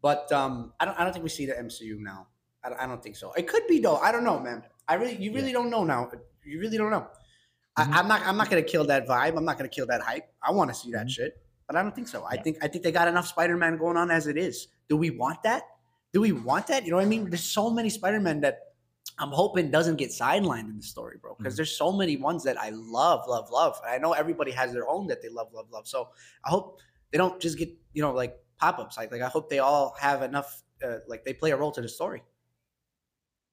But 0.01 0.31
um, 0.31 0.73
I 0.79 0.85
don't. 0.85 0.99
I 0.99 1.03
don't 1.03 1.11
think 1.11 1.23
we 1.23 1.29
see 1.29 1.45
the 1.45 1.53
MCU 1.53 1.97
now. 1.97 2.27
I 2.63 2.69
don't, 2.69 2.79
I 2.79 2.87
don't 2.87 3.01
think 3.01 3.15
so. 3.15 3.33
It 3.33 3.47
could 3.47 3.65
be 3.67 3.79
though. 3.79 3.97
I 3.97 4.11
don't 4.11 4.23
know, 4.23 4.39
man. 4.39 4.63
I 4.87 4.95
really, 4.95 5.15
you 5.15 5.33
really 5.33 5.47
yeah. 5.47 5.53
don't 5.53 5.69
know 5.69 5.83
now. 5.83 6.09
You 6.45 6.59
really 6.59 6.77
don't 6.77 6.91
know. 6.91 7.07
Mm-hmm. 7.77 7.93
I, 7.93 7.99
am 7.99 8.07
not. 8.07 8.21
I'm 8.25 8.37
not 8.37 8.49
going 8.49 8.63
to 8.63 8.69
kill 8.69 8.85
that 8.85 9.07
vibe. 9.07 9.35
I'm 9.35 9.45
not 9.45 9.57
going 9.57 9.69
to 9.69 9.75
kill 9.75 9.87
that 9.87 10.01
hype. 10.01 10.31
I 10.43 10.51
want 10.51 10.69
to 10.69 10.75
see 10.75 10.91
that 10.91 11.07
mm-hmm. 11.07 11.09
shit, 11.09 11.41
but 11.67 11.75
I 11.75 11.81
don't 11.81 11.95
think 11.95 12.07
so. 12.07 12.19
Yeah. 12.19 12.39
I 12.39 12.43
think. 12.43 12.57
I 12.61 12.67
think 12.67 12.83
they 12.83 12.91
got 12.91 13.07
enough 13.07 13.27
Spider 13.27 13.57
Man 13.57 13.77
going 13.77 13.97
on 13.97 14.11
as 14.11 14.27
it 14.27 14.37
is. 14.37 14.67
Do 14.87 14.97
we 14.97 15.09
want 15.09 15.41
that? 15.43 15.63
Do 16.13 16.21
we 16.21 16.31
want 16.31 16.67
that? 16.67 16.85
You 16.85 16.91
know 16.91 16.97
what 16.97 17.05
I 17.05 17.09
mean? 17.09 17.29
There's 17.29 17.43
so 17.43 17.69
many 17.69 17.89
Spider-Man 17.89 18.41
that 18.41 18.59
I'm 19.17 19.29
hoping 19.29 19.69
doesn't 19.69 19.97
get 19.97 20.11
sidelined 20.11 20.69
in 20.69 20.77
the 20.77 20.83
story, 20.83 21.17
bro. 21.21 21.35
Because 21.37 21.53
mm-hmm. 21.53 21.57
there's 21.57 21.75
so 21.75 21.91
many 21.91 22.17
ones 22.17 22.43
that 22.43 22.59
I 22.59 22.69
love, 22.69 23.27
love, 23.27 23.49
love. 23.51 23.79
I 23.87 23.97
know 23.97 24.13
everybody 24.13 24.51
has 24.51 24.71
their 24.71 24.87
own 24.87 25.07
that 25.07 25.21
they 25.21 25.29
love, 25.29 25.47
love, 25.53 25.67
love. 25.71 25.87
So 25.87 26.09
I 26.45 26.49
hope 26.49 26.79
they 27.11 27.17
don't 27.17 27.39
just 27.39 27.57
get, 27.57 27.69
you 27.93 28.01
know, 28.01 28.13
like 28.13 28.37
pop-ups. 28.59 28.97
Like, 28.97 29.11
like 29.11 29.21
I 29.21 29.27
hope 29.27 29.49
they 29.49 29.59
all 29.59 29.95
have 29.99 30.21
enough, 30.21 30.63
uh, 30.83 30.97
like 31.07 31.25
they 31.25 31.33
play 31.33 31.51
a 31.51 31.57
role 31.57 31.71
to 31.71 31.81
the 31.81 31.89
story. 31.89 32.23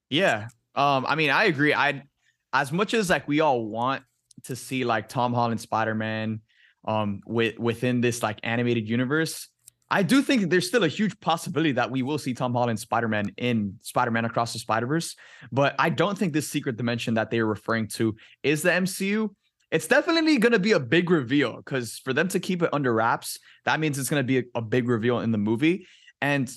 Yeah. 0.09 0.49
Um, 0.75 1.05
I 1.07 1.15
mean, 1.15 1.31
I 1.31 1.45
agree. 1.45 1.75
I 1.75 2.05
as 2.53 2.71
much 2.71 2.95
as 2.95 3.11
like 3.11 3.27
we 3.27 3.41
all 3.41 3.65
want 3.67 4.03
to 4.45 4.55
see 4.55 4.85
like 4.85 5.09
Tom 5.09 5.35
Holland 5.35 5.61
Spider-Man 5.61 6.41
um 6.87 7.21
with 7.27 7.59
within 7.59 8.01
this 8.01 8.23
like 8.23 8.39
animated 8.45 8.89
universe, 8.89 9.49
I 9.91 10.03
do 10.03 10.21
think 10.21 10.51
there's 10.51 10.67
still 10.67 10.85
a 10.85 10.89
huge 10.89 11.19
possibility 11.21 11.73
that 11.73 11.91
we 11.91 12.03
will 12.03 12.19
see 12.19 12.35
Tom 12.35 12.53
Holland 12.53 12.81
Spider 12.81 13.09
Man 13.09 13.31
in 13.37 13.79
Spider 13.83 14.11
Man 14.11 14.25
Across 14.25 14.53
the 14.53 14.59
Spider 14.59 14.87
Verse, 14.87 15.15
but 15.53 15.75
I 15.79 15.91
don't 15.91 16.19
think 16.19 16.33
this 16.33 16.49
secret 16.49 16.77
dimension 16.77 17.15
that 17.15 17.31
they're 17.31 17.47
referring 17.47 17.89
to 17.89 18.17
is 18.43 18.63
the 18.63 18.71
MCU. 18.71 19.31
It's 19.71 19.87
definitely 19.87 20.39
going 20.39 20.53
to 20.53 20.59
be 20.59 20.73
a 20.73 20.81
big 20.81 21.11
reveal 21.11 21.57
because 21.57 21.99
for 21.99 22.13
them 22.13 22.29
to 22.29 22.41
keep 22.41 22.63
it 22.63 22.71
under 22.73 22.93
wraps, 22.93 23.39
that 23.65 23.81
means 23.81 23.99
it's 23.99 24.09
going 24.09 24.21
to 24.21 24.27
be 24.27 24.39
a, 24.39 24.43
a 24.57 24.63
big 24.63 24.89
reveal 24.89 25.21
in 25.21 25.33
the 25.33 25.39
movie. 25.39 25.87
And 26.21 26.51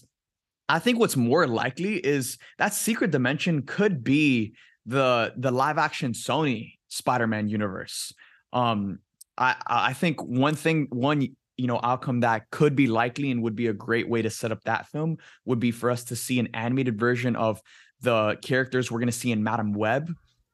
I 0.67 0.79
think 0.79 0.99
what's 0.99 1.17
more 1.17 1.47
likely 1.47 1.95
is 1.95 2.37
that 2.57 2.73
secret 2.73 3.11
dimension 3.11 3.63
could 3.63 4.03
be 4.03 4.53
the 4.85 5.33
the 5.37 5.51
live 5.51 5.77
action 5.77 6.13
Sony 6.13 6.73
Spider 6.87 7.27
Man 7.27 7.47
universe. 7.47 8.13
Um, 8.53 8.99
I 9.37 9.55
I 9.67 9.93
think 9.93 10.23
one 10.23 10.55
thing 10.55 10.87
one 10.89 11.27
you 11.59 11.67
know 11.67 11.79
outcome 11.83 12.21
that 12.21 12.49
could 12.51 12.75
be 12.75 12.87
likely 12.87 13.31
and 13.31 13.43
would 13.43 13.55
be 13.55 13.67
a 13.67 13.73
great 13.73 14.07
way 14.07 14.21
to 14.21 14.29
set 14.29 14.51
up 14.51 14.63
that 14.63 14.87
film 14.87 15.17
would 15.45 15.59
be 15.59 15.71
for 15.71 15.91
us 15.91 16.05
to 16.05 16.15
see 16.15 16.39
an 16.39 16.47
animated 16.53 16.97
version 16.97 17.35
of 17.35 17.61
the 18.01 18.37
characters 18.41 18.89
we're 18.89 18.99
going 18.99 19.07
to 19.07 19.11
see 19.11 19.31
in 19.31 19.43
Madame 19.43 19.73
Web. 19.73 20.09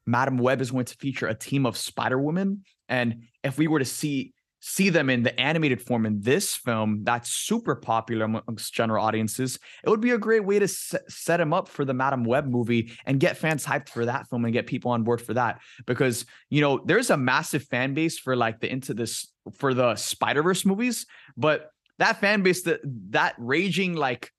Madame 0.08 0.38
Web 0.38 0.62
is 0.62 0.72
going 0.72 0.86
to 0.86 0.96
feature 0.96 1.28
a 1.28 1.36
team 1.36 1.66
of 1.66 1.78
Spider 1.78 2.18
Women, 2.18 2.64
and 2.90 3.24
if 3.44 3.58
we 3.58 3.68
were 3.68 3.80
to 3.80 3.86
see 3.86 4.34
see 4.68 4.90
them 4.90 5.12
in 5.12 5.22
the 5.22 5.40
animated 5.40 5.80
form 5.80 6.08
in 6.08 6.20
this 6.22 6.56
film 6.56 7.04
that's 7.04 7.30
super 7.30 7.76
popular 7.76 8.26
amongst 8.26 8.74
general 8.74 9.06
audiences, 9.06 9.60
it 9.84 9.90
would 9.92 10.02
be 10.02 10.10
a 10.10 10.18
great 10.18 10.44
way 10.44 10.58
to 10.58 10.68
set, 10.68 11.40
him 11.40 11.54
up 11.54 11.68
for 11.68 11.86
the 11.86 11.94
Madame 11.94 12.24
Web 12.24 12.48
movie 12.48 12.92
and 13.06 13.20
get 13.20 13.38
fans 13.38 13.64
hyped 13.64 13.90
for 13.90 14.06
that 14.06 14.28
film 14.28 14.44
and 14.44 14.54
get 14.54 14.66
people 14.66 14.90
on 14.90 15.04
board 15.04 15.22
for 15.22 15.36
that. 15.36 15.62
Because, 15.86 16.26
you 16.50 16.62
know, 16.62 16.82
there's 16.84 17.12
a 17.12 17.18
massive 17.18 17.62
fan 17.66 17.94
base 17.94 18.18
for 18.18 18.36
like 18.36 18.60
the 18.60 18.72
into 18.72 18.96
this 18.96 19.32
for 19.54 19.76
the 19.76 19.96
Spider-Verse 19.96 20.66
movies, 20.66 21.06
but 21.38 21.70
that 22.00 22.20
fan 22.20 22.42
base, 22.42 22.64
that 22.64 22.80
that 23.12 23.36
raging, 23.38 23.94
like 23.94 24.32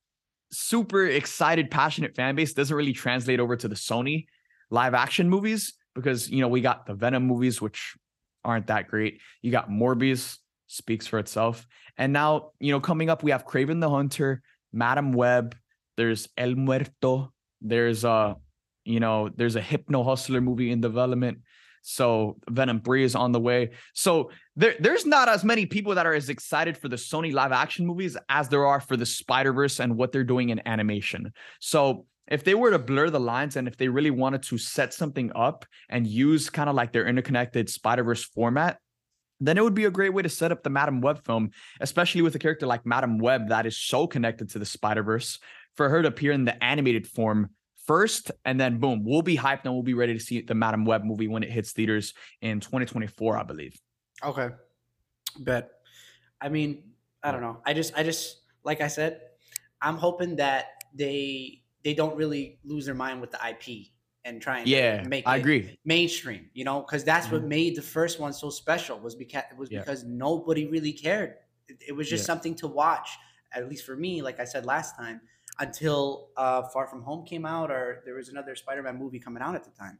super 0.50 1.06
excited, 1.06 1.70
passionate 1.70 2.16
fan 2.16 2.34
base 2.34 2.52
doesn't 2.52 2.76
really 2.76 2.92
translate 2.92 3.38
over 3.38 3.54
to 3.54 3.68
the 3.68 3.76
Sony 3.76 4.26
live 4.70 4.94
action 4.94 5.30
movies 5.30 5.74
because 5.94 6.28
you 6.28 6.40
know 6.40 6.48
we 6.48 6.60
got 6.60 6.84
the 6.84 6.94
Venom 6.94 7.24
movies, 7.28 7.62
which 7.62 7.94
aren't 8.46 8.68
that 8.68 8.88
great. 8.88 9.20
You 9.42 9.50
got 9.50 9.68
Morbius, 9.68 10.38
speaks 10.68 11.06
for 11.06 11.18
itself. 11.18 11.66
And 11.98 12.12
now, 12.12 12.52
you 12.60 12.72
know, 12.72 12.80
coming 12.80 13.10
up, 13.10 13.22
we 13.22 13.30
have 13.32 13.46
Kraven 13.46 13.80
the 13.80 13.90
Hunter, 13.90 14.42
Madame 14.72 15.12
Web, 15.12 15.54
There's 15.96 16.28
El 16.36 16.54
Muerto. 16.54 17.32
There's 17.60 18.04
a, 18.04 18.36
you 18.84 19.00
know, 19.00 19.30
there's 19.34 19.56
a 19.56 19.60
Hypno 19.60 20.02
Hustler 20.02 20.40
movie 20.40 20.70
in 20.70 20.80
development. 20.80 21.38
So 21.82 22.36
Venom 22.50 22.80
3 22.80 23.04
is 23.04 23.14
on 23.14 23.32
the 23.32 23.40
way. 23.40 23.70
So 23.94 24.30
there, 24.56 24.74
there's 24.80 25.06
not 25.06 25.28
as 25.28 25.44
many 25.44 25.66
people 25.66 25.94
that 25.94 26.04
are 26.04 26.14
as 26.14 26.28
excited 26.28 26.76
for 26.76 26.88
the 26.88 26.96
Sony 26.96 27.32
live 27.32 27.52
action 27.52 27.86
movies 27.86 28.16
as 28.28 28.48
there 28.48 28.66
are 28.66 28.80
for 28.80 28.96
the 28.96 29.06
Spider-Verse 29.06 29.78
and 29.80 29.96
what 29.96 30.10
they're 30.10 30.24
doing 30.24 30.50
in 30.50 30.60
animation. 30.66 31.32
So 31.60 32.06
if 32.28 32.44
they 32.44 32.54
were 32.54 32.70
to 32.70 32.78
blur 32.78 33.10
the 33.10 33.20
lines 33.20 33.56
and 33.56 33.68
if 33.68 33.76
they 33.76 33.88
really 33.88 34.10
wanted 34.10 34.42
to 34.44 34.58
set 34.58 34.92
something 34.92 35.30
up 35.34 35.64
and 35.88 36.06
use 36.06 36.50
kind 36.50 36.68
of 36.68 36.74
like 36.74 36.92
their 36.92 37.06
interconnected 37.06 37.70
Spider-Verse 37.70 38.24
format, 38.24 38.78
then 39.40 39.58
it 39.58 39.62
would 39.62 39.74
be 39.74 39.84
a 39.84 39.90
great 39.90 40.14
way 40.14 40.22
to 40.22 40.28
set 40.28 40.50
up 40.50 40.62
the 40.62 40.70
Madame 40.70 41.00
Web 41.00 41.24
film, 41.24 41.50
especially 41.80 42.22
with 42.22 42.34
a 42.34 42.38
character 42.38 42.66
like 42.66 42.86
Madame 42.86 43.18
Web 43.18 43.48
that 43.48 43.66
is 43.66 43.76
so 43.76 44.06
connected 44.06 44.50
to 44.50 44.58
the 44.58 44.64
Spider-Verse, 44.64 45.38
for 45.76 45.88
her 45.88 46.02
to 46.02 46.08
appear 46.08 46.32
in 46.32 46.44
the 46.44 46.64
animated 46.64 47.06
form 47.06 47.50
first, 47.86 48.30
and 48.44 48.58
then 48.58 48.78
boom, 48.78 49.04
we'll 49.04 49.22
be 49.22 49.36
hyped 49.36 49.64
and 49.64 49.72
we'll 49.72 49.82
be 49.82 49.94
ready 49.94 50.14
to 50.14 50.20
see 50.20 50.40
the 50.40 50.54
Madame 50.54 50.84
Web 50.84 51.04
movie 51.04 51.28
when 51.28 51.42
it 51.42 51.50
hits 51.50 51.72
theaters 51.72 52.14
in 52.40 52.60
2024, 52.60 53.38
I 53.38 53.42
believe. 53.42 53.78
Okay. 54.24 54.48
Bet. 55.38 55.70
I 56.40 56.48
mean, 56.48 56.82
I 57.22 57.30
don't 57.30 57.40
know. 57.40 57.60
I 57.64 57.74
just 57.74 57.96
I 57.96 58.02
just 58.02 58.40
like 58.64 58.80
I 58.80 58.88
said, 58.88 59.20
I'm 59.80 59.96
hoping 59.96 60.36
that 60.36 60.82
they 60.94 61.62
they 61.86 61.94
don't 61.94 62.16
really 62.16 62.58
lose 62.64 62.84
their 62.84 62.96
mind 62.96 63.20
with 63.20 63.30
the 63.30 63.38
IP 63.48 63.86
and 64.24 64.42
try 64.42 64.58
and 64.58 64.66
yeah, 64.66 65.04
make 65.06 65.24
I 65.24 65.36
agree 65.36 65.78
mainstream. 65.84 66.50
You 66.52 66.64
know, 66.64 66.80
because 66.80 67.04
that's 67.04 67.26
mm-hmm. 67.26 67.36
what 67.36 67.44
made 67.44 67.76
the 67.76 67.82
first 67.82 68.18
one 68.18 68.32
so 68.32 68.50
special 68.50 68.98
was 68.98 69.14
because 69.14 69.44
was 69.56 69.70
yeah. 69.70 69.78
because 69.78 70.02
nobody 70.02 70.66
really 70.66 70.92
cared. 70.92 71.34
It, 71.68 71.78
it 71.86 71.92
was 71.92 72.10
just 72.10 72.22
yeah. 72.24 72.26
something 72.26 72.56
to 72.56 72.66
watch. 72.66 73.10
At 73.52 73.68
least 73.68 73.86
for 73.86 73.94
me, 73.94 74.20
like 74.20 74.40
I 74.40 74.44
said 74.44 74.66
last 74.66 74.96
time, 74.96 75.20
until 75.60 76.30
uh, 76.36 76.62
Far 76.74 76.88
From 76.88 77.02
Home 77.02 77.24
came 77.24 77.46
out, 77.46 77.70
or 77.70 78.02
there 78.04 78.16
was 78.16 78.30
another 78.30 78.56
Spider-Man 78.56 78.98
movie 78.98 79.20
coming 79.20 79.40
out 79.40 79.54
at 79.54 79.62
the 79.62 79.70
time. 79.70 79.96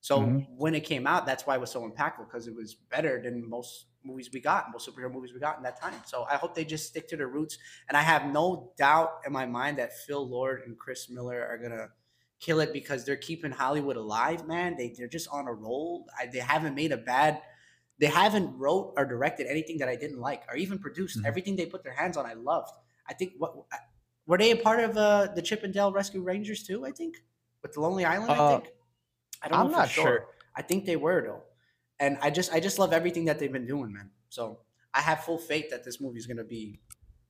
So 0.00 0.20
mm-hmm. 0.20 0.38
when 0.56 0.74
it 0.74 0.84
came 0.84 1.06
out, 1.06 1.26
that's 1.26 1.46
why 1.46 1.56
it 1.56 1.60
was 1.60 1.70
so 1.70 1.88
impactful 1.88 2.28
because 2.28 2.46
it 2.46 2.54
was 2.54 2.74
better 2.74 3.20
than 3.22 3.48
most 3.48 3.86
movies 4.04 4.30
we 4.32 4.40
got, 4.40 4.66
most 4.72 4.88
superhero 4.88 5.12
movies 5.12 5.32
we 5.34 5.40
got 5.40 5.56
in 5.56 5.62
that 5.64 5.80
time. 5.80 5.94
So 6.06 6.24
I 6.30 6.36
hope 6.36 6.54
they 6.54 6.64
just 6.64 6.86
stick 6.86 7.08
to 7.08 7.16
their 7.16 7.28
roots. 7.28 7.58
And 7.88 7.96
I 7.96 8.02
have 8.02 8.26
no 8.26 8.72
doubt 8.78 9.20
in 9.26 9.32
my 9.32 9.46
mind 9.46 9.78
that 9.78 9.96
Phil 10.06 10.26
Lord 10.26 10.62
and 10.66 10.78
Chris 10.78 11.10
Miller 11.10 11.46
are 11.46 11.58
gonna 11.58 11.88
kill 12.40 12.60
it 12.60 12.72
because 12.72 13.04
they're 13.04 13.16
keeping 13.16 13.50
Hollywood 13.50 13.96
alive, 13.96 14.46
man. 14.46 14.76
They 14.76 14.94
they're 14.96 15.08
just 15.08 15.28
on 15.30 15.46
a 15.48 15.52
roll. 15.52 16.06
I, 16.18 16.26
they 16.26 16.38
haven't 16.38 16.74
made 16.74 16.92
a 16.92 16.96
bad. 16.96 17.42
They 17.98 18.06
haven't 18.06 18.56
wrote 18.56 18.94
or 18.96 19.04
directed 19.04 19.48
anything 19.48 19.78
that 19.78 19.88
I 19.88 19.96
didn't 19.96 20.20
like, 20.20 20.44
or 20.48 20.56
even 20.56 20.78
produced. 20.78 21.18
Mm-hmm. 21.18 21.26
Everything 21.26 21.56
they 21.56 21.66
put 21.66 21.82
their 21.82 21.94
hands 21.94 22.16
on, 22.16 22.26
I 22.26 22.34
loved. 22.34 22.70
I 23.08 23.14
think 23.14 23.32
what 23.38 23.54
were 24.26 24.38
they 24.38 24.52
a 24.52 24.56
part 24.56 24.80
of 24.80 24.96
uh, 24.96 25.28
the 25.34 25.42
Chip 25.42 25.64
'n 25.64 25.72
Dale 25.72 25.92
Rescue 25.92 26.22
Rangers 26.22 26.62
too? 26.62 26.86
I 26.86 26.92
think 26.92 27.16
with 27.62 27.72
the 27.72 27.80
Lonely 27.80 28.04
Island. 28.04 28.30
Uh, 28.30 28.46
I 28.46 28.60
think. 28.60 28.72
I 29.42 29.48
don't. 29.48 29.58
I'm 29.58 29.70
not 29.70 29.88
sure. 29.88 30.04
sure. 30.04 30.26
I 30.56 30.62
think 30.62 30.84
they 30.84 30.96
were 30.96 31.22
though, 31.22 31.42
and 32.00 32.18
I 32.20 32.30
just 32.30 32.52
I 32.52 32.60
just 32.60 32.78
love 32.78 32.92
everything 32.92 33.24
that 33.26 33.38
they've 33.38 33.52
been 33.52 33.66
doing, 33.66 33.92
man. 33.92 34.10
So 34.28 34.60
I 34.94 35.00
have 35.00 35.24
full 35.24 35.38
faith 35.38 35.70
that 35.70 35.84
this 35.84 36.00
movie 36.00 36.18
is 36.18 36.26
gonna 36.26 36.44
be 36.44 36.80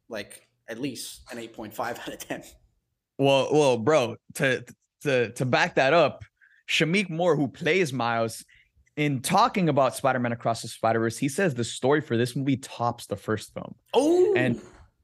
like 0.08 0.48
at 0.68 0.80
least 0.80 1.22
an 1.30 1.38
8.5 1.38 1.80
out 2.00 2.08
of 2.08 2.18
10. 2.18 2.42
Well, 3.18 3.48
well, 3.52 3.78
bro, 3.78 4.16
to 4.34 4.64
to 5.02 5.30
to 5.30 5.44
back 5.44 5.74
that 5.76 5.92
up, 5.92 6.24
Shameik 6.68 7.10
Moore, 7.10 7.36
who 7.36 7.48
plays 7.48 7.92
Miles, 7.92 8.44
in 8.96 9.20
talking 9.20 9.68
about 9.68 9.94
Spider-Man 9.96 10.32
Across 10.32 10.62
the 10.62 10.68
Spider-Verse, 10.68 11.18
he 11.18 11.28
says 11.28 11.54
the 11.54 11.64
story 11.64 12.00
for 12.00 12.16
this 12.16 12.34
movie 12.34 12.56
tops 12.56 13.06
the 13.06 13.16
first 13.16 13.54
film. 13.54 13.74
Oh, 13.94 14.34
and 14.34 14.60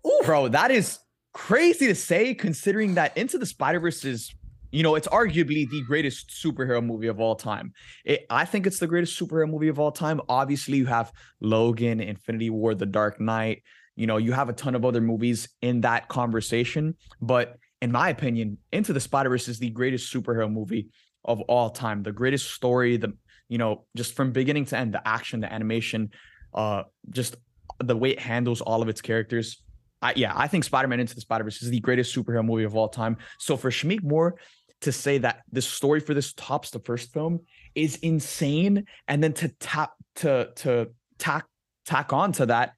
Ooh. 0.07 0.21
bro, 0.25 0.49
that 0.49 0.71
is 0.71 0.99
crazy 1.33 1.87
to 1.87 1.95
say 1.95 2.35
considering 2.35 2.95
that 2.95 3.17
Into 3.17 3.38
the 3.38 3.47
Spider 3.47 3.81
Verse 3.81 4.05
is, 4.05 4.35
you 4.75 4.83
know, 4.83 4.97
it's 4.97 5.07
arguably 5.07 5.71
the 5.71 5.83
greatest 5.83 6.31
superhero 6.31 6.85
movie 6.85 7.07
of 7.07 7.21
all 7.21 7.37
time. 7.37 7.73
It, 8.05 8.27
I 8.29 8.45
think 8.45 8.67
it's 8.67 8.81
the 8.81 8.89
greatest 8.89 9.17
superhero 9.17 9.49
movie 9.49 9.69
of 9.69 9.79
all 9.79 9.93
time. 9.93 10.21
Obviously, 10.29 10.79
you 10.79 10.87
have 10.87 11.13
Logan, 11.41 12.01
Infinity 12.01 12.51
War, 12.51 12.75
The 12.75 12.85
Dark 12.85 13.21
Knight. 13.21 13.63
You 13.95 14.09
know, 14.09 14.17
you 14.17 14.33
have 14.33 14.49
a 14.49 14.53
ton 14.53 14.75
of 14.75 14.85
other 14.85 15.01
movies 15.01 15.49
in 15.63 15.83
that 15.83 16.09
conversation. 16.09 16.97
But 17.21 17.57
in 17.83 17.93
my 17.93 18.09
opinion, 18.09 18.59
Into 18.73 18.93
the 18.93 18.99
Spider 18.99 19.29
Verse 19.29 19.47
is 19.47 19.61
the 19.61 19.71
greatest 19.71 20.13
superhero 20.13 20.53
movie 20.53 20.89
of 21.25 21.41
all 21.43 21.71
time. 21.71 22.03
The 22.03 22.11
greatest 22.11 22.51
story, 22.51 22.97
the, 22.97 23.13
you 23.49 23.59
know, 23.59 23.87
just 23.97 24.17
from 24.17 24.33
beginning 24.33 24.65
to 24.67 24.77
end, 24.77 24.93
the 24.93 25.07
action, 25.07 25.39
the 25.39 25.53
animation, 25.53 26.11
uh, 26.53 26.83
just 27.11 27.37
the 27.79 27.97
way 27.97 28.11
it 28.11 28.19
handles 28.19 28.61
all 28.61 28.83
of 28.83 28.89
its 28.89 29.01
characters 29.01 29.63
I, 30.05 30.13
yeah, 30.17 30.33
I 30.37 30.49
think 30.49 30.65
Spider-Man 30.65 31.01
Into 31.01 31.15
the 31.15 31.23
Spider-Verse 31.23 31.63
is 31.63 31.71
the 31.71 31.81
greatest 31.81 32.15
superhero 32.15 32.45
movie 32.45 32.65
of 32.65 32.77
all 32.77 32.89
time. 32.89 33.17
So 33.39 33.57
for 33.57 33.71
Shameik 33.71 34.03
Moore 34.03 34.37
to 34.85 34.92
say 34.92 35.18
that 35.18 35.42
the 35.53 35.62
story 35.62 36.01
for 36.01 36.14
this 36.14 36.33
tops 36.33 36.70
the 36.70 36.79
first 36.79 37.12
film 37.12 37.40
is 37.75 37.97
insane, 37.97 38.87
and 39.09 39.23
then 39.23 39.33
to 39.35 39.49
tap 39.49 39.92
to 40.16 40.51
to 40.57 40.90
tack 41.18 41.47
tack 41.85 42.12
on 42.12 42.33
to 42.33 42.47
that, 42.47 42.73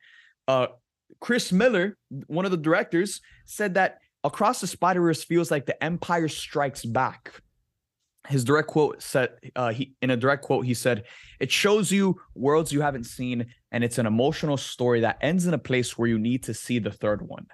uh, 0.49 0.69
Chris 1.21 1.53
Miller, 1.53 1.97
one 2.27 2.45
of 2.45 2.51
the 2.51 2.57
directors, 2.57 3.21
said 3.45 3.75
that 3.75 3.99
Across 4.27 4.61
the 4.61 4.66
Spider-Verse 4.66 5.23
feels 5.23 5.53
like 5.53 5.66
the 5.66 5.83
Empire 5.83 6.27
Strikes 6.27 6.85
Back. 6.85 7.33
His 8.27 8.42
direct 8.42 8.66
quote 8.66 9.01
said 9.01 9.31
uh, 9.55 9.71
he 9.73 9.95
in 10.03 10.11
a 10.11 10.16
direct 10.16 10.42
quote 10.42 10.66
he 10.66 10.75
said 10.75 11.05
it 11.38 11.53
shows 11.53 11.92
you 11.92 12.16
worlds 12.35 12.73
you 12.73 12.81
haven't 12.81 13.05
seen 13.05 13.47
and 13.71 13.85
it's 13.85 13.99
an 13.99 14.07
emotional 14.07 14.57
story 14.57 14.99
that 15.03 15.19
ends 15.21 15.47
in 15.47 15.55
a 15.55 15.59
place 15.59 15.97
where 15.97 16.09
you 16.09 16.19
need 16.19 16.42
to 16.42 16.55
see 16.55 16.81
the 16.81 16.90
third 16.90 17.23
one 17.23 17.47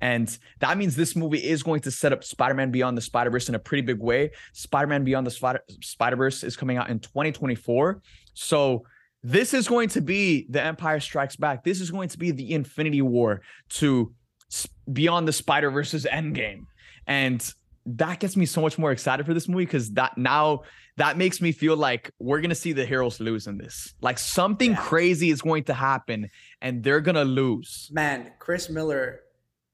and 0.00 0.36
that 0.60 0.76
means 0.76 0.96
this 0.96 1.16
movie 1.16 1.38
is 1.38 1.62
going 1.62 1.80
to 1.82 1.90
set 1.90 2.12
up 2.12 2.24
Spider-Man 2.24 2.70
Beyond 2.70 2.96
the 2.96 3.02
Spider-Verse 3.02 3.48
in 3.48 3.54
a 3.54 3.58
pretty 3.58 3.82
big 3.82 4.00
way. 4.00 4.30
Spider-Man 4.52 5.04
Beyond 5.04 5.26
the 5.26 5.30
Spider- 5.30 5.62
Spider-Verse 5.80 6.44
is 6.44 6.56
coming 6.56 6.76
out 6.76 6.90
in 6.90 6.98
2024. 6.98 8.02
So 8.34 8.84
this 9.22 9.54
is 9.54 9.68
going 9.68 9.88
to 9.90 10.00
be 10.00 10.46
the 10.50 10.62
Empire 10.62 11.00
Strikes 11.00 11.36
Back. 11.36 11.64
This 11.64 11.80
is 11.80 11.90
going 11.90 12.08
to 12.10 12.18
be 12.18 12.30
the 12.30 12.52
Infinity 12.52 13.02
War 13.02 13.40
to 13.70 14.12
Beyond 14.92 15.26
the 15.26 15.32
Spider-Verse's 15.32 16.04
Endgame. 16.04 16.66
And 17.06 17.54
that 17.86 18.20
gets 18.20 18.36
me 18.36 18.46
so 18.46 18.60
much 18.60 18.78
more 18.78 18.92
excited 18.92 19.26
for 19.26 19.34
this 19.34 19.48
movie 19.48 19.66
because 19.66 19.90
that 19.92 20.16
now 20.16 20.62
that 20.96 21.18
makes 21.18 21.40
me 21.40 21.52
feel 21.52 21.76
like 21.76 22.10
we're 22.18 22.40
gonna 22.40 22.54
see 22.54 22.72
the 22.72 22.86
heroes 22.86 23.20
lose 23.20 23.46
in 23.46 23.58
this. 23.58 23.94
Like 24.00 24.18
something 24.18 24.70
yeah. 24.70 24.76
crazy 24.76 25.30
is 25.30 25.42
going 25.42 25.64
to 25.64 25.74
happen 25.74 26.30
and 26.62 26.82
they're 26.82 27.00
gonna 27.00 27.24
lose. 27.24 27.90
Man, 27.92 28.32
Chris 28.38 28.70
Miller 28.70 29.20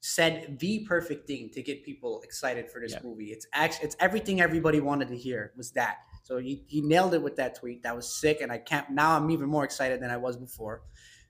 said 0.00 0.58
the 0.58 0.80
perfect 0.88 1.26
thing 1.26 1.50
to 1.50 1.62
get 1.62 1.84
people 1.84 2.22
excited 2.22 2.70
for 2.70 2.80
this 2.80 2.92
yeah. 2.92 3.00
movie. 3.04 3.26
It's 3.26 3.46
actually 3.52 3.86
it's 3.86 3.96
everything 4.00 4.40
everybody 4.40 4.80
wanted 4.80 5.08
to 5.08 5.16
hear 5.16 5.52
was 5.56 5.70
that. 5.72 5.98
So 6.22 6.38
he, 6.38 6.64
he 6.68 6.80
nailed 6.80 7.14
it 7.14 7.22
with 7.22 7.36
that 7.36 7.54
tweet. 7.54 7.82
That 7.82 7.94
was 7.94 8.20
sick, 8.20 8.40
and 8.40 8.50
I 8.50 8.58
can't 8.58 8.90
now 8.90 9.16
I'm 9.16 9.30
even 9.30 9.48
more 9.48 9.64
excited 9.64 10.00
than 10.00 10.10
I 10.10 10.16
was 10.16 10.36
before. 10.36 10.82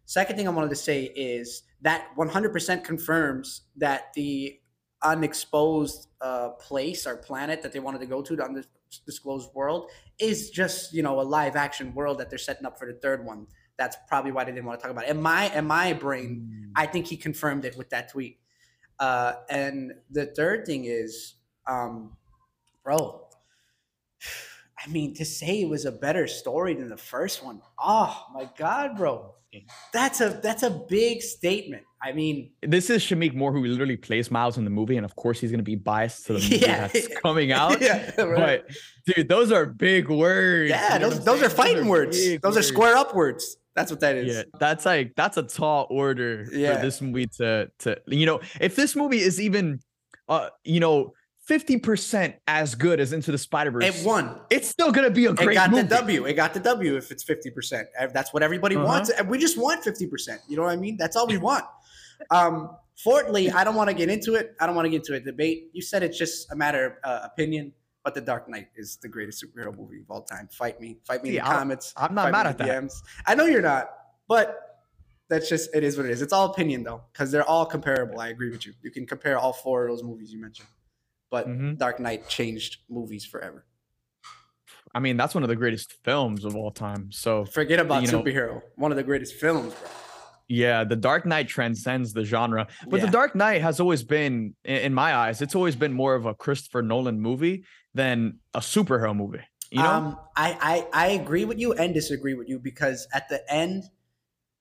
Second 0.04 0.36
thing 0.36 0.48
I 0.48 0.50
wanted 0.50 0.70
to 0.70 0.76
say 0.76 1.04
is 1.04 1.62
that 1.82 2.08
100% 2.18 2.82
confirms 2.82 3.62
that 3.76 4.12
the 4.14 4.58
unexposed 5.02 6.08
uh, 6.20 6.50
place 6.50 7.06
or 7.06 7.16
planet 7.16 7.62
that 7.62 7.72
they 7.72 7.80
wanted 7.80 8.00
to 8.00 8.06
go 8.06 8.20
to, 8.20 8.36
the 8.36 8.44
undisclosed 8.44 9.50
world, 9.54 9.90
is 10.18 10.50
just 10.50 10.92
you 10.92 11.02
know 11.02 11.20
a 11.20 11.22
live 11.22 11.56
action 11.56 11.94
world 11.94 12.18
that 12.18 12.30
they're 12.30 12.38
setting 12.38 12.66
up 12.66 12.78
for 12.78 12.86
the 12.86 12.98
third 13.00 13.24
one. 13.24 13.46
That's 13.78 13.96
probably 14.08 14.32
why 14.32 14.44
they 14.44 14.52
didn't 14.52 14.66
want 14.66 14.78
to 14.78 14.82
talk 14.82 14.90
about 14.90 15.04
it. 15.04 15.10
In 15.10 15.22
my 15.22 15.52
in 15.54 15.66
my 15.66 15.92
brain, 15.92 16.48
mm. 16.52 16.72
I 16.76 16.86
think 16.86 17.06
he 17.06 17.16
confirmed 17.16 17.64
it 17.64 17.76
with 17.76 17.90
that 17.90 18.10
tweet. 18.10 18.38
Uh, 19.00 19.32
and 19.48 19.94
the 20.10 20.26
third 20.26 20.66
thing 20.66 20.84
is, 20.84 21.34
um, 21.66 22.16
bro, 22.84 23.26
I 24.86 24.88
mean, 24.88 25.14
to 25.14 25.24
say 25.24 25.62
it 25.62 25.68
was 25.68 25.84
a 25.86 25.92
better 25.92 26.26
story 26.26 26.74
than 26.74 26.88
the 26.88 26.96
first 26.96 27.44
one. 27.44 27.60
Oh 27.78 28.26
my 28.32 28.48
god, 28.56 28.96
bro. 28.96 29.34
That's 29.92 30.20
a 30.20 30.40
that's 30.42 30.62
a 30.62 30.70
big 30.70 31.22
statement. 31.22 31.82
I 32.02 32.12
mean, 32.12 32.52
this 32.62 32.88
is 32.88 33.02
Shameik 33.02 33.34
Moore 33.34 33.52
who 33.52 33.64
literally 33.64 33.96
plays 33.96 34.30
Miles 34.30 34.56
in 34.56 34.64
the 34.64 34.70
movie, 34.70 34.96
and 34.96 35.04
of 35.04 35.16
course 35.16 35.40
he's 35.40 35.50
going 35.50 35.58
to 35.58 35.64
be 35.64 35.74
biased 35.74 36.26
to 36.26 36.34
the 36.34 36.38
movie 36.42 36.56
yeah. 36.58 36.86
that's 36.86 37.08
coming 37.20 37.50
out. 37.60 37.80
yeah, 37.80 38.12
right. 38.22 38.62
But 38.64 39.16
dude, 39.16 39.28
those 39.28 39.50
are 39.50 39.66
big 39.66 40.08
words. 40.08 40.70
Yeah, 40.70 40.98
those 40.98 41.24
those 41.24 41.42
are 41.42 41.50
fighting 41.50 41.88
words. 41.88 42.16
Those 42.16 42.40
words. 42.42 42.56
are 42.58 42.62
square 42.62 42.96
up 42.96 43.14
words. 43.14 43.56
That's 43.80 43.90
what 43.90 44.00
that 44.00 44.16
is. 44.16 44.36
Yeah, 44.36 44.42
that's 44.58 44.86
like 44.86 45.12
that's 45.16 45.36
a 45.36 45.42
tall 45.42 45.86
order 45.90 46.46
yeah. 46.52 46.76
for 46.76 46.82
this 46.82 47.00
movie 47.00 47.26
to 47.38 47.70
to 47.80 48.00
you 48.06 48.26
know 48.26 48.40
if 48.60 48.76
this 48.76 48.94
movie 48.94 49.20
is 49.20 49.40
even 49.40 49.80
uh 50.28 50.50
you 50.64 50.80
know 50.80 51.12
50% 51.48 52.34
as 52.46 52.76
good 52.76 53.00
as 53.00 53.12
Into 53.12 53.32
the 53.32 53.38
Spider 53.38 53.72
Verse. 53.72 53.84
It 53.84 54.06
won. 54.06 54.38
It's 54.50 54.68
still 54.68 54.92
going 54.92 55.08
to 55.08 55.10
be 55.10 55.26
a 55.26 55.32
great 55.32 55.50
It 55.50 55.54
got 55.54 55.70
movie. 55.72 55.82
the 55.82 55.96
W. 55.96 56.24
It 56.26 56.34
got 56.34 56.54
the 56.54 56.60
W 56.60 56.96
if 56.96 57.10
it's 57.10 57.24
50%. 57.24 57.86
That's 58.12 58.32
what 58.32 58.44
everybody 58.44 58.76
uh-huh. 58.76 58.84
wants. 58.84 59.10
And 59.10 59.28
we 59.28 59.36
just 59.36 59.58
want 59.58 59.82
50%. 59.82 60.38
You 60.46 60.56
know 60.56 60.62
what 60.62 60.70
I 60.70 60.76
mean? 60.76 60.96
That's 60.96 61.16
all 61.16 61.26
we 61.26 61.38
want. 61.38 61.64
um, 62.30 62.76
fourthly, 63.02 63.50
I 63.50 63.64
don't 63.64 63.74
want 63.74 63.88
to 63.88 63.94
get 63.94 64.08
into 64.08 64.34
it. 64.34 64.54
I 64.60 64.66
don't 64.66 64.76
want 64.76 64.86
to 64.86 64.90
get 64.90 64.98
into 64.98 65.14
a 65.14 65.20
debate. 65.20 65.70
You 65.72 65.82
said 65.82 66.04
it's 66.04 66.18
just 66.18 66.52
a 66.52 66.56
matter 66.56 66.86
of 66.86 66.92
uh, 67.02 67.26
opinion, 67.26 67.72
but 68.04 68.14
The 68.14 68.20
Dark 68.20 68.48
Knight 68.48 68.68
is 68.76 68.96
the 68.96 69.08
greatest 69.08 69.44
superhero 69.44 69.76
movie 69.76 70.00
of 70.00 70.10
all 70.10 70.22
time. 70.22 70.48
Fight 70.50 70.80
me. 70.80 70.98
Fight 71.04 71.22
me 71.22 71.30
in 71.30 71.34
the 71.36 71.40
i 71.42 71.54
comments. 71.54 71.92
I'm 71.96 72.14
not 72.14 72.32
mad 72.32 72.46
at 72.46 72.58
that. 72.58 72.68
DMs. 72.68 73.02
I 73.26 73.34
know 73.34 73.44
you're 73.44 73.62
not, 73.62 73.90
but 74.28 74.80
that's 75.28 75.48
just, 75.48 75.74
it 75.74 75.84
is 75.84 75.96
what 75.96 76.06
it 76.06 76.12
is. 76.12 76.22
It's 76.22 76.32
all 76.32 76.50
opinion, 76.50 76.82
though, 76.82 77.02
because 77.12 77.30
they're 77.30 77.48
all 77.48 77.66
comparable. 77.66 78.20
I 78.20 78.28
agree 78.28 78.50
with 78.50 78.66
you. 78.66 78.72
You 78.82 78.90
can 78.90 79.06
compare 79.06 79.38
all 79.38 79.52
four 79.52 79.84
of 79.84 79.90
those 79.90 80.02
movies 80.02 80.32
you 80.32 80.40
mentioned. 80.40 80.68
but 81.30 81.46
mm-hmm. 81.46 81.74
Dark 81.74 82.00
Knight 82.00 82.28
changed 82.28 82.78
movies 82.88 83.24
forever. 83.24 83.64
I 84.92 84.98
mean, 84.98 85.16
that's 85.16 85.34
one 85.34 85.44
of 85.44 85.48
the 85.48 85.56
greatest 85.56 85.92
films 86.04 86.44
of 86.44 86.56
all 86.56 86.72
time. 86.72 87.12
So 87.12 87.44
forget 87.44 87.78
about 87.78 88.04
superhero. 88.04 88.54
Know, 88.54 88.62
one 88.76 88.90
of 88.90 88.96
the 88.96 89.04
greatest 89.04 89.34
films, 89.34 89.72
bro. 89.74 89.88
Yeah, 90.50 90.82
The 90.82 90.96
Dark 90.96 91.26
Knight 91.26 91.46
transcends 91.46 92.12
the 92.12 92.24
genre. 92.24 92.66
But 92.88 92.98
yeah. 92.98 93.06
The 93.06 93.12
Dark 93.12 93.36
Knight 93.36 93.62
has 93.62 93.78
always 93.78 94.02
been, 94.02 94.56
in 94.64 94.92
my 94.92 95.14
eyes, 95.14 95.40
it's 95.40 95.54
always 95.54 95.76
been 95.76 95.92
more 95.92 96.16
of 96.16 96.26
a 96.26 96.34
Christopher 96.34 96.82
Nolan 96.82 97.20
movie 97.20 97.64
than 97.94 98.40
a 98.52 98.58
superhero 98.58 99.16
movie. 99.16 99.42
You 99.70 99.80
know? 99.80 99.88
Um, 99.88 100.18
I, 100.36 100.86
I 100.92 101.04
I 101.04 101.06
agree 101.10 101.44
with 101.44 101.60
you 101.60 101.72
and 101.74 101.94
disagree 101.94 102.34
with 102.34 102.48
you 102.48 102.58
because 102.58 103.06
at 103.14 103.28
the 103.28 103.40
end, 103.52 103.84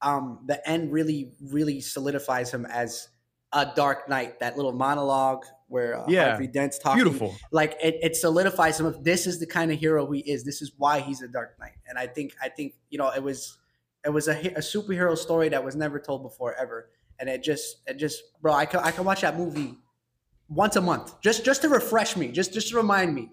um, 0.03 0.41
the 0.45 0.67
end 0.69 0.91
really 0.91 1.31
really 1.41 1.81
solidifies 1.81 2.53
him 2.53 2.67
as 2.67 3.09
a 3.51 3.71
Dark 3.75 4.07
Knight. 4.07 4.39
That 4.39 4.55
little 4.55 4.71
monologue 4.71 5.45
where 5.67 5.99
uh, 5.99 6.05
yeah, 6.07 6.29
Harvey 6.29 6.45
Dent's 6.45 6.77
talking, 6.77 7.03
beautiful. 7.03 7.35
Like 7.51 7.75
it, 7.81 7.97
it 8.03 8.15
solidifies 8.15 8.79
him. 8.79 8.95
This 9.01 9.25
is 9.25 9.39
the 9.39 9.47
kind 9.47 9.71
of 9.71 9.79
hero 9.79 10.09
he 10.11 10.19
is. 10.19 10.43
This 10.43 10.61
is 10.61 10.73
why 10.77 10.99
he's 10.99 11.23
a 11.23 11.27
Dark 11.27 11.59
Knight. 11.59 11.73
And 11.87 11.97
I 11.97 12.05
think 12.05 12.35
I 12.43 12.49
think 12.49 12.75
you 12.91 12.99
know 12.99 13.09
it 13.09 13.23
was 13.23 13.57
it 14.05 14.09
was 14.09 14.27
a, 14.27 14.37
a 14.53 14.59
superhero 14.61 15.17
story 15.17 15.49
that 15.49 15.63
was 15.63 15.75
never 15.75 15.99
told 15.99 16.23
before 16.23 16.55
ever, 16.55 16.89
and 17.19 17.29
it 17.29 17.43
just 17.43 17.77
it 17.87 17.97
just 17.97 18.21
bro, 18.41 18.53
I 18.53 18.65
can 18.65 18.79
I 18.81 18.91
can 18.91 19.03
watch 19.03 19.21
that 19.21 19.37
movie 19.37 19.75
once 20.47 20.75
a 20.75 20.81
month 20.81 21.21
just 21.21 21.45
just 21.45 21.61
to 21.61 21.69
refresh 21.69 22.15
me, 22.15 22.29
just 22.29 22.53
just 22.53 22.69
to 22.69 22.77
remind 22.77 23.13
me 23.13 23.29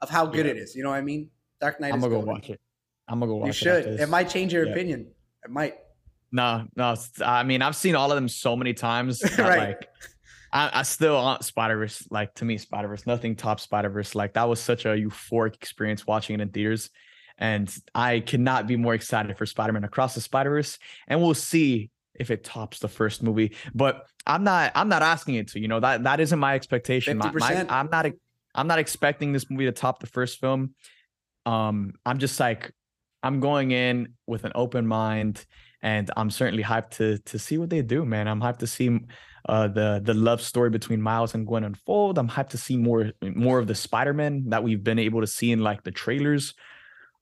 of 0.00 0.10
how 0.10 0.26
good 0.26 0.46
yeah. 0.46 0.52
it 0.52 0.58
is. 0.58 0.74
You 0.74 0.82
know 0.82 0.90
what 0.90 0.96
I 0.96 1.02
mean? 1.02 1.30
Dark 1.60 1.80
Knight. 1.80 1.92
I'm 1.92 2.00
gonna 2.00 2.14
go 2.14 2.20
watch 2.20 2.50
it. 2.50 2.60
I'm 3.08 3.20
gonna 3.20 3.30
go 3.30 3.36
watch 3.36 3.62
you 3.62 3.72
it. 3.72 3.76
You 3.76 3.92
should. 3.92 4.00
It 4.00 4.08
might 4.08 4.28
change 4.28 4.52
your 4.52 4.66
yeah. 4.66 4.72
opinion. 4.72 5.06
It 5.44 5.50
might. 5.50 5.76
No, 6.30 6.66
no. 6.76 6.94
I 7.24 7.42
mean, 7.42 7.62
I've 7.62 7.76
seen 7.76 7.94
all 7.94 8.10
of 8.10 8.16
them 8.16 8.28
so 8.28 8.54
many 8.54 8.74
times. 8.74 9.22
right. 9.38 9.68
Like, 9.68 9.88
I, 10.52 10.80
I 10.80 10.82
still 10.82 11.16
uh, 11.16 11.40
Spider 11.40 11.78
Verse. 11.78 12.06
Like 12.10 12.34
to 12.34 12.44
me, 12.44 12.58
Spider 12.58 12.88
Verse. 12.88 13.06
Nothing 13.06 13.34
top 13.36 13.60
Spider 13.60 13.88
Verse. 13.88 14.14
Like 14.14 14.34
that 14.34 14.48
was 14.48 14.60
such 14.60 14.84
a 14.84 14.88
euphoric 14.88 15.54
experience 15.54 16.06
watching 16.06 16.34
it 16.34 16.42
in 16.42 16.50
theaters. 16.50 16.90
And 17.38 17.74
I 17.94 18.20
cannot 18.20 18.66
be 18.66 18.76
more 18.76 18.94
excited 18.94 19.38
for 19.38 19.46
Spider 19.46 19.72
Man 19.72 19.84
Across 19.84 20.14
the 20.14 20.20
Spider 20.20 20.50
Verse. 20.50 20.78
And 21.06 21.22
we'll 21.22 21.34
see 21.34 21.90
if 22.18 22.30
it 22.30 22.44
tops 22.44 22.80
the 22.80 22.88
first 22.88 23.22
movie. 23.22 23.54
But 23.74 24.06
I'm 24.26 24.44
not. 24.44 24.72
I'm 24.74 24.88
not 24.88 25.02
asking 25.02 25.36
it 25.36 25.48
to. 25.48 25.60
You 25.60 25.68
know 25.68 25.80
that 25.80 26.02
that 26.04 26.20
isn't 26.20 26.38
my 26.38 26.54
expectation. 26.54 27.18
My, 27.18 27.30
my, 27.30 27.66
I'm 27.68 27.88
not. 27.90 28.06
I'm 28.54 28.66
not 28.66 28.78
expecting 28.78 29.32
this 29.32 29.48
movie 29.48 29.66
to 29.66 29.72
top 29.72 30.00
the 30.00 30.06
first 30.06 30.40
film. 30.40 30.74
Um, 31.46 31.92
I'm 32.04 32.18
just 32.18 32.40
like, 32.40 32.72
I'm 33.22 33.40
going 33.40 33.70
in 33.70 34.14
with 34.26 34.44
an 34.44 34.52
open 34.54 34.86
mind, 34.86 35.46
and 35.80 36.10
I'm 36.16 36.30
certainly 36.30 36.64
hyped 36.64 36.90
to 36.96 37.18
to 37.18 37.38
see 37.38 37.56
what 37.56 37.70
they 37.70 37.82
do, 37.82 38.04
man. 38.04 38.26
I'm 38.26 38.40
hyped 38.40 38.58
to 38.58 38.66
see 38.66 38.98
uh, 39.48 39.68
the 39.68 40.00
the 40.04 40.14
love 40.14 40.42
story 40.42 40.70
between 40.70 41.00
Miles 41.00 41.34
and 41.34 41.46
Gwen 41.46 41.64
unfold. 41.64 42.18
I'm 42.18 42.28
hyped 42.28 42.50
to 42.50 42.58
see 42.58 42.76
more 42.76 43.12
more 43.22 43.58
of 43.58 43.66
the 43.66 43.74
Spider-Man 43.74 44.50
that 44.50 44.62
we've 44.62 44.82
been 44.82 44.98
able 44.98 45.20
to 45.20 45.26
see 45.26 45.52
in 45.52 45.60
like 45.60 45.84
the 45.84 45.92
trailers. 45.92 46.54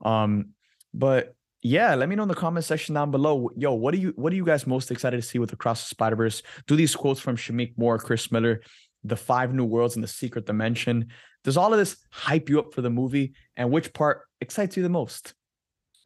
Um, 0.04 0.50
but 0.92 1.34
yeah, 1.62 1.94
let 1.94 2.08
me 2.08 2.16
know 2.16 2.22
in 2.22 2.28
the 2.28 2.34
comment 2.34 2.64
section 2.64 2.94
down 2.94 3.10
below. 3.10 3.50
Yo, 3.56 3.74
what 3.74 3.92
do 3.92 3.98
you 3.98 4.12
what 4.16 4.32
are 4.32 4.36
you 4.36 4.44
guys 4.44 4.66
most 4.66 4.90
excited 4.90 5.16
to 5.16 5.22
see 5.22 5.38
with 5.38 5.52
Across 5.52 5.82
the 5.82 5.88
Spider 5.88 6.16
Verse? 6.16 6.42
Do 6.66 6.76
these 6.76 6.94
quotes 6.94 7.20
from 7.20 7.36
Shameik 7.36 7.76
Moore, 7.76 7.98
Chris 7.98 8.30
Miller, 8.30 8.62
the 9.04 9.16
five 9.16 9.52
new 9.52 9.64
worlds 9.64 9.96
and 9.96 10.04
the 10.04 10.08
secret 10.08 10.46
dimension? 10.46 11.08
Does 11.44 11.56
all 11.56 11.72
of 11.72 11.78
this 11.78 11.96
hype 12.10 12.48
you 12.48 12.58
up 12.58 12.74
for 12.74 12.82
the 12.82 12.90
movie? 12.90 13.34
And 13.56 13.70
which 13.70 13.92
part 13.92 14.22
excites 14.40 14.76
you 14.76 14.82
the 14.82 14.88
most? 14.88 15.34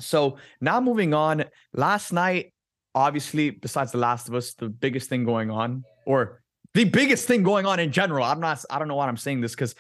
So 0.01 0.39
now 0.61 0.81
moving 0.81 1.15
on. 1.15 1.45
Last 1.73 2.13
night, 2.13 2.53
obviously, 2.95 3.51
besides 3.51 3.93
The 3.93 3.99
Last 3.99 4.29
of 4.29 4.35
Us, 4.35 4.55
the 4.55 4.69
biggest 4.69 5.09
thing 5.09 5.25
going 5.25 5.51
on, 5.51 5.85
or 6.07 6.43
the 6.75 6.85
biggest 6.85 7.27
thing 7.27 7.43
going 7.43 7.67
on 7.67 7.81
in 7.81 7.93
general. 7.93 8.25
I'm 8.25 8.41
not. 8.41 8.65
I 8.71 8.79
don't 8.79 8.89
know 8.89 8.97
why 8.97 9.09
I'm 9.09 9.17
saying 9.17 9.41
this 9.41 9.53
because 9.53 9.75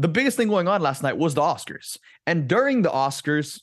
the 0.00 0.08
biggest 0.08 0.38
thing 0.38 0.48
going 0.48 0.66
on 0.66 0.80
last 0.80 1.02
night 1.02 1.18
was 1.18 1.34
the 1.34 1.42
Oscars. 1.42 1.98
And 2.26 2.48
during 2.48 2.80
the 2.80 2.88
Oscars, 2.88 3.60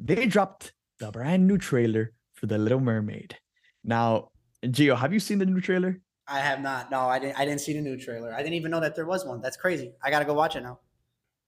they 0.00 0.26
dropped 0.26 0.72
the 0.98 1.12
brand 1.12 1.46
new 1.46 1.58
trailer 1.58 2.12
for 2.34 2.46
The 2.46 2.58
Little 2.58 2.80
Mermaid. 2.80 3.36
Now, 3.84 4.30
Geo, 4.68 4.96
have 4.96 5.12
you 5.12 5.20
seen 5.20 5.38
the 5.38 5.46
new 5.46 5.60
trailer? 5.60 6.00
I 6.26 6.40
have 6.40 6.60
not. 6.60 6.90
No, 6.90 7.02
I 7.02 7.20
didn't. 7.20 7.38
I 7.38 7.44
didn't 7.44 7.60
see 7.60 7.72
the 7.72 7.80
new 7.80 7.96
trailer. 7.96 8.34
I 8.34 8.38
didn't 8.38 8.54
even 8.54 8.72
know 8.72 8.80
that 8.80 8.96
there 8.96 9.06
was 9.06 9.24
one. 9.24 9.40
That's 9.40 9.56
crazy. 9.56 9.92
I 10.02 10.10
gotta 10.10 10.24
go 10.24 10.34
watch 10.34 10.56
it 10.56 10.62
now. 10.62 10.80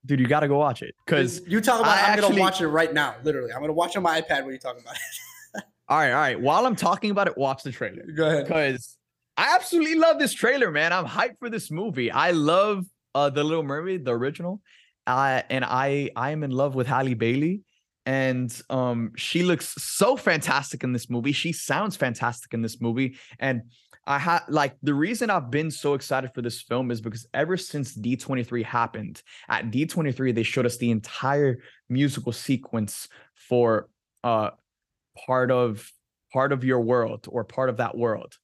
Dude, 0.07 0.21
you 0.21 0.29
gotta 0.29 0.47
go 0.47 0.57
watch 0.57 0.83
it 0.83 0.95
because 1.05 1.41
you 1.49 1.61
talk 1.61 1.81
about. 1.81 1.99
I 1.99 2.13
am 2.13 2.21
gonna 2.21 2.41
watch 2.41 2.61
it 2.61 2.69
right 2.69 2.95
now. 2.95 3.17
Literally, 3.25 3.53
I'm 3.53 3.61
gonna 3.61 3.73
watch 3.73 3.97
on 3.97 4.05
my 4.05 4.21
iPad 4.21 4.45
when 4.45 4.53
you 4.53 4.59
talking 4.61 4.83
about 4.83 4.95
it. 4.95 5.65
all 5.89 5.99
right, 5.99 6.13
all 6.13 6.17
right. 6.17 6.41
While 6.41 6.65
I'm 6.65 6.77
talking 6.77 7.11
about 7.11 7.27
it, 7.27 7.37
watch 7.37 7.65
the 7.65 7.73
trailer. 7.73 8.05
Go 8.05 8.29
ahead. 8.29 8.45
Because 8.45 8.97
I 9.37 9.57
absolutely 9.57 9.97
love 9.97 10.21
this 10.21 10.33
trailer, 10.33 10.71
man. 10.71 10.93
I'm 10.93 11.07
hyped 11.07 11.39
for 11.41 11.51
this 11.51 11.73
movie. 11.73 12.13
I 12.13 12.31
love 12.31 12.87
uh, 13.19 13.31
the 13.31 13.43
Little 13.43 13.65
Mermaid, 13.65 14.05
the 14.05 14.13
original, 14.13 14.63
uh, 15.07 15.43
and 15.51 15.65
I 15.65 16.11
I 16.15 16.31
am 16.31 16.45
in 16.45 16.53
love 16.53 16.75
with 16.75 16.87
Halle 16.87 17.15
Bailey, 17.15 17.63
and 18.07 18.51
um, 18.71 19.13
she 19.17 19.43
looks 19.43 19.75
so 19.83 20.17
fantastic 20.17 20.85
in 20.85 20.93
this 20.93 21.11
movie. 21.11 21.33
She 21.33 21.53
sounds 21.53 21.97
fantastic 21.97 22.55
in 22.55 22.63
this 22.63 22.81
movie, 22.81 23.19
and 23.41 23.63
I 24.07 24.19
had 24.19 24.43
like 24.49 24.77
the 24.83 24.95
reason 24.95 25.31
I've 25.31 25.51
been 25.51 25.71
so 25.71 25.95
excited 25.95 26.31
for 26.33 26.43
this 26.43 26.63
film 26.63 26.91
is 26.91 27.01
because 27.01 27.27
ever 27.35 27.57
since 27.57 27.97
D23 27.97 28.65
happened, 28.65 29.21
at 29.49 29.71
D23 29.71 30.35
they 30.35 30.45
showed 30.45 30.67
us 30.67 30.77
the 30.77 30.91
entire 30.91 31.59
musical 31.89 32.33
sequence 32.33 33.09
for 33.35 33.89
uh 34.23 34.51
part 35.27 35.51
of 35.51 35.91
part 36.33 36.53
of 36.53 36.63
your 36.63 36.81
world 36.81 37.27
or 37.29 37.43
part 37.43 37.69
of 37.69 37.79
that 37.79 37.97
world. 37.97 38.37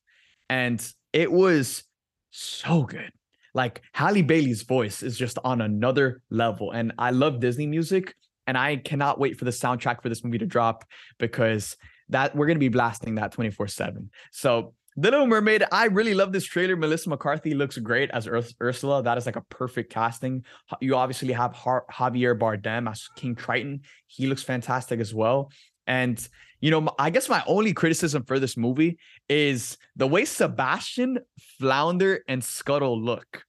And 0.51 0.85
it 1.13 1.31
was 1.31 1.85
so 2.31 2.83
good. 2.83 3.13
Like 3.55 3.83
Halle 3.93 4.23
Bailey's 4.23 4.63
voice 4.63 5.03
is 5.03 5.17
just 5.17 5.39
on 5.45 5.61
another 5.61 6.21
level. 6.31 6.73
And 6.73 6.93
I 6.99 7.11
love 7.11 7.41
Disney 7.41 7.67
music. 7.67 8.15
And 8.47 8.59
I 8.59 8.77
cannot 8.77 9.19
wait 9.19 9.39
for 9.39 9.47
the 9.47 9.51
soundtrack 9.51 10.03
for 10.03 10.09
this 10.09 10.23
movie 10.23 10.39
to 10.39 10.47
drop 10.47 10.85
because 11.19 11.77
that 12.11 12.37
we're 12.37 12.47
gonna 12.47 12.59
be 12.59 12.69
blasting 12.69 13.15
that 13.15 13.33
24-7. 13.33 14.09
So 14.33 14.75
the 14.97 15.11
Little 15.11 15.27
Mermaid, 15.27 15.65
I 15.73 15.87
really 15.87 16.15
love 16.15 16.33
this 16.33 16.45
trailer. 16.45 16.77
Melissa 16.77 17.09
McCarthy 17.09 17.55
looks 17.55 17.77
great 17.79 18.11
as 18.13 18.29
Ur- 18.29 18.45
Ursula. 18.63 19.03
That 19.03 19.19
is 19.19 19.27
like 19.27 19.37
a 19.37 19.41
perfect 19.41 19.91
casting. 19.91 20.45
You 20.81 20.95
obviously 20.95 21.33
have 21.33 21.53
Javier 21.53 22.39
Bardem 22.39 22.89
as 22.89 23.09
King 23.17 23.35
Triton. 23.35 23.81
He 24.07 24.27
looks 24.29 24.45
fantastic 24.45 25.01
as 25.01 25.13
well. 25.13 25.51
And 25.87 26.27
you 26.65 26.71
know, 26.71 26.89
I 26.99 27.11
guess 27.11 27.29
my 27.29 27.45
only 27.47 27.75
criticism 27.75 28.25
for 28.25 28.39
this 28.39 28.57
movie 28.57 28.97
is 29.29 29.77
the 29.97 30.07
way 30.07 30.25
Sebastian, 30.25 31.19
Flounder, 31.61 32.25
and 32.27 32.43
Scuttle 32.43 32.99
look. 32.99 33.45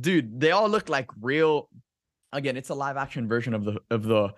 Dude, 0.00 0.40
they 0.40 0.50
all 0.50 0.68
look 0.68 0.88
like 0.88 1.06
real. 1.20 1.68
Again, 2.32 2.56
it's 2.56 2.70
a 2.70 2.74
live 2.74 2.96
action 2.96 3.28
version 3.28 3.54
of 3.54 3.64
the 3.64 3.78
of 3.92 4.02
the 4.02 4.30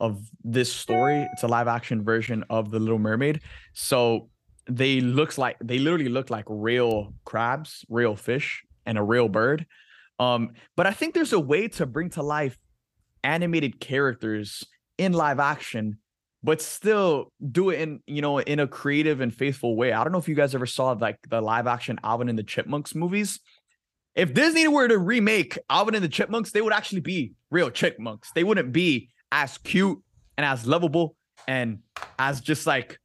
of 0.00 0.26
this 0.42 0.72
story. 0.72 1.28
It's 1.34 1.42
a 1.42 1.48
live 1.48 1.68
action 1.68 2.02
version 2.02 2.46
of 2.48 2.70
the 2.70 2.78
Little 2.78 2.98
Mermaid. 2.98 3.42
So 3.74 4.30
they 4.70 5.02
looks 5.02 5.36
like 5.36 5.58
they 5.62 5.78
literally 5.78 6.08
look 6.08 6.30
like 6.30 6.46
real 6.48 7.12
crabs, 7.26 7.84
real 7.90 8.16
fish, 8.16 8.64
and 8.86 8.96
a 8.96 9.02
real 9.02 9.28
bird. 9.28 9.66
Um, 10.18 10.52
but 10.78 10.86
I 10.86 10.92
think 10.92 11.12
there's 11.12 11.34
a 11.34 11.40
way 11.40 11.68
to 11.68 11.84
bring 11.84 12.08
to 12.12 12.22
life 12.22 12.56
animated 13.22 13.80
characters 13.80 14.64
in 14.96 15.12
live 15.12 15.40
action 15.40 15.98
but 16.46 16.62
still 16.62 17.32
do 17.50 17.70
it 17.70 17.80
in 17.80 18.00
you 18.06 18.22
know 18.22 18.38
in 18.38 18.60
a 18.60 18.68
creative 18.68 19.20
and 19.20 19.34
faithful 19.34 19.74
way. 19.74 19.92
I 19.92 20.04
don't 20.04 20.12
know 20.12 20.20
if 20.20 20.28
you 20.28 20.36
guys 20.36 20.54
ever 20.54 20.64
saw 20.64 20.92
like 20.92 21.18
the 21.28 21.40
live 21.40 21.66
action 21.66 21.98
Alvin 22.04 22.28
and 22.28 22.38
the 22.38 22.44
Chipmunks 22.44 22.94
movies. 22.94 23.40
If 24.14 24.32
Disney 24.32 24.68
were 24.68 24.86
to 24.86 24.96
remake 24.96 25.58
Alvin 25.68 25.96
and 25.96 26.04
the 26.04 26.08
Chipmunks, 26.08 26.52
they 26.52 26.62
would 26.62 26.72
actually 26.72 27.00
be 27.00 27.32
real 27.50 27.68
chipmunks. 27.68 28.30
They 28.32 28.44
wouldn't 28.44 28.72
be 28.72 29.10
as 29.32 29.58
cute 29.58 29.98
and 30.38 30.46
as 30.46 30.66
lovable 30.68 31.16
and 31.48 31.80
as 32.16 32.40
just 32.40 32.64
like 32.64 33.00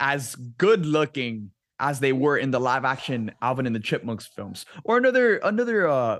as 0.00 0.34
good 0.34 0.84
looking 0.84 1.52
as 1.78 2.00
they 2.00 2.12
were 2.12 2.38
in 2.38 2.50
the 2.50 2.60
live 2.60 2.84
action 2.84 3.30
Alvin 3.40 3.66
and 3.66 3.74
the 3.74 3.80
Chipmunks 3.80 4.26
films. 4.26 4.66
Or 4.82 4.96
another 4.96 5.36
another 5.36 5.86
uh 5.86 6.18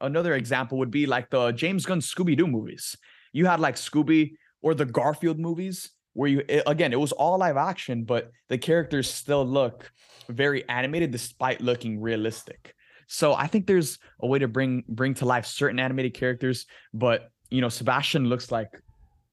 another 0.00 0.34
example 0.34 0.78
would 0.78 0.90
be 0.90 1.06
like 1.06 1.30
the 1.30 1.52
James 1.52 1.86
Gunn 1.86 2.00
Scooby 2.00 2.36
Doo 2.36 2.48
movies. 2.48 2.96
You 3.32 3.46
had 3.46 3.60
like 3.60 3.76
Scooby 3.76 4.32
or 4.62 4.74
the 4.74 4.84
Garfield 4.84 5.38
movies 5.38 5.92
where 6.14 6.28
you 6.28 6.42
it, 6.48 6.62
again 6.66 6.92
it 6.92 7.00
was 7.00 7.12
all 7.12 7.38
live 7.38 7.56
action 7.56 8.04
but 8.04 8.30
the 8.48 8.58
characters 8.58 9.10
still 9.10 9.46
look 9.46 9.90
very 10.28 10.68
animated 10.68 11.10
despite 11.10 11.60
looking 11.60 12.00
realistic. 12.00 12.74
So 13.06 13.34
i 13.34 13.46
think 13.46 13.66
there's 13.66 13.98
a 14.20 14.26
way 14.26 14.38
to 14.38 14.48
bring 14.48 14.84
bring 14.88 15.14
to 15.14 15.24
life 15.24 15.46
certain 15.46 15.78
animated 15.78 16.14
characters 16.14 16.66
but 16.92 17.30
you 17.50 17.60
know 17.60 17.68
sebastian 17.68 18.26
looks 18.26 18.50
like 18.50 18.70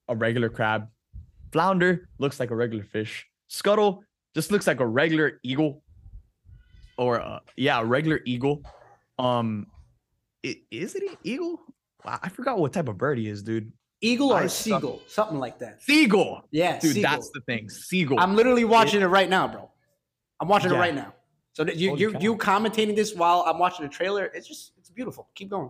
a 0.07 0.15
regular 0.15 0.49
crab. 0.49 0.87
Flounder 1.51 2.09
looks 2.19 2.39
like 2.39 2.51
a 2.51 2.55
regular 2.55 2.83
fish. 2.83 3.25
Scuttle 3.47 4.03
just 4.33 4.51
looks 4.51 4.67
like 4.67 4.79
a 4.79 4.85
regular 4.85 5.39
eagle 5.43 5.81
or 6.97 7.21
uh, 7.21 7.39
yeah 7.55 7.79
a 7.79 7.85
regular 7.85 8.21
eagle. 8.25 8.63
Um 9.17 9.67
it, 10.43 10.57
is 10.69 10.95
it 10.95 11.03
an 11.03 11.17
eagle? 11.23 11.59
I 12.05 12.29
forgot 12.29 12.59
what 12.59 12.71
type 12.71 12.87
of 12.87 12.97
bird 12.97 13.17
he 13.17 13.27
is 13.27 13.41
dude 13.41 13.71
Eagle 14.01 14.33
or 14.33 14.47
seagull, 14.47 15.01
something 15.07 15.39
like 15.39 15.59
that. 15.59 15.81
Seagull. 15.81 16.47
Yeah, 16.51 16.79
dude, 16.79 16.97
that's 16.97 17.29
the 17.31 17.41
thing. 17.41 17.69
Seagull. 17.69 18.19
I'm 18.19 18.35
literally 18.35 18.65
watching 18.65 19.01
it, 19.01 19.05
it 19.05 19.07
right 19.07 19.29
now, 19.29 19.47
bro. 19.47 19.69
I'm 20.39 20.47
watching 20.47 20.71
yeah. 20.71 20.77
it 20.77 20.79
right 20.79 20.95
now. 20.95 21.13
So 21.53 21.65
you 21.65 21.95
you 21.95 22.15
you 22.19 22.35
commentating 22.35 22.95
this 22.95 23.15
while 23.15 23.43
I'm 23.47 23.57
watching 23.57 23.85
the 23.85 23.91
trailer. 23.91 24.25
It's 24.33 24.47
just 24.47 24.73
it's 24.77 24.89
beautiful. 24.89 25.29
Keep 25.35 25.49
going. 25.49 25.69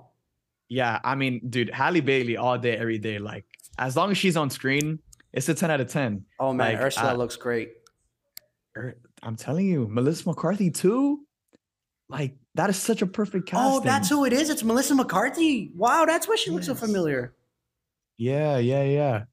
Yeah, 0.67 0.99
I 1.03 1.15
mean, 1.15 1.41
dude, 1.49 1.69
Halle 1.69 2.01
Bailey 2.01 2.37
all 2.37 2.57
day, 2.57 2.75
every 2.75 2.97
day. 2.97 3.19
Like, 3.19 3.45
as 3.77 3.95
long 3.95 4.09
as 4.09 4.17
she's 4.17 4.35
on 4.35 4.49
screen, 4.49 4.97
it's 5.31 5.47
a 5.47 5.53
10 5.53 5.69
out 5.69 5.79
of 5.79 5.89
10. 5.89 6.25
Oh 6.39 6.53
man, 6.53 6.73
like, 6.73 6.81
Ursula 6.81 7.13
uh, 7.13 7.15
looks 7.15 7.35
great. 7.35 7.73
I'm 9.21 9.35
telling 9.35 9.67
you, 9.67 9.87
Melissa 9.89 10.27
McCarthy 10.27 10.71
too. 10.71 11.25
Like, 12.09 12.35
that 12.55 12.69
is 12.69 12.77
such 12.77 13.01
a 13.01 13.07
perfect 13.07 13.47
casting. 13.47 13.77
Oh, 13.77 13.79
that's 13.79 14.09
who 14.09 14.25
it 14.25 14.33
is. 14.33 14.49
It's 14.49 14.63
Melissa 14.63 14.95
McCarthy. 14.95 15.71
Wow, 15.75 16.05
that's 16.05 16.27
why 16.27 16.35
she 16.35 16.51
looks 16.51 16.65
so 16.65 16.75
familiar. 16.75 17.33
Yeah, 18.17 18.57
yeah, 18.57 18.83
yeah. 18.83 19.23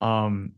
Um, 0.00 0.52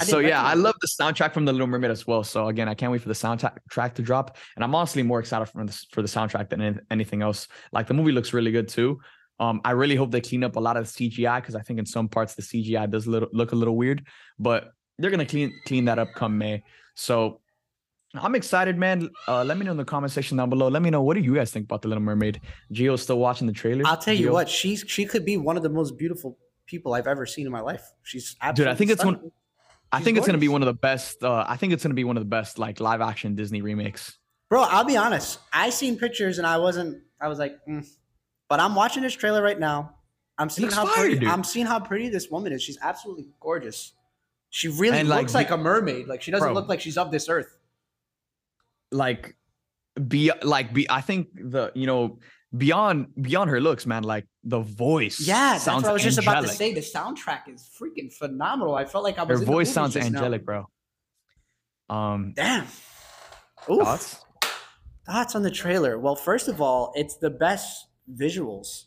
so 0.00 0.18
yeah, 0.20 0.42
I 0.42 0.54
love 0.54 0.74
the 0.80 0.88
soundtrack 1.00 1.32
from 1.32 1.44
The 1.44 1.52
Little 1.52 1.66
Mermaid 1.66 1.90
as 1.90 2.06
well. 2.06 2.22
So 2.22 2.48
again, 2.48 2.68
I 2.68 2.74
can't 2.74 2.92
wait 2.92 3.02
for 3.02 3.08
the 3.08 3.14
soundtrack 3.14 3.94
to 3.94 4.02
drop, 4.02 4.36
and 4.54 4.64
I'm 4.64 4.74
honestly 4.74 5.02
more 5.02 5.20
excited 5.20 5.46
for 5.46 5.64
the 5.64 5.84
for 5.90 6.02
the 6.02 6.08
soundtrack 6.08 6.50
than 6.50 6.80
anything 6.90 7.22
else. 7.22 7.48
Like 7.72 7.86
the 7.86 7.94
movie 7.94 8.12
looks 8.12 8.32
really 8.32 8.52
good 8.52 8.68
too. 8.68 9.00
Um, 9.40 9.60
I 9.64 9.72
really 9.72 9.96
hope 9.96 10.10
they 10.10 10.20
clean 10.20 10.42
up 10.44 10.56
a 10.56 10.60
lot 10.60 10.76
of 10.76 10.84
the 10.84 11.10
CGI 11.10 11.40
because 11.40 11.54
I 11.54 11.62
think 11.62 11.78
in 11.78 11.86
some 11.86 12.08
parts 12.08 12.34
the 12.34 12.42
CGI 12.42 12.90
does 12.90 13.06
little, 13.06 13.28
look 13.32 13.52
a 13.52 13.54
little 13.54 13.76
weird, 13.76 14.04
but 14.38 14.72
they're 14.98 15.10
gonna 15.10 15.26
clean 15.26 15.52
clean 15.66 15.84
that 15.86 15.98
up 15.98 16.08
come 16.14 16.38
May. 16.38 16.62
So 16.94 17.40
I'm 18.14 18.34
excited, 18.34 18.78
man. 18.78 19.10
Uh, 19.26 19.44
let 19.44 19.58
me 19.58 19.64
know 19.64 19.72
in 19.72 19.76
the 19.76 19.84
comment 19.84 20.12
section 20.12 20.36
down 20.36 20.48
below. 20.48 20.68
Let 20.68 20.82
me 20.82 20.90
know 20.90 21.02
what 21.02 21.14
do 21.14 21.20
you 21.20 21.34
guys 21.34 21.50
think 21.50 21.64
about 21.64 21.82
the 21.82 21.88
Little 21.88 22.02
Mermaid. 22.02 22.40
Geo's 22.72 23.02
still 23.02 23.18
watching 23.18 23.46
the 23.46 23.52
trailer. 23.52 23.82
I'll 23.86 23.96
tell 23.96 24.14
Geo? 24.14 24.28
you 24.28 24.32
what, 24.32 24.48
she's 24.48 24.84
she 24.86 25.04
could 25.04 25.24
be 25.24 25.36
one 25.36 25.56
of 25.56 25.62
the 25.62 25.68
most 25.68 25.98
beautiful 25.98 26.38
people 26.68 26.94
I've 26.94 27.08
ever 27.08 27.26
seen 27.26 27.46
in 27.46 27.52
my 27.52 27.60
life. 27.60 27.82
She's 28.04 28.36
dude. 28.54 28.68
I 28.68 28.74
think 28.74 28.92
it's 28.92 29.04
one. 29.04 29.32
I 29.90 29.98
think 29.98 30.16
gorgeous. 30.16 30.18
it's 30.18 30.26
gonna 30.26 30.38
be 30.38 30.48
one 30.48 30.62
of 30.62 30.66
the 30.66 30.74
best. 30.74 31.24
Uh, 31.24 31.44
I 31.48 31.56
think 31.56 31.72
it's 31.72 31.82
gonna 31.82 31.94
be 31.94 32.04
one 32.04 32.16
of 32.16 32.20
the 32.20 32.28
best 32.28 32.58
like 32.58 32.78
live 32.78 33.00
action 33.00 33.34
Disney 33.34 33.62
remakes. 33.62 34.18
Bro, 34.50 34.62
I'll 34.62 34.84
be 34.84 34.96
honest. 34.96 35.40
I 35.52 35.70
seen 35.70 35.98
pictures 35.98 36.38
and 36.38 36.46
I 36.46 36.58
wasn't. 36.58 37.02
I 37.20 37.28
was 37.28 37.38
like, 37.38 37.58
mm. 37.68 37.86
but 38.48 38.60
I'm 38.60 38.74
watching 38.74 39.02
this 39.02 39.14
trailer 39.14 39.42
right 39.42 39.58
now. 39.58 39.94
I'm 40.38 40.48
seeing 40.48 40.70
how 40.70 40.86
fire, 40.86 40.94
pretty. 40.94 41.18
Dude. 41.18 41.28
I'm 41.28 41.42
seeing 41.42 41.66
how 41.66 41.80
pretty 41.80 42.08
this 42.08 42.30
woman 42.30 42.52
is. 42.52 42.62
She's 42.62 42.78
absolutely 42.80 43.26
gorgeous. 43.40 43.92
She 44.50 44.68
really 44.68 44.98
and 44.98 45.08
looks 45.08 45.34
like, 45.34 45.50
like, 45.50 45.58
a 45.58 45.62
mermaid. 45.62 46.06
Like 46.06 46.22
she 46.22 46.30
doesn't 46.30 46.46
bro, 46.46 46.54
look 46.54 46.68
like 46.68 46.80
she's 46.80 46.96
of 46.96 47.10
this 47.10 47.28
earth. 47.28 47.58
Like, 48.92 49.36
be 50.06 50.30
like 50.42 50.72
be. 50.72 50.88
I 50.88 51.00
think 51.00 51.28
the 51.34 51.72
you 51.74 51.86
know 51.86 52.18
beyond 52.56 53.08
beyond 53.20 53.50
her 53.50 53.60
looks, 53.60 53.86
man. 53.86 54.02
Like 54.02 54.26
the 54.44 54.60
voice. 54.60 55.20
Yeah, 55.20 55.52
that's 55.52 55.66
what 55.66 55.84
I 55.84 55.92
was 55.92 56.02
angelic. 56.02 56.02
just 56.02 56.18
about 56.18 56.40
to 56.42 56.48
say. 56.48 56.74
The 56.74 56.80
soundtrack 56.80 57.52
is 57.52 57.68
freaking 57.80 58.12
phenomenal. 58.12 58.74
I 58.74 58.84
felt 58.84 59.04
like 59.04 59.18
I 59.18 59.24
was. 59.24 59.40
Her 59.40 59.46
voice 59.46 59.72
sounds 59.72 59.96
angelic, 59.96 60.42
now. 60.42 60.66
bro. 61.88 61.96
Um. 61.96 62.32
Damn. 62.36 62.64
Oof. 63.70 63.78
Thoughts? 63.82 64.24
Thoughts 65.06 65.34
on 65.34 65.42
the 65.42 65.50
trailer? 65.50 65.98
Well, 65.98 66.16
first 66.16 66.48
of 66.48 66.60
all, 66.60 66.92
it's 66.94 67.16
the 67.16 67.30
best 67.30 67.86
visuals 68.14 68.84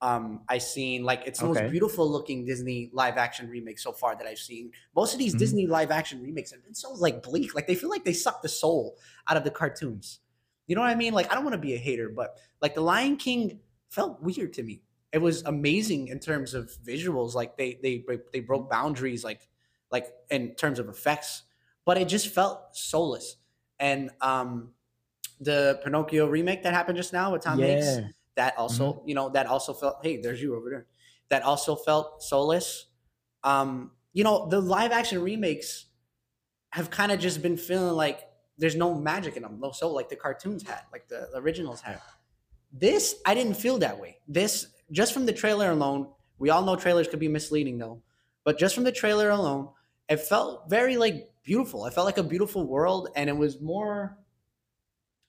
um 0.00 0.40
I 0.48 0.58
seen. 0.58 1.02
Like 1.02 1.22
it's 1.26 1.40
the 1.40 1.46
okay. 1.46 1.62
most 1.62 1.70
beautiful 1.70 2.10
looking 2.10 2.44
Disney 2.44 2.90
live 2.92 3.16
action 3.16 3.48
remake 3.48 3.78
so 3.78 3.92
far 3.92 4.16
that 4.16 4.26
I've 4.26 4.38
seen. 4.38 4.70
Most 4.94 5.12
of 5.12 5.18
these 5.18 5.32
mm-hmm. 5.32 5.38
Disney 5.38 5.66
live 5.66 5.90
action 5.90 6.22
remakes 6.22 6.52
have 6.52 6.62
been 6.64 6.74
so 6.74 6.92
like 6.92 7.22
bleak. 7.22 7.54
Like 7.54 7.66
they 7.66 7.74
feel 7.74 7.90
like 7.90 8.04
they 8.04 8.12
suck 8.12 8.42
the 8.42 8.48
soul 8.48 8.96
out 9.28 9.36
of 9.36 9.44
the 9.44 9.50
cartoons. 9.50 10.20
You 10.68 10.76
know 10.76 10.82
what 10.82 10.90
I 10.90 10.94
mean? 10.94 11.12
Like 11.14 11.32
I 11.32 11.34
don't 11.34 11.44
want 11.44 11.54
to 11.54 11.60
be 11.60 11.74
a 11.74 11.78
hater, 11.78 12.08
but 12.08 12.38
like 12.62 12.74
the 12.76 12.80
Lion 12.80 13.16
King 13.16 13.58
felt 13.90 14.22
weird 14.22 14.52
to 14.52 14.62
me. 14.62 14.82
It 15.12 15.18
was 15.18 15.42
amazing 15.44 16.08
in 16.08 16.20
terms 16.20 16.54
of 16.54 16.70
visuals. 16.86 17.34
Like 17.34 17.56
they 17.56 17.80
they 17.82 18.04
they 18.32 18.40
broke 18.40 18.70
boundaries 18.70 19.24
like 19.24 19.48
like 19.90 20.12
in 20.30 20.54
terms 20.54 20.78
of 20.78 20.88
effects, 20.88 21.42
but 21.84 21.98
it 21.98 22.06
just 22.06 22.28
felt 22.28 22.76
soulless. 22.76 23.36
And 23.80 24.10
um 24.20 24.74
the 25.40 25.80
Pinocchio 25.84 26.26
remake 26.26 26.62
that 26.62 26.74
happened 26.74 26.96
just 26.96 27.12
now 27.12 27.32
with 27.32 27.42
Tom 27.42 27.58
yeah. 27.58 27.66
Hanks, 27.66 28.10
that 28.36 28.56
also, 28.58 28.92
mm-hmm. 28.92 29.08
you 29.08 29.14
know, 29.14 29.28
that 29.30 29.46
also 29.46 29.72
felt, 29.72 29.98
hey, 30.02 30.20
there's 30.20 30.40
you 30.40 30.56
over 30.56 30.70
there. 30.70 30.86
That 31.28 31.42
also 31.42 31.76
felt 31.76 32.22
soulless. 32.22 32.86
Um, 33.44 33.92
you 34.12 34.24
know, 34.24 34.48
the 34.48 34.60
live 34.60 34.92
action 34.92 35.22
remakes 35.22 35.86
have 36.70 36.90
kind 36.90 37.12
of 37.12 37.20
just 37.20 37.42
been 37.42 37.56
feeling 37.56 37.94
like 37.94 38.20
there's 38.58 38.76
no 38.76 38.94
magic 38.94 39.36
in 39.36 39.42
them, 39.42 39.58
no 39.60 39.70
soul 39.70 39.94
like 39.94 40.08
the 40.08 40.16
cartoons 40.16 40.62
had, 40.66 40.82
like 40.92 41.08
the 41.08 41.30
originals 41.36 41.80
had. 41.80 42.00
This 42.72 43.16
I 43.24 43.34
didn't 43.34 43.54
feel 43.54 43.78
that 43.78 43.98
way. 43.98 44.18
This 44.26 44.66
just 44.90 45.14
from 45.14 45.26
the 45.26 45.32
trailer 45.32 45.70
alone, 45.70 46.08
we 46.38 46.50
all 46.50 46.62
know 46.64 46.76
trailers 46.76 47.08
could 47.08 47.20
be 47.20 47.28
misleading 47.28 47.78
though, 47.78 48.02
but 48.44 48.58
just 48.58 48.74
from 48.74 48.84
the 48.84 48.92
trailer 48.92 49.30
alone, 49.30 49.70
it 50.08 50.20
felt 50.20 50.68
very 50.68 50.96
like 50.96 51.30
beautiful. 51.44 51.84
I 51.84 51.90
felt 51.90 52.04
like 52.04 52.18
a 52.18 52.22
beautiful 52.22 52.66
world, 52.66 53.08
and 53.16 53.30
it 53.30 53.36
was 53.36 53.60
more. 53.60 54.18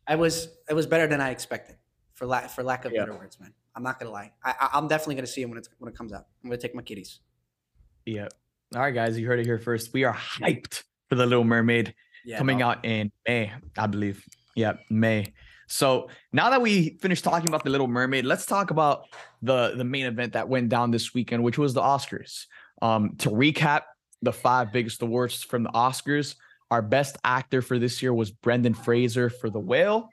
I 0.07 0.15
was 0.15 0.49
it 0.69 0.73
was 0.73 0.87
better 0.87 1.07
than 1.07 1.21
I 1.21 1.29
expected, 1.29 1.77
for 2.13 2.25
lack 2.25 2.49
for 2.49 2.63
lack 2.63 2.85
of 2.85 2.91
yeah. 2.91 3.01
better 3.01 3.13
words, 3.13 3.39
man. 3.39 3.53
I'm 3.75 3.83
not 3.83 3.99
gonna 3.99 4.11
lie. 4.11 4.31
I, 4.43 4.69
I'm 4.73 4.87
definitely 4.87 5.15
gonna 5.15 5.27
see 5.27 5.41
it 5.41 5.49
when 5.49 5.57
it's 5.57 5.69
when 5.77 5.91
it 5.91 5.97
comes 5.97 6.13
out. 6.13 6.25
I'm 6.43 6.49
gonna 6.49 6.61
take 6.61 6.75
my 6.75 6.81
kitties. 6.81 7.19
Yeah. 8.05 8.27
All 8.75 8.81
right, 8.81 8.93
guys, 8.93 9.17
you 9.17 9.27
heard 9.27 9.39
it 9.39 9.45
here 9.45 9.59
first. 9.59 9.93
We 9.93 10.03
are 10.03 10.13
hyped 10.13 10.83
for 11.07 11.15
the 11.15 11.25
Little 11.25 11.43
Mermaid 11.43 11.93
yeah, 12.25 12.37
coming 12.37 12.61
out 12.61 12.85
in 12.85 13.11
May, 13.27 13.51
I 13.77 13.87
believe. 13.87 14.23
Yeah, 14.55 14.73
May. 14.89 15.33
So 15.67 16.09
now 16.33 16.49
that 16.49 16.61
we 16.61 16.97
finished 16.99 17.23
talking 17.23 17.47
about 17.47 17.63
the 17.63 17.69
Little 17.69 17.87
Mermaid, 17.87 18.25
let's 18.25 18.45
talk 18.45 18.71
about 18.71 19.05
the 19.41 19.75
the 19.75 19.83
main 19.83 20.05
event 20.05 20.33
that 20.33 20.49
went 20.49 20.69
down 20.69 20.91
this 20.91 21.13
weekend, 21.13 21.43
which 21.43 21.57
was 21.57 21.73
the 21.73 21.81
Oscars. 21.81 22.45
Um, 22.81 23.15
to 23.17 23.29
recap 23.29 23.83
the 24.21 24.33
five 24.33 24.73
biggest 24.73 25.01
awards 25.01 25.43
from 25.43 25.63
the 25.63 25.69
Oscars, 25.69 26.35
our 26.71 26.81
best 26.81 27.17
actor 27.23 27.61
for 27.61 27.79
this 27.79 28.01
year 28.01 28.13
was 28.13 28.31
Brendan 28.31 28.73
Fraser 28.73 29.29
for 29.29 29.49
The 29.49 29.59
Whale. 29.59 30.09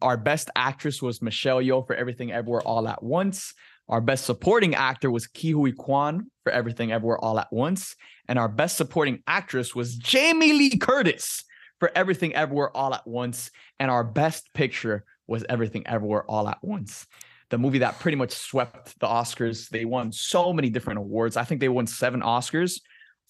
Our 0.00 0.16
best 0.16 0.50
actress 0.56 1.02
was 1.02 1.20
Michelle 1.20 1.60
Yeoh 1.60 1.86
for 1.86 1.94
Everything 1.94 2.32
Everywhere 2.32 2.62
All 2.62 2.88
at 2.88 3.02
Once. 3.02 3.54
Our 3.88 4.00
best 4.00 4.24
supporting 4.24 4.74
actor 4.74 5.10
was 5.10 5.26
Ke 5.26 5.54
Quan 5.76 6.30
for 6.42 6.52
Everything 6.52 6.90
Everywhere 6.90 7.18
All 7.18 7.38
at 7.38 7.52
Once. 7.52 7.96
And 8.28 8.38
our 8.38 8.48
best 8.48 8.76
supporting 8.76 9.22
actress 9.26 9.74
was 9.74 9.96
Jamie 9.96 10.52
Lee 10.52 10.78
Curtis 10.78 11.44
for 11.80 11.90
Everything 11.94 12.34
Everywhere 12.34 12.74
All 12.74 12.94
at 12.94 13.06
Once. 13.06 13.50
And 13.78 13.90
our 13.90 14.04
best 14.04 14.52
picture 14.54 15.04
was 15.26 15.44
Everything 15.48 15.86
Everywhere 15.86 16.24
All 16.24 16.48
at 16.48 16.62
Once. 16.62 17.06
The 17.50 17.58
movie 17.58 17.78
that 17.78 18.00
pretty 18.00 18.16
much 18.16 18.32
swept 18.32 18.98
the 19.00 19.06
Oscars. 19.06 19.68
They 19.68 19.84
won 19.84 20.12
so 20.12 20.52
many 20.52 20.70
different 20.70 20.98
awards. 20.98 21.36
I 21.36 21.44
think 21.44 21.60
they 21.60 21.68
won 21.68 21.86
seven 21.86 22.22
Oscars 22.22 22.80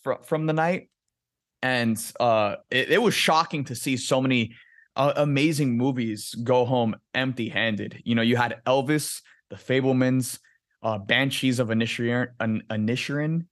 fr- 0.03 0.23
from 0.25 0.47
the 0.47 0.53
night. 0.53 0.89
And 1.63 2.01
uh, 2.21 2.57
it, 2.71 2.91
it 2.91 3.03
was 3.03 3.15
shocking 3.15 3.65
to 3.65 3.75
see 3.75 3.97
so 3.97 4.21
many 4.21 4.55
uh, 4.95 5.15
amazing 5.17 5.77
movies 5.77 6.35
go 6.45 6.65
home 6.65 6.95
empty 7.13 7.49
handed. 7.49 8.03
You 8.05 8.15
know, 8.15 8.23
you 8.23 8.37
had 8.37 8.61
Elvis, 8.67 9.21
The 9.51 9.57
Fabelmans, 9.57 10.39
uh, 10.85 10.99
Banshees 10.99 11.59
of 11.59 11.69
Inisherin 11.69 13.47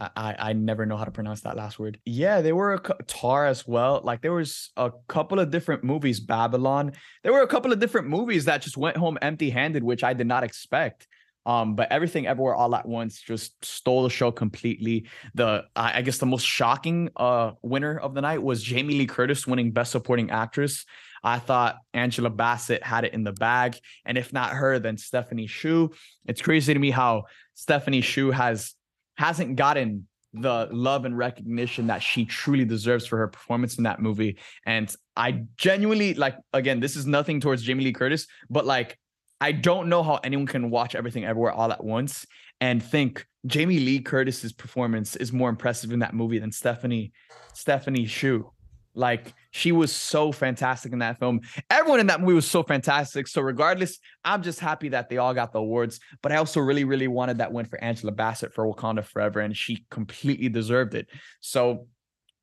I 0.00 0.34
I 0.38 0.52
never 0.54 0.86
know 0.86 0.96
how 0.96 1.04
to 1.04 1.10
pronounce 1.10 1.42
that 1.42 1.56
last 1.56 1.78
word. 1.78 2.00
Yeah, 2.04 2.40
there 2.40 2.56
were 2.56 2.74
a 2.74 2.80
Tar 3.06 3.46
as 3.46 3.66
well. 3.66 4.00
Like 4.02 4.22
there 4.22 4.32
was 4.32 4.70
a 4.76 4.90
couple 5.08 5.38
of 5.38 5.50
different 5.50 5.84
movies. 5.84 6.20
Babylon. 6.20 6.92
There 7.22 7.32
were 7.32 7.42
a 7.42 7.46
couple 7.46 7.72
of 7.72 7.78
different 7.78 8.08
movies 8.08 8.46
that 8.46 8.62
just 8.62 8.76
went 8.76 8.96
home 8.96 9.18
empty-handed, 9.22 9.84
which 9.84 10.02
I 10.02 10.12
did 10.12 10.26
not 10.26 10.42
expect. 10.42 11.06
Um, 11.46 11.74
but 11.74 11.92
everything 11.92 12.26
everywhere 12.26 12.54
all 12.54 12.74
at 12.74 12.88
once 12.88 13.20
just 13.20 13.62
stole 13.64 14.02
the 14.02 14.10
show 14.10 14.32
completely. 14.32 15.06
The 15.34 15.64
I, 15.76 15.98
I 15.98 16.02
guess 16.02 16.18
the 16.18 16.26
most 16.26 16.46
shocking 16.46 17.10
uh 17.16 17.52
winner 17.62 17.98
of 17.98 18.14
the 18.14 18.22
night 18.22 18.42
was 18.42 18.62
Jamie 18.62 18.94
Lee 18.94 19.06
Curtis 19.06 19.46
winning 19.46 19.70
Best 19.70 19.92
Supporting 19.92 20.30
Actress. 20.30 20.86
I 21.24 21.38
thought 21.38 21.78
Angela 21.94 22.30
Bassett 22.30 22.82
had 22.82 23.04
it 23.04 23.14
in 23.14 23.24
the 23.24 23.32
bag, 23.32 23.78
and 24.04 24.18
if 24.18 24.32
not 24.32 24.52
her, 24.52 24.78
then 24.78 24.98
Stephanie 24.98 25.46
Hsu. 25.46 25.90
It's 26.26 26.42
crazy 26.42 26.74
to 26.74 26.78
me 26.78 26.90
how 26.90 27.24
Stephanie 27.54 28.02
Hsu 28.02 28.30
has 28.30 28.74
hasn't 29.16 29.56
gotten 29.56 30.06
the 30.34 30.68
love 30.72 31.04
and 31.04 31.16
recognition 31.16 31.86
that 31.86 32.02
she 32.02 32.24
truly 32.24 32.64
deserves 32.64 33.06
for 33.06 33.16
her 33.18 33.28
performance 33.28 33.78
in 33.78 33.84
that 33.84 34.00
movie. 34.00 34.36
And 34.66 34.94
I 35.16 35.44
genuinely 35.56 36.14
like 36.14 36.36
again, 36.52 36.80
this 36.80 36.96
is 36.96 37.06
nothing 37.06 37.40
towards 37.40 37.62
Jamie 37.62 37.84
Lee 37.84 37.92
Curtis, 37.92 38.26
but 38.50 38.66
like 38.66 38.98
I 39.40 39.52
don't 39.52 39.88
know 39.88 40.02
how 40.02 40.20
anyone 40.24 40.46
can 40.46 40.70
watch 40.70 40.94
everything 40.94 41.24
everywhere 41.24 41.52
all 41.52 41.72
at 41.72 41.82
once 41.82 42.26
and 42.60 42.82
think 42.82 43.26
Jamie 43.46 43.78
Lee 43.78 44.00
Curtis's 44.00 44.52
performance 44.52 45.16
is 45.16 45.32
more 45.32 45.48
impressive 45.48 45.92
in 45.92 46.00
that 46.00 46.14
movie 46.14 46.38
than 46.38 46.52
Stephanie 46.52 47.12
Stephanie 47.52 48.06
Hsu. 48.06 48.50
Like 48.94 49.34
she 49.50 49.72
was 49.72 49.92
so 49.92 50.30
fantastic 50.32 50.92
in 50.92 51.00
that 51.00 51.18
film. 51.18 51.40
Everyone 51.70 52.00
in 52.00 52.06
that 52.06 52.20
movie 52.20 52.34
was 52.34 52.50
so 52.50 52.62
fantastic. 52.62 53.26
So 53.26 53.42
regardless, 53.42 53.98
I'm 54.24 54.42
just 54.42 54.60
happy 54.60 54.90
that 54.90 55.08
they 55.08 55.18
all 55.18 55.34
got 55.34 55.52
the 55.52 55.58
awards. 55.58 56.00
But 56.22 56.32
I 56.32 56.36
also 56.36 56.60
really, 56.60 56.84
really 56.84 57.08
wanted 57.08 57.38
that 57.38 57.52
win 57.52 57.66
for 57.66 57.82
Angela 57.82 58.12
Bassett 58.12 58.54
for 58.54 58.72
Wakanda 58.72 59.04
Forever, 59.04 59.40
and 59.40 59.56
she 59.56 59.84
completely 59.90 60.48
deserved 60.48 60.94
it. 60.94 61.08
So 61.40 61.88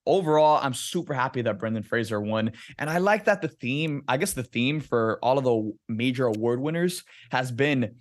overall, 0.05 0.59
I'm 0.61 0.73
super 0.73 1.13
happy 1.13 1.41
that 1.43 1.59
Brendan 1.59 1.83
Fraser 1.83 2.19
won. 2.19 2.51
And 2.77 2.89
I 2.89 2.97
like 2.97 3.25
that 3.25 3.41
the 3.41 3.47
theme, 3.47 4.03
I 4.07 4.17
guess 4.17 4.33
the 4.33 4.43
theme 4.43 4.79
for 4.79 5.19
all 5.21 5.37
of 5.37 5.43
the 5.43 5.71
major 5.87 6.25
award 6.25 6.59
winners 6.59 7.03
has 7.31 7.51
been 7.51 7.95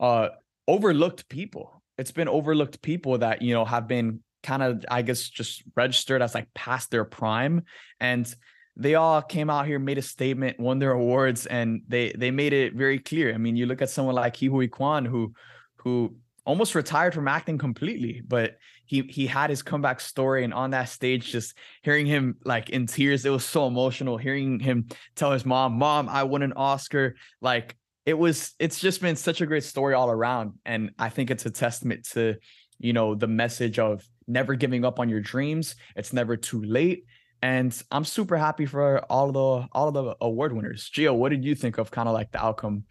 uh 0.00 0.28
overlooked 0.66 1.28
people. 1.28 1.82
It's 1.96 2.12
been 2.12 2.28
overlooked 2.28 2.82
people 2.82 3.18
that, 3.18 3.42
you 3.42 3.54
know, 3.54 3.64
have 3.64 3.88
been 3.88 4.20
kind 4.42 4.62
of, 4.62 4.84
I 4.90 5.02
guess, 5.02 5.28
just 5.28 5.62
registered 5.76 6.22
as 6.22 6.34
like 6.34 6.52
past 6.54 6.90
their 6.90 7.04
prime. 7.04 7.62
And 8.00 8.32
they 8.76 8.94
all 8.94 9.20
came 9.20 9.50
out 9.50 9.66
here, 9.66 9.78
made 9.78 9.98
a 9.98 10.02
statement, 10.02 10.60
won 10.60 10.78
their 10.78 10.92
awards, 10.92 11.46
and 11.46 11.82
they 11.88 12.12
they 12.12 12.30
made 12.30 12.52
it 12.52 12.74
very 12.74 13.00
clear. 13.00 13.34
I 13.34 13.38
mean, 13.38 13.56
you 13.56 13.66
look 13.66 13.82
at 13.82 13.90
someone 13.90 14.14
like 14.14 14.36
Ke 14.36 14.70
Quan, 14.70 15.04
who 15.04 15.34
who 15.78 16.16
almost 16.44 16.74
retired 16.74 17.12
from 17.12 17.28
acting 17.28 17.58
completely, 17.58 18.22
but 18.26 18.56
he 18.86 19.02
he 19.02 19.26
had 19.26 19.50
his 19.50 19.62
comeback 19.62 20.00
story, 20.00 20.44
and 20.44 20.54
on 20.54 20.70
that 20.70 20.88
stage, 20.88 21.30
just 21.30 21.54
hearing 21.82 22.06
him 22.06 22.36
like 22.44 22.70
in 22.70 22.86
tears, 22.86 23.26
it 23.26 23.30
was 23.30 23.44
so 23.44 23.66
emotional. 23.66 24.16
Hearing 24.16 24.60
him 24.60 24.86
tell 25.14 25.32
his 25.32 25.44
mom, 25.44 25.74
"Mom, 25.74 26.08
I 26.08 26.22
won 26.22 26.42
an 26.42 26.54
Oscar," 26.54 27.16
like 27.42 27.76
it 28.06 28.14
was. 28.14 28.54
It's 28.58 28.80
just 28.80 29.02
been 29.02 29.16
such 29.16 29.40
a 29.40 29.46
great 29.46 29.64
story 29.64 29.94
all 29.94 30.10
around, 30.10 30.54
and 30.64 30.92
I 30.98 31.10
think 31.10 31.30
it's 31.30 31.44
a 31.44 31.50
testament 31.50 32.08
to 32.12 32.36
you 32.78 32.92
know 32.92 33.14
the 33.14 33.26
message 33.26 33.78
of 33.78 34.02
never 34.28 34.54
giving 34.54 34.84
up 34.84 35.00
on 35.00 35.08
your 35.08 35.20
dreams. 35.20 35.74
It's 35.96 36.12
never 36.12 36.36
too 36.36 36.62
late 36.62 37.04
and 37.42 37.82
I'm 37.90 38.04
super 38.04 38.36
happy 38.36 38.66
for 38.66 39.00
all 39.10 39.28
of 39.28 39.34
the 39.34 39.68
all 39.72 39.88
of 39.88 39.94
the 39.94 40.16
award 40.20 40.52
winners. 40.52 40.88
Geo, 40.88 41.14
what 41.14 41.30
did 41.30 41.44
you 41.44 41.54
think 41.54 41.78
of 41.78 41.90
kind 41.90 42.08
of 42.08 42.14
like 42.14 42.32
the 42.32 42.44
outcome 42.44 42.84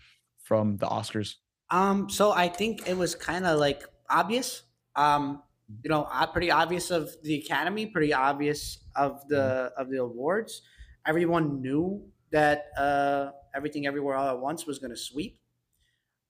from 0.44 0.78
the 0.78 0.88
Oscars? 0.88 1.36
Um, 1.70 2.10
so 2.10 2.32
I 2.32 2.48
think 2.48 2.88
it 2.88 2.98
was 2.98 3.16
kind 3.16 3.46
of 3.46 3.60
like 3.60 3.84
obvious. 4.10 4.64
Um, 4.96 5.44
you 5.84 5.90
know, 5.90 6.08
pretty 6.32 6.50
obvious 6.50 6.92
of 6.92 7.10
the 7.24 7.36
Academy, 7.36 7.88
pretty 7.88 8.14
obvious 8.14 8.80
of 8.96 9.28
the 9.28 9.72
mm-hmm. 9.72 9.82
of 9.82 9.90
the 9.90 9.98
awards. 9.98 10.62
Everyone 11.06 11.62
knew 11.62 12.06
that 12.32 12.68
uh, 12.78 13.32
everything 13.54 13.86
everywhere 13.86 14.16
all 14.16 14.30
at 14.30 14.40
once 14.40 14.66
was 14.66 14.80
going 14.80 14.92
to 14.92 14.98
sweep. 14.98 15.40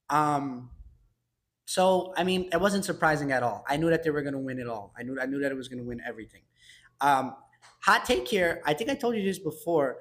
Um, 0.09 0.71
so 1.67 2.13
I 2.15 2.23
mean, 2.23 2.47
it 2.53 2.61
wasn't 2.61 2.85
surprising 2.85 3.33
at 3.33 3.43
all. 3.43 3.65
I 3.67 3.75
knew 3.75 3.89
that 3.89 4.01
they 4.01 4.09
were 4.09 4.21
going 4.21 4.33
to 4.33 4.39
win 4.39 4.57
it 4.57 4.67
all. 4.67 4.93
I 4.97 5.03
knew 5.03 5.19
I 5.19 5.25
knew 5.25 5.39
that 5.41 5.51
it 5.51 5.55
was 5.55 5.67
going 5.67 5.79
to 5.79 5.83
win 5.83 6.01
everything. 6.07 6.43
Um, 7.01 7.35
hot 7.81 8.05
take 8.05 8.25
here. 8.25 8.61
I 8.65 8.73
think 8.73 8.89
I 8.89 8.95
told 8.95 9.17
you 9.17 9.23
this 9.23 9.37
before. 9.37 9.97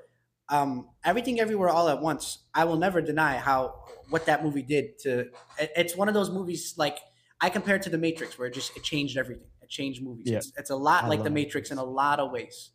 Um, 0.49 0.91
everything 1.05 1.41
everywhere 1.41 1.69
all 1.69 1.89
at 1.89 2.01
once. 2.01 2.45
I 2.55 2.65
will 2.67 2.77
never 2.77 3.01
deny 3.01 3.37
how 3.37 3.83
what 4.11 4.27
that 4.27 4.45
movie 4.45 4.63
did 4.63 4.97
to. 5.01 5.23
It, 5.59 5.73
it's 5.77 5.97
one 5.97 6.07
of 6.07 6.15
those 6.15 6.31
movies 6.31 6.75
like 6.79 7.01
I 7.41 7.51
compare 7.51 7.75
it 7.75 7.83
to 7.83 7.91
The 7.91 7.99
Matrix, 7.99 8.39
where 8.39 8.47
it 8.47 8.55
just 8.55 8.77
it 8.77 8.85
changed 8.85 9.19
everything. 9.19 9.49
It 9.61 9.69
changed 9.69 10.05
movies. 10.05 10.29
Yeah. 10.29 10.37
It's, 10.37 10.53
it's 10.57 10.71
a 10.71 10.77
lot 10.77 11.03
I 11.03 11.09
like 11.09 11.25
The 11.25 11.31
Matrix 11.31 11.73
in 11.73 11.79
a 11.79 11.85
lot 11.85 12.21
of 12.21 12.31
ways. 12.31 12.71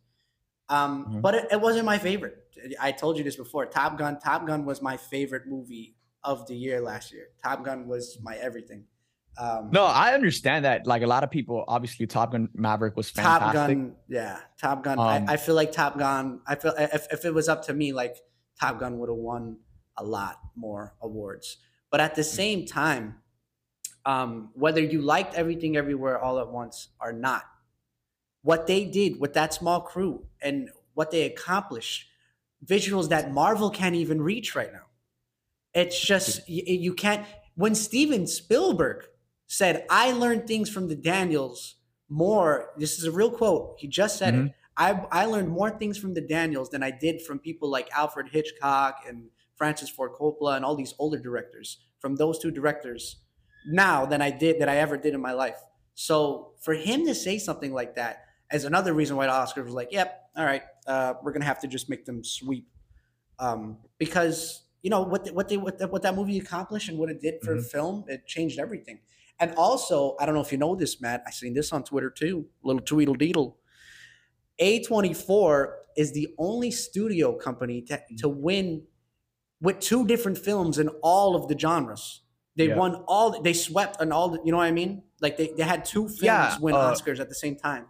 Um, 0.68 1.06
mm-hmm. 1.06 1.20
But 1.22 1.34
it, 1.36 1.46
it 1.52 1.60
wasn't 1.62 1.86
my 1.86 1.96
favorite. 1.96 2.36
I 2.78 2.92
told 2.92 3.16
you 3.16 3.24
this 3.24 3.36
before. 3.36 3.64
Top 3.64 3.96
Gun. 3.96 4.20
Top 4.20 4.46
Gun 4.46 4.66
was 4.66 4.82
my 4.82 4.98
favorite 4.98 5.46
movie 5.46 5.96
of 6.24 6.46
the 6.46 6.54
year 6.54 6.80
last 6.80 7.12
year. 7.12 7.28
Top 7.42 7.64
Gun 7.64 7.86
was 7.86 8.18
my 8.22 8.36
everything. 8.36 8.84
Um, 9.38 9.70
no, 9.72 9.84
I 9.84 10.12
understand 10.12 10.64
that. 10.64 10.86
Like 10.86 11.02
a 11.02 11.06
lot 11.06 11.24
of 11.24 11.30
people, 11.30 11.64
obviously, 11.66 12.06
Top 12.06 12.32
Gun 12.32 12.48
Maverick 12.54 12.96
was 12.96 13.10
fantastic. 13.10 13.44
Top 13.44 13.52
Gun, 13.54 13.94
yeah, 14.08 14.40
Top 14.60 14.84
Gun. 14.84 14.98
Um, 14.98 15.06
I, 15.06 15.32
I, 15.32 15.36
feel 15.36 15.54
like 15.54 15.72
Top 15.72 15.98
Gun. 15.98 16.40
I 16.46 16.54
feel 16.54 16.74
if, 16.76 17.06
if 17.10 17.24
it 17.24 17.32
was 17.32 17.48
up 17.48 17.64
to 17.66 17.74
me, 17.74 17.92
like 17.92 18.16
Top 18.60 18.78
Gun 18.78 18.98
would 18.98 19.08
have 19.08 19.16
won 19.16 19.56
a 19.96 20.04
lot 20.04 20.38
more 20.54 20.94
awards. 21.00 21.58
But 21.90 22.00
at 22.00 22.14
the 22.14 22.24
same 22.24 22.66
time, 22.66 23.16
um, 24.04 24.50
whether 24.54 24.80
you 24.80 25.00
liked 25.00 25.34
everything 25.34 25.76
everywhere 25.76 26.18
all 26.18 26.38
at 26.38 26.48
once 26.48 26.88
or 27.00 27.12
not, 27.12 27.44
what 28.42 28.66
they 28.66 28.84
did 28.84 29.20
with 29.20 29.34
that 29.34 29.54
small 29.54 29.80
crew 29.80 30.26
and 30.42 30.68
what 30.94 31.10
they 31.10 31.22
accomplished, 31.22 32.06
visuals 32.64 33.08
that 33.08 33.32
Marvel 33.32 33.70
can't 33.70 33.94
even 33.94 34.20
reach 34.20 34.54
right 34.54 34.72
now. 34.72 34.86
It's 35.74 35.98
just 35.98 36.48
you, 36.48 36.94
can't. 36.94 37.26
When 37.54 37.74
Steven 37.74 38.26
Spielberg 38.26 39.06
said, 39.46 39.86
I 39.90 40.12
learned 40.12 40.46
things 40.46 40.70
from 40.70 40.88
the 40.88 40.94
Daniels 40.94 41.76
more. 42.08 42.70
This 42.76 42.98
is 42.98 43.04
a 43.04 43.12
real 43.12 43.30
quote. 43.30 43.76
He 43.78 43.88
just 43.88 44.18
said 44.18 44.34
mm-hmm. 44.34 44.46
it. 44.46 44.54
I, 44.76 45.04
I 45.10 45.24
learned 45.26 45.48
more 45.48 45.70
things 45.70 45.98
from 45.98 46.14
the 46.14 46.20
Daniels 46.20 46.70
than 46.70 46.82
I 46.82 46.90
did 46.90 47.20
from 47.22 47.38
people 47.38 47.70
like 47.70 47.90
Alfred 47.94 48.28
Hitchcock 48.30 49.04
and 49.06 49.28
Francis 49.56 49.90
Ford 49.90 50.12
Coppola 50.18 50.56
and 50.56 50.64
all 50.64 50.74
these 50.74 50.94
older 50.98 51.18
directors. 51.18 51.78
From 52.00 52.16
those 52.16 52.38
two 52.38 52.50
directors 52.50 53.16
now 53.66 54.06
than 54.06 54.20
I 54.20 54.30
did 54.30 54.60
that 54.60 54.68
I 54.68 54.78
ever 54.78 54.96
did 54.96 55.14
in 55.14 55.20
my 55.20 55.32
life. 55.32 55.58
So 55.94 56.52
for 56.60 56.74
him 56.74 57.06
to 57.06 57.14
say 57.14 57.38
something 57.38 57.72
like 57.72 57.94
that 57.96 58.24
as 58.50 58.64
another 58.64 58.92
reason 58.92 59.16
why 59.16 59.26
the 59.26 59.32
Oscars 59.32 59.64
was 59.64 59.74
like, 59.74 59.92
yep, 59.92 60.30
all 60.36 60.44
right, 60.44 60.62
uh, 60.86 61.14
we're 61.22 61.32
gonna 61.32 61.44
have 61.44 61.60
to 61.60 61.68
just 61.68 61.88
make 61.88 62.04
them 62.04 62.24
sweep, 62.24 62.68
um, 63.38 63.78
because 63.98 64.64
you 64.82 64.90
know 64.90 65.02
what 65.02 65.24
the, 65.24 65.32
what 65.32 65.48
they 65.48 65.56
what, 65.56 65.78
the, 65.78 65.88
what 65.88 66.02
that 66.02 66.14
movie 66.14 66.38
accomplished 66.38 66.88
and 66.88 66.98
what 66.98 67.08
it 67.08 67.20
did 67.20 67.40
for 67.42 67.56
mm-hmm. 67.56 67.64
film, 67.64 68.04
it 68.08 68.26
changed 68.26 68.58
everything. 68.58 69.00
And 69.38 69.54
also, 69.56 70.16
I 70.20 70.26
don't 70.26 70.34
know 70.34 70.40
if 70.40 70.52
you 70.52 70.58
know 70.58 70.74
this, 70.74 71.00
Matt. 71.00 71.22
I 71.26 71.30
seen 71.30 71.54
this 71.54 71.72
on 71.72 71.84
Twitter 71.84 72.10
too. 72.10 72.46
Little 72.62 72.82
tweedle 72.82 73.16
deedle. 73.16 73.54
A24 74.60 75.72
is 75.96 76.12
the 76.12 76.28
only 76.38 76.70
studio 76.70 77.32
company 77.32 77.82
to, 77.82 78.00
to 78.18 78.28
win 78.28 78.84
with 79.60 79.80
two 79.80 80.06
different 80.06 80.38
films 80.38 80.78
in 80.78 80.88
all 81.02 81.34
of 81.34 81.48
the 81.48 81.58
genres. 81.58 82.22
They 82.56 82.68
yeah. 82.68 82.76
won 82.76 82.96
all. 83.06 83.40
They 83.40 83.54
swept 83.54 84.00
on 84.00 84.12
all. 84.12 84.30
The, 84.30 84.40
you 84.44 84.52
know 84.52 84.58
what 84.58 84.64
I 84.64 84.72
mean? 84.72 85.02
Like 85.20 85.36
they, 85.38 85.52
they 85.56 85.62
had 85.62 85.84
two 85.84 86.08
films 86.08 86.22
yeah, 86.22 86.58
win 86.60 86.74
uh, 86.74 86.92
Oscars 86.92 87.18
at 87.18 87.28
the 87.28 87.34
same 87.34 87.56
time. 87.56 87.86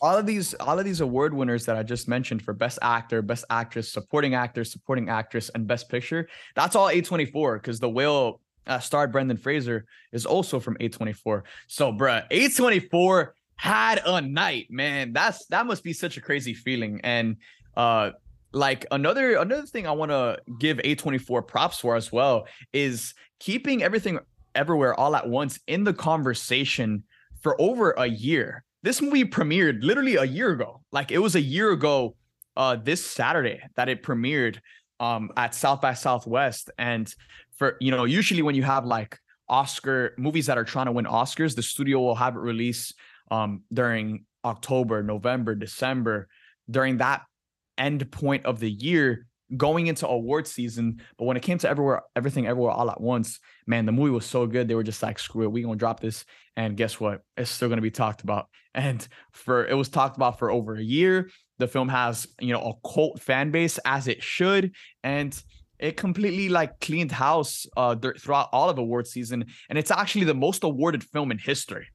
All 0.00 0.16
of 0.16 0.26
these, 0.26 0.54
all 0.54 0.78
of 0.78 0.84
these 0.84 1.00
award 1.00 1.32
winners 1.32 1.64
that 1.66 1.76
I 1.76 1.82
just 1.82 2.08
mentioned 2.08 2.42
for 2.42 2.52
Best 2.52 2.78
Actor, 2.82 3.22
Best 3.22 3.44
Actress, 3.48 3.90
Supporting 3.90 4.34
Actor, 4.34 4.64
Supporting 4.64 5.08
Actress, 5.08 5.50
and 5.54 5.66
Best 5.66 5.88
Picture. 5.88 6.28
That's 6.54 6.76
all 6.76 6.88
A24 6.88 7.54
because 7.54 7.80
The 7.80 7.88
Whale 7.88 8.40
uh, 8.66 8.78
star 8.80 9.06
Brendan 9.08 9.36
Fraser 9.36 9.86
is 10.12 10.26
also 10.26 10.60
from 10.60 10.76
A24. 10.78 11.42
So, 11.68 11.92
bruh, 11.92 12.28
A24 12.30 13.28
had 13.56 14.02
a 14.04 14.20
night, 14.20 14.66
man. 14.70 15.12
That's 15.12 15.46
that 15.46 15.66
must 15.66 15.84
be 15.84 15.92
such 15.92 16.16
a 16.16 16.20
crazy 16.20 16.54
feeling. 16.54 17.00
And 17.04 17.36
uh 17.76 18.10
like 18.52 18.86
another 18.90 19.36
another 19.36 19.66
thing 19.66 19.86
I 19.86 19.92
want 19.92 20.10
to 20.10 20.38
give 20.58 20.78
A24 20.78 21.46
props 21.46 21.80
for 21.80 21.96
as 21.96 22.12
well 22.12 22.46
is 22.72 23.14
keeping 23.40 23.82
everything 23.82 24.18
everywhere 24.54 24.94
all 24.94 25.16
at 25.16 25.28
once 25.28 25.58
in 25.66 25.84
the 25.84 25.92
conversation 25.92 27.04
for 27.42 27.60
over 27.60 27.90
a 27.92 28.06
year. 28.06 28.64
This 28.84 29.00
movie 29.00 29.24
premiered 29.24 29.82
literally 29.82 30.16
a 30.16 30.24
year 30.24 30.50
ago. 30.50 30.82
Like 30.92 31.10
it 31.10 31.18
was 31.18 31.34
a 31.34 31.40
year 31.40 31.72
ago 31.72 32.16
uh 32.56 32.76
this 32.76 33.04
Saturday 33.04 33.60
that 33.76 33.88
it 33.88 34.02
premiered 34.02 34.58
um 35.00 35.30
at 35.36 35.54
South 35.54 35.80
by 35.80 35.94
Southwest 35.94 36.70
and 36.78 37.12
for 37.56 37.76
you 37.80 37.90
know 37.90 38.04
usually 38.04 38.42
when 38.42 38.54
you 38.54 38.62
have 38.62 38.84
like 38.84 39.18
Oscar 39.48 40.14
movies 40.18 40.46
that 40.46 40.58
are 40.58 40.64
trying 40.64 40.86
to 40.86 40.92
win 40.92 41.06
Oscars, 41.06 41.54
the 41.56 41.62
studio 41.62 41.98
will 42.00 42.14
have 42.14 42.36
it 42.36 42.40
release 42.40 42.92
um, 43.30 43.62
during 43.72 44.24
October, 44.44 45.02
November, 45.02 45.54
December, 45.54 46.28
during 46.70 46.98
that 46.98 47.22
end 47.76 48.10
point 48.10 48.46
of 48.46 48.60
the 48.60 48.70
year, 48.70 49.26
going 49.56 49.86
into 49.86 50.06
award 50.06 50.46
season. 50.46 51.00
But 51.18 51.24
when 51.24 51.36
it 51.36 51.42
came 51.42 51.58
to 51.58 51.68
everywhere, 51.68 52.02
everything, 52.16 52.46
everywhere, 52.46 52.72
all 52.72 52.90
at 52.90 53.00
once, 53.00 53.40
man, 53.66 53.86
the 53.86 53.92
movie 53.92 54.10
was 54.10 54.26
so 54.26 54.46
good. 54.46 54.68
They 54.68 54.74
were 54.74 54.82
just 54.82 55.02
like, 55.02 55.18
screw 55.18 55.44
it, 55.44 55.52
we 55.52 55.62
gonna 55.62 55.76
drop 55.76 56.00
this, 56.00 56.24
and 56.56 56.76
guess 56.76 56.98
what? 56.98 57.22
It's 57.36 57.50
still 57.50 57.68
gonna 57.68 57.82
be 57.82 57.90
talked 57.90 58.22
about. 58.22 58.48
And 58.76 59.06
for 59.30 59.64
it 59.64 59.74
was 59.74 59.88
talked 59.88 60.16
about 60.16 60.40
for 60.40 60.50
over 60.50 60.74
a 60.74 60.82
year. 60.82 61.30
The 61.58 61.68
film 61.68 61.88
has 61.90 62.26
you 62.40 62.52
know 62.52 62.60
a 62.60 62.88
cult 62.88 63.22
fan 63.22 63.52
base 63.52 63.78
as 63.84 64.08
it 64.08 64.20
should, 64.20 64.72
and 65.04 65.40
it 65.78 65.96
completely 65.96 66.48
like 66.48 66.80
cleaned 66.80 67.12
house 67.12 67.66
uh 67.76 67.94
throughout 68.18 68.48
all 68.52 68.68
of 68.70 68.78
award 68.78 69.06
season 69.06 69.44
and 69.68 69.78
it's 69.78 69.90
actually 69.90 70.24
the 70.24 70.34
most 70.34 70.64
awarded 70.64 71.02
film 71.02 71.30
in 71.30 71.38
history 71.38 71.86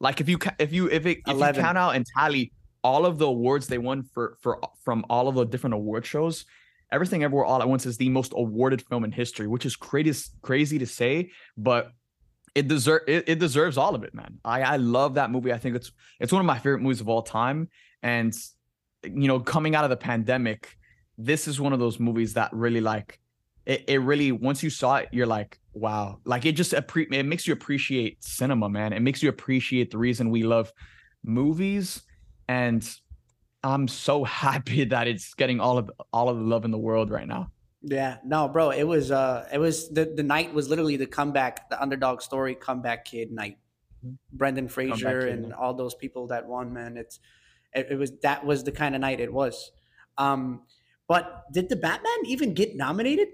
like 0.00 0.20
if 0.20 0.28
you 0.28 0.38
if 0.58 0.72
you 0.72 0.88
if 0.90 1.06
it 1.06 1.18
if 1.26 1.36
you 1.36 1.62
count 1.62 1.78
out 1.78 1.94
and 1.94 2.04
tally 2.16 2.52
all 2.82 3.06
of 3.06 3.18
the 3.18 3.26
awards 3.26 3.68
they 3.68 3.78
won 3.78 4.02
for 4.02 4.36
for 4.40 4.60
from 4.84 5.04
all 5.08 5.28
of 5.28 5.36
the 5.36 5.44
different 5.44 5.74
award 5.74 6.04
shows 6.04 6.44
everything 6.92 7.24
everywhere 7.24 7.44
all 7.44 7.60
at 7.60 7.68
once 7.68 7.86
is 7.86 7.96
the 7.96 8.08
most 8.08 8.32
awarded 8.36 8.82
film 8.82 9.04
in 9.04 9.12
history 9.12 9.46
which 9.46 9.66
is 9.66 9.76
crazy 9.76 10.30
crazy 10.42 10.78
to 10.78 10.86
say 10.86 11.30
but 11.56 11.92
it 12.54 12.68
deserve 12.68 13.02
it, 13.06 13.24
it 13.28 13.38
deserves 13.38 13.78
all 13.78 13.94
of 13.94 14.04
it 14.04 14.14
man. 14.14 14.38
I 14.44 14.62
i 14.62 14.76
love 14.76 15.14
that 15.14 15.30
movie. 15.30 15.52
I 15.52 15.58
think 15.58 15.76
it's 15.76 15.92
it's 16.20 16.32
one 16.32 16.40
of 16.40 16.46
my 16.46 16.58
favorite 16.58 16.80
movies 16.80 17.00
of 17.00 17.08
all 17.08 17.22
time. 17.22 17.68
And 18.02 18.34
you 19.04 19.28
know 19.28 19.40
coming 19.40 19.74
out 19.74 19.84
of 19.84 19.90
the 19.90 19.96
pandemic 19.96 20.76
this 21.18 21.48
is 21.48 21.60
one 21.60 21.72
of 21.72 21.78
those 21.78 21.98
movies 21.98 22.34
that 22.34 22.52
really 22.52 22.80
like 22.80 23.18
it, 23.66 23.84
it 23.88 24.00
really 24.00 24.32
once 24.32 24.62
you 24.62 24.70
saw 24.70 24.96
it 24.96 25.08
you're 25.12 25.26
like 25.26 25.58
wow. 25.74 26.18
Like 26.24 26.44
it 26.44 26.52
just 26.52 26.72
appre- 26.72 27.12
it 27.12 27.22
makes 27.24 27.46
you 27.46 27.52
appreciate 27.54 28.22
cinema 28.22 28.68
man. 28.68 28.92
It 28.92 29.00
makes 29.00 29.22
you 29.22 29.30
appreciate 29.30 29.90
the 29.90 29.98
reason 29.98 30.30
we 30.30 30.42
love 30.42 30.70
movies. 31.24 32.02
And 32.48 32.86
i'm 33.64 33.88
so 33.88 34.24
happy 34.44 34.84
that 34.84 35.06
it's 35.06 35.34
getting 35.34 35.60
all 35.60 35.78
of 35.78 35.90
all 36.12 36.28
of 36.28 36.38
the 36.38 36.44
love 36.44 36.64
in 36.64 36.70
the 36.70 36.78
world 36.78 37.10
right 37.10 37.28
now 37.28 37.50
yeah 37.82 38.18
no 38.24 38.48
bro 38.48 38.70
it 38.70 38.84
was 38.84 39.10
uh 39.10 39.48
it 39.52 39.58
was 39.58 39.88
the 39.90 40.04
the 40.16 40.22
night 40.22 40.52
was 40.54 40.68
literally 40.68 40.96
the 40.96 41.06
comeback 41.06 41.68
the 41.68 41.80
underdog 41.80 42.22
story 42.22 42.54
comeback 42.54 43.04
kid 43.04 43.32
night 43.32 43.58
mm-hmm. 44.04 44.14
brendan 44.32 44.68
fraser 44.68 45.26
and 45.26 45.52
all 45.52 45.74
those 45.74 45.94
people 45.94 46.28
that 46.28 46.46
won 46.46 46.72
man 46.72 46.96
it's 46.96 47.18
it, 47.74 47.88
it 47.90 47.98
was 47.98 48.12
that 48.22 48.44
was 48.44 48.62
the 48.62 48.72
kind 48.72 48.94
of 48.94 49.00
night 49.00 49.18
it 49.18 49.32
was 49.32 49.72
um 50.18 50.62
but 51.08 51.44
did 51.52 51.68
the 51.68 51.76
batman 51.76 52.18
even 52.24 52.54
get 52.54 52.76
nominated 52.76 53.28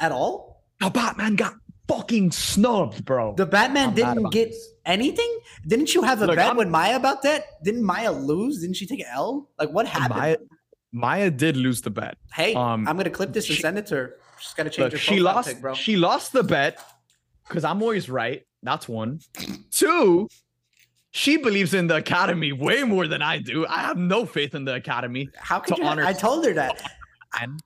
at 0.00 0.12
all? 0.12 0.64
The 0.80 0.90
Batman 0.90 1.36
got 1.36 1.54
fucking 1.88 2.30
snubbed, 2.30 3.04
bro. 3.04 3.34
The 3.34 3.46
Batman 3.46 3.90
I'm 3.90 3.94
didn't 3.94 4.30
get 4.30 4.50
this. 4.50 4.70
anything. 4.86 5.38
Didn't 5.66 5.94
you 5.94 6.02
have 6.02 6.22
a 6.22 6.26
Look, 6.26 6.36
bet 6.36 6.50
I'm, 6.50 6.56
with 6.56 6.68
Maya 6.68 6.96
about 6.96 7.22
that? 7.22 7.62
Didn't 7.62 7.84
Maya 7.84 8.12
lose? 8.12 8.60
Didn't 8.60 8.76
she 8.76 8.86
take 8.86 9.00
an 9.00 9.06
L? 9.12 9.50
Like 9.58 9.70
what 9.70 9.86
happened? 9.86 10.20
Maya, 10.20 10.36
Maya 10.92 11.30
did 11.30 11.56
lose 11.56 11.80
the 11.82 11.90
bet. 11.90 12.16
Hey, 12.32 12.54
um, 12.54 12.86
I'm 12.86 12.96
gonna 12.96 13.10
clip 13.10 13.32
this 13.32 13.48
and 13.48 13.56
she, 13.56 13.62
send 13.62 13.78
it 13.78 13.86
to 13.86 13.96
her. 13.96 14.16
She's 14.38 14.54
gotta 14.54 14.70
change 14.70 14.84
look, 14.84 14.92
her 14.92 14.98
she 14.98 15.20
lost, 15.20 15.48
pick, 15.48 15.60
bro. 15.60 15.74
She 15.74 15.96
lost 15.96 16.32
the 16.32 16.42
bet 16.42 16.78
because 17.46 17.64
I'm 17.64 17.82
always 17.82 18.08
right. 18.08 18.42
That's 18.62 18.88
one. 18.88 19.20
Two, 19.70 20.28
she 21.10 21.36
believes 21.36 21.74
in 21.74 21.86
the 21.86 21.96
academy 21.96 22.52
way 22.52 22.82
more 22.82 23.06
than 23.06 23.22
I 23.22 23.38
do. 23.38 23.66
I 23.66 23.80
have 23.80 23.96
no 23.96 24.24
faith 24.26 24.54
in 24.54 24.64
the 24.64 24.74
academy. 24.74 25.28
How 25.36 25.60
could 25.60 25.78
you? 25.78 25.84
Honor- 25.84 26.04
I 26.04 26.12
told 26.12 26.44
her 26.46 26.52
that. 26.54 26.82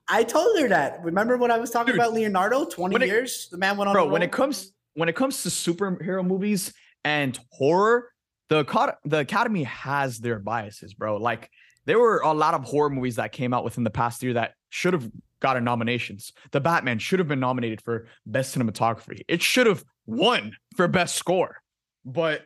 I 0.08 0.24
told 0.24 0.58
her 0.58 0.68
that. 0.68 1.02
Remember 1.02 1.36
when 1.36 1.50
I 1.50 1.58
was 1.58 1.70
talking 1.70 1.92
Dude, 1.92 2.00
about 2.00 2.12
Leonardo? 2.12 2.64
Twenty 2.64 2.96
it, 2.96 3.08
years, 3.08 3.48
the 3.50 3.58
man 3.58 3.76
went 3.76 3.88
on. 3.88 3.94
Bro, 3.94 4.08
when 4.08 4.22
it 4.22 4.32
comes 4.32 4.72
when 4.94 5.08
it 5.08 5.14
comes 5.14 5.42
to 5.42 5.48
superhero 5.48 6.26
movies 6.26 6.72
and 7.04 7.38
horror, 7.52 8.10
the 8.48 8.64
the 9.04 9.18
Academy 9.20 9.64
has 9.64 10.18
their 10.18 10.38
biases, 10.38 10.94
bro. 10.94 11.16
Like 11.16 11.50
there 11.86 11.98
were 11.98 12.18
a 12.18 12.32
lot 12.32 12.54
of 12.54 12.64
horror 12.64 12.90
movies 12.90 13.16
that 13.16 13.32
came 13.32 13.54
out 13.54 13.64
within 13.64 13.84
the 13.84 13.90
past 13.90 14.22
year 14.22 14.34
that 14.34 14.54
should 14.70 14.92
have 14.92 15.10
gotten 15.40 15.64
nominations. 15.64 16.32
The 16.50 16.60
Batman 16.60 16.98
should 16.98 17.18
have 17.18 17.28
been 17.28 17.40
nominated 17.40 17.80
for 17.80 18.06
best 18.26 18.56
cinematography. 18.56 19.20
It 19.28 19.42
should 19.42 19.66
have 19.66 19.84
won 20.06 20.56
for 20.76 20.88
best 20.88 21.16
score, 21.16 21.56
but 22.04 22.42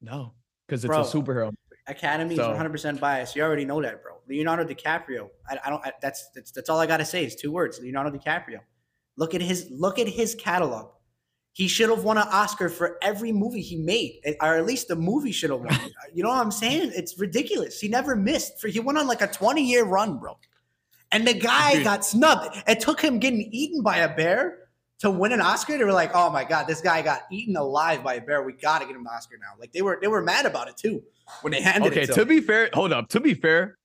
no, 0.00 0.34
because 0.66 0.84
it's 0.84 0.88
bro, 0.88 1.00
a 1.00 1.04
superhero. 1.04 1.52
Academy 1.88 2.36
so. 2.36 2.52
is 2.52 2.58
100% 2.58 2.98
biased. 2.98 3.36
You 3.36 3.42
already 3.42 3.64
know 3.64 3.80
that, 3.82 4.02
bro. 4.02 4.16
Leonardo 4.28 4.64
DiCaprio. 4.64 5.28
I, 5.48 5.58
I 5.64 5.70
don't. 5.70 5.84
I, 5.84 5.92
that's, 6.02 6.30
that's 6.34 6.50
that's 6.50 6.68
all 6.68 6.80
I 6.80 6.86
gotta 6.86 7.04
say 7.04 7.24
is 7.24 7.36
two 7.36 7.52
words. 7.52 7.78
Leonardo 7.80 8.10
DiCaprio. 8.10 8.58
Look 9.16 9.34
at 9.34 9.40
his 9.40 9.68
look 9.70 9.98
at 9.98 10.08
his 10.08 10.34
catalog. 10.34 10.90
He 11.52 11.68
should 11.68 11.88
have 11.88 12.04
won 12.04 12.18
an 12.18 12.26
Oscar 12.30 12.68
for 12.68 12.98
every 13.00 13.32
movie 13.32 13.62
he 13.62 13.76
made, 13.76 14.20
eh, 14.24 14.34
or 14.42 14.56
at 14.56 14.66
least 14.66 14.88
the 14.88 14.96
movie 14.96 15.32
should 15.32 15.50
have 15.50 15.60
won. 15.60 15.78
you 16.14 16.22
know 16.22 16.28
what 16.28 16.40
I'm 16.40 16.50
saying? 16.50 16.92
It's 16.94 17.18
ridiculous. 17.18 17.80
He 17.80 17.88
never 17.88 18.14
missed. 18.14 18.60
For 18.60 18.68
he 18.68 18.80
went 18.80 18.98
on 18.98 19.06
like 19.06 19.22
a 19.22 19.26
20 19.26 19.62
year 19.62 19.84
run, 19.84 20.18
bro. 20.18 20.36
And 21.12 21.26
the 21.26 21.34
guy 21.34 21.76
Dude. 21.76 21.84
got 21.84 22.04
snubbed. 22.04 22.62
It 22.66 22.80
took 22.80 23.00
him 23.00 23.20
getting 23.20 23.48
eaten 23.52 23.82
by 23.82 23.98
a 23.98 24.14
bear 24.14 24.65
to 25.00 25.10
win 25.10 25.32
an 25.32 25.40
Oscar. 25.40 25.78
They 25.78 25.84
were 25.84 25.92
like, 25.92 26.12
"Oh 26.14 26.30
my 26.30 26.44
god, 26.44 26.66
this 26.66 26.80
guy 26.80 27.02
got 27.02 27.22
eaten 27.30 27.56
alive 27.56 28.02
by 28.02 28.14
a 28.14 28.20
bear. 28.20 28.42
We 28.42 28.52
got 28.52 28.80
to 28.80 28.86
get 28.86 28.94
him 28.94 29.02
an 29.02 29.08
Oscar 29.08 29.36
now." 29.38 29.58
Like 29.58 29.72
they 29.72 29.82
were 29.82 29.98
they 30.00 30.08
were 30.08 30.22
mad 30.22 30.46
about 30.46 30.68
it 30.68 30.76
too 30.76 31.02
when 31.42 31.52
they 31.52 31.60
handed 31.60 31.92
okay, 31.92 32.02
it. 32.02 32.10
Okay, 32.10 32.20
to, 32.20 32.26
be 32.26 32.40
fair, 32.40 32.70
hold 32.72 32.92
up. 32.92 33.08
To 33.10 33.20
be 33.20 33.34
fair, 33.34 33.78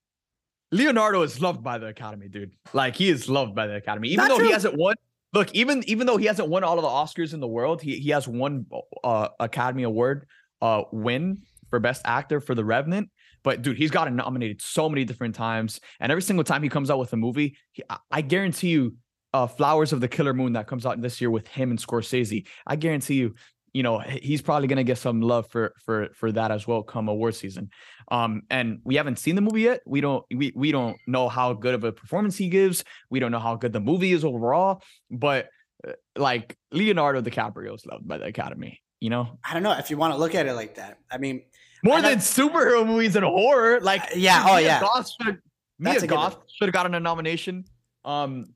Leonardo 0.72 1.22
is 1.22 1.42
loved 1.42 1.64
by 1.64 1.78
the 1.78 1.88
Academy, 1.88 2.28
dude. 2.28 2.52
Like 2.74 2.96
he 2.96 3.10
is 3.10 3.30
loved 3.30 3.56
by 3.56 3.68
the 3.68 3.76
Academy, 3.76 4.10
even 4.10 4.24
Not 4.24 4.30
though 4.30 4.38
true. 4.38 4.48
he 4.48 4.54
hasn't 4.54 4.78
won 4.78 4.96
look, 5.34 5.54
even 5.54 5.84
even 5.88 6.08
though 6.08 6.18
he 6.18 6.26
hasn't 6.26 6.50
won 6.50 6.64
all 6.64 6.78
of 6.78 6.84
the 6.84 6.88
Oscars 6.90 7.34
in 7.34 7.40
the 7.40 7.48
world, 7.48 7.82
he 7.82 8.00
he 8.00 8.10
has 8.10 8.28
one 8.28 8.66
uh, 9.04 9.30
Academy 9.40 9.84
Award 9.84 10.28
uh, 10.62 10.84
win 10.92 11.42
for 11.70 11.80
Best 11.80 12.02
Actor 12.06 12.42
for 12.42 12.56
The 12.56 12.66
Revenant. 12.66 13.10
But 13.44 13.64
dude, 13.64 13.78
he's 13.78 13.92
gotten 13.92 14.16
nominated 14.16 14.62
so 14.62 14.88
many 14.88 15.04
different 15.04 15.36
times, 15.36 15.80
and 16.00 16.12
every 16.12 16.22
single 16.22 16.44
time 16.44 16.62
he 16.62 16.70
comes 16.70 16.92
out 16.92 17.00
with 17.00 17.12
a 17.14 17.18
movie, 17.18 17.58
he, 17.72 17.84
I 18.12 18.22
guarantee 18.22 18.70
you, 18.70 18.96
uh, 19.34 19.48
Flowers 19.48 19.94
of 19.94 20.02
the 20.02 20.08
Killer 20.08 20.34
Moon 20.34 20.54
that 20.54 20.68
comes 20.68 20.86
out 20.86 21.02
this 21.02 21.22
year 21.22 21.30
with 21.30 21.48
him 21.48 21.70
and 21.70 21.80
Scorsese, 21.80 22.46
I 22.68 22.76
guarantee 22.76 23.16
you, 23.16 23.36
you 23.74 23.84
know 23.84 24.00
he's 24.00 24.42
probably 24.42 24.68
going 24.68 24.78
to 24.78 24.84
get 24.84 24.98
some 24.98 25.22
love 25.22 25.50
for 25.50 25.74
for 25.86 26.10
for 26.14 26.32
that 26.32 26.52
as 26.52 26.68
well 26.68 26.84
come 26.84 27.08
award 27.08 27.36
season. 27.36 27.70
Um 28.10 28.44
and 28.50 28.80
we 28.84 28.96
haven't 28.96 29.20
seen 29.20 29.36
the 29.36 29.42
movie 29.42 29.62
yet. 29.62 29.82
We 29.86 30.02
don't 30.02 30.26
we, 30.30 30.52
we 30.56 30.72
don't 30.72 30.98
know 31.08 31.30
how 31.30 31.54
good 31.54 31.74
of 31.74 31.84
a 31.84 31.92
performance 31.92 32.36
he 32.36 32.50
gives. 32.50 32.84
We 33.10 33.20
don't 33.20 33.32
know 33.32 33.40
how 33.40 33.56
good 33.56 33.74
the 33.74 33.80
movie 33.80 34.12
is 34.12 34.26
overall. 34.26 34.84
But 35.10 35.50
uh, 35.88 35.94
like 36.16 36.58
leonardo 36.72 37.22
dicaprio 37.22 37.76
is 37.76 37.86
loved 37.86 38.08
by 38.08 38.18
the 38.18 38.26
academy 38.26 38.82
you 39.00 39.10
know? 39.10 39.40
I 39.44 39.54
don't 39.54 39.64
know 39.64 39.72
if 39.74 39.90
you 39.90 39.98
want 39.98 40.14
to 40.14 40.20
look 40.20 40.36
at 40.36 40.46
it 40.46 40.54
like 40.54 40.76
that. 40.76 41.00
I 41.12 41.18
mean 41.18 41.42
more 41.84 42.02
than 42.02 42.20
superhero 42.20 42.86
movies 42.86 43.16
and 43.16 43.26
horror. 43.26 43.82
Like 43.82 44.04
uh, 44.04 44.16
yeah 44.16 44.46
oh 44.48 44.58
yeah. 44.58 44.80
Goth 44.80 45.12
should, 45.22 45.40
Mia 45.80 46.06
Goth 46.06 46.38
should 46.54 46.68
have 46.68 46.74
gotten 46.74 46.94
a 46.94 47.00
nomination. 47.00 47.66
Um 48.06 48.54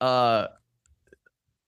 uh 0.00 0.46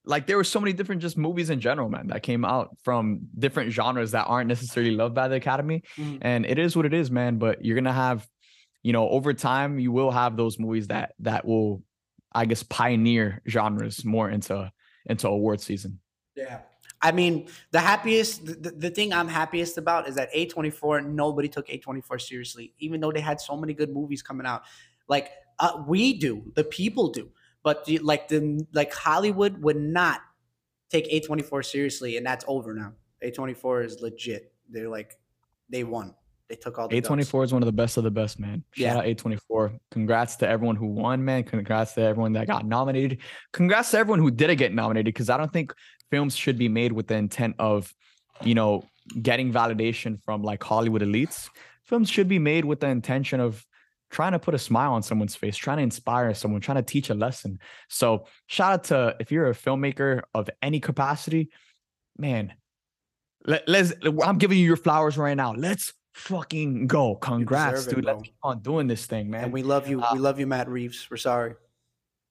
like 0.09 0.27
there 0.27 0.39
were 0.39 0.45
so 0.45 0.59
many 0.59 0.73
different 0.73 1.03
just 1.03 1.19
movies 1.19 1.51
in 1.51 1.61
general, 1.61 1.91
man, 1.91 2.07
that 2.07 2.23
came 2.23 2.43
out 2.43 2.75
from 2.83 3.29
different 3.39 3.73
genres 3.73 4.13
that 4.13 4.25
aren't 4.25 4.49
necessarily 4.49 4.93
loved 4.93 5.15
by 5.15 5.29
the 5.29 5.37
Academy. 5.37 5.83
Mm. 5.99 6.19
And 6.23 6.47
it 6.47 6.59
is 6.59 6.75
what 6.75 6.87
it 6.87 6.95
is, 6.95 7.11
man. 7.11 7.37
But 7.37 7.63
you're 7.63 7.75
gonna 7.75 7.93
have, 7.93 8.27
you 8.83 8.95
know, 8.95 9.09
over 9.11 9.35
time, 9.35 9.79
you 9.79 9.93
will 9.93 10.11
have 10.11 10.37
those 10.37 10.59
movies 10.59 10.89
that 10.89 11.15
that 11.21 11.45
will, 11.45 11.83
I 12.33 12.47
guess, 12.47 12.63
pioneer 12.63 13.43
genres 13.47 14.05
more 14.05 14.31
into 14.31 14.73
into 15.05 15.29
award 15.29 15.61
season. 15.61 16.01
Yeah. 16.35 16.61
I 17.01 17.13
mean, 17.13 17.49
the 17.71 17.79
happiest, 17.79 18.45
the, 18.45 18.71
the 18.71 18.91
thing 18.91 19.13
I'm 19.13 19.29
happiest 19.29 19.79
about 19.79 20.09
is 20.09 20.17
that 20.17 20.33
A24, 20.35 21.07
nobody 21.07 21.49
took 21.49 21.69
A24 21.69 22.21
seriously, 22.21 22.75
even 22.81 23.01
though 23.01 23.13
they 23.13 23.21
had 23.21 23.41
so 23.41 23.57
many 23.57 23.73
good 23.73 23.93
movies 23.93 24.21
coming 24.21 24.47
out. 24.47 24.63
Like 25.07 25.31
uh, 25.61 25.85
we 25.87 26.15
do, 26.15 26.53
the 26.57 26.65
people 26.65 27.11
do. 27.11 27.31
But 27.65 27.85
the, 27.85 27.99
like 27.99 28.29
the 28.29 28.67
like 28.73 28.93
Hollywood 28.95 29.61
would 29.63 29.77
not 29.77 30.21
take 30.91 31.11
A24 31.11 31.65
seriously, 31.65 32.17
and 32.17 32.25
that's 32.25 32.45
over 32.49 32.75
now. 32.75 32.93
A24 33.23 33.85
is 33.85 34.01
legit. 34.01 34.53
They're 34.71 34.89
like 34.89 35.17
they 35.69 35.85
won. 35.85 36.15
They 36.49 36.57
took 36.57 36.79
all 36.79 36.89
the 36.89 37.01
A24 37.01 37.45
is 37.45 37.53
one 37.53 37.63
of 37.63 37.67
the 37.67 37.73
best 37.73 37.99
of 37.99 38.05
the 38.05 38.11
best, 38.11 38.41
man. 38.41 38.65
Shout 38.71 38.83
yeah. 38.83 38.97
out 38.97 39.05
A24. 39.05 39.79
Congrats 39.91 40.37
to 40.37 40.49
everyone 40.49 40.77
who 40.77 40.87
won, 40.87 41.23
man. 41.23 41.45
Congrats 41.45 41.93
to 41.95 42.01
everyone 42.01 42.33
that 42.33 42.47
got 42.47 42.65
nominated. 42.65 43.19
Congrats 43.53 43.91
to 43.91 43.99
everyone 43.99 44.21
who 44.21 44.31
didn't 44.31 44.57
get 44.57 44.73
nominated 44.73 45.13
because 45.13 45.29
I 45.29 45.37
don't 45.37 45.53
think 45.53 45.75
films 46.11 46.35
should 46.35 46.57
be 46.57 46.69
made 46.69 46.93
with 46.93 47.07
the 47.07 47.17
intent 47.17 47.57
of, 47.59 47.93
you 48.43 48.55
know, 48.55 48.89
getting 49.21 49.53
validation 49.53 50.23
from 50.25 50.43
like 50.43 50.63
Hollywood 50.63 51.03
elites. 51.03 51.51
Films 51.85 52.09
should 52.09 52.29
be 52.29 52.39
made 52.39 52.65
with 52.65 52.81
the 52.81 52.89
intention 52.89 53.41
of 53.41 53.65
trying 54.11 54.33
to 54.33 54.39
put 54.39 54.55
a 54.55 54.59
smile 54.59 54.93
on 54.93 55.03
someone's 55.03 55.37
face, 55.37 55.57
trying 55.57 55.79
to 55.79 55.83
inspire 55.83 56.33
someone, 56.35 56.61
trying 56.61 56.77
to 56.77 56.83
teach 56.83 57.11
a 57.11 57.15
lesson. 57.15 57.59
So, 57.89 58.27
shout 58.47 58.73
out 58.73 58.85
to 58.85 59.17
if 59.21 59.31
you're 59.31 59.49
a 59.49 59.55
filmmaker 59.55 60.23
of 60.35 60.49
any 60.63 60.81
capacity, 60.81 61.51
man. 62.17 62.53
Let, 63.47 63.69
us 63.69 63.93
I'm 64.25 64.39
giving 64.39 64.59
you 64.59 64.65
your 64.65 64.77
flowers 64.77 65.17
right 65.17 65.37
now. 65.37 65.53
Let's 65.55 65.93
fucking 66.15 66.87
go. 66.87 67.15
Congrats, 67.17 67.87
dude. 67.87 68.01
It, 68.01 68.05
Let's 68.05 68.23
keep 68.23 68.35
on 68.43 68.61
doing 68.61 68.87
this 68.87 69.07
thing, 69.07 69.31
man. 69.31 69.45
And 69.45 69.53
we 69.53 69.63
love 69.63 69.89
you. 69.89 70.03
Uh, 70.03 70.11
we 70.13 70.19
love 70.19 70.39
you, 70.39 70.47
Matt 70.47 70.69
Reeves. 70.69 71.07
We're 71.11 71.17
sorry. 71.17 71.55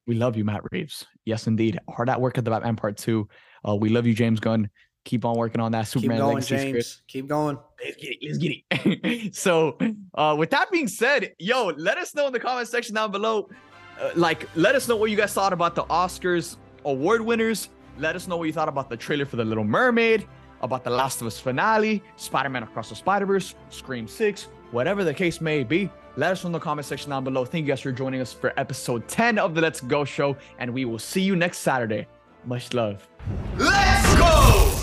We 0.06 0.16
love 0.16 0.38
you, 0.38 0.46
Matt 0.46 0.62
Reeves. 0.72 1.06
Yes, 1.26 1.48
indeed. 1.48 1.80
Hard 1.90 2.10
at 2.10 2.22
work 2.22 2.38
at 2.38 2.46
the 2.46 2.52
Batman 2.52 2.76
Part 2.76 2.98
Two. 2.98 3.28
Uh, 3.68 3.76
we 3.76 3.90
love 3.90 4.06
you, 4.06 4.14
James 4.14 4.40
Gunn 4.40 4.70
keep 5.08 5.26
on 5.26 5.36
working 5.38 5.62
on 5.62 5.72
that 5.72 5.88
Superman 5.88 6.18
keep 6.18 6.22
going, 6.22 6.36
legacy 6.36 6.55
James. 6.55 6.88
script. 6.88 7.08
Keep 7.08 7.28
going. 7.28 7.58
Let's 7.84 7.97
get 7.97 8.12
it. 8.12 8.18
Let's 8.22 8.38
get 8.38 8.95
it. 8.95 9.36
so, 9.36 9.78
uh, 10.14 10.36
with 10.38 10.51
that 10.51 10.70
being 10.72 10.88
said, 10.88 11.34
yo, 11.39 11.68
let 11.78 11.97
us 11.97 12.14
know 12.14 12.28
in 12.28 12.34
the 12.34 12.39
comment 12.39 12.68
section 12.68 12.93
down 12.93 13.12
below. 13.12 13.49
Uh, 13.99 14.12
like, 14.16 14.47
let 14.55 14.76
us 14.76 14.88
know 14.88 14.95
what 14.95 15.10
you 15.10 15.18
guys 15.18 15.34
thought 15.34 15.53
about 15.53 15.74
the 15.74 15.84
Oscars 15.86 16.58
award 16.86 17.22
winners. 17.22 17.70
Let 17.97 18.16
us 18.16 18.28
know 18.28 18.38
what 18.38 18.43
you 18.43 18.53
thought 18.53 18.70
about 18.70 18.89
the 18.89 18.97
trailer 18.97 19.26
for 19.26 19.38
The 19.38 19.45
Little 19.45 19.64
Mermaid, 19.64 20.28
about 20.62 20.84
The 20.84 20.91
Last 20.91 21.22
of 21.22 21.28
Us 21.28 21.39
finale, 21.39 22.03
Spider 22.18 22.49
Man 22.49 22.64
Across 22.64 22.89
the 22.89 22.95
Spider 22.95 23.26
Verse, 23.26 23.55
Scream 23.70 24.08
6, 24.08 24.43
whatever 24.72 25.03
the 25.03 25.14
case 25.14 25.41
may 25.41 25.64
be. 25.64 25.89
Let 26.16 26.32
us 26.32 26.43
know 26.43 26.47
in 26.47 26.53
the 26.53 26.60
comment 26.60 26.86
section 26.86 27.10
down 27.12 27.24
below. 27.24 27.45
Thank 27.45 27.66
you 27.66 27.72
guys 27.72 27.82
for 27.82 27.91
joining 27.91 28.22
us 28.22 28.34
for 28.34 28.53
episode 28.60 29.08
10 29.08 29.39
of 29.39 29.55
the 29.55 29.62
Let's 29.62 29.82
Go 29.82 30.03
Show, 30.03 30.36
and 30.60 30.72
we 30.72 30.86
will 30.86 30.99
see 30.99 31.22
you 31.22 31.36
next 31.36 31.60
Saturday. 31.60 32.08
Much 32.45 32.74
love. 32.74 33.08
Let's 33.58 34.16
go! 34.16 34.77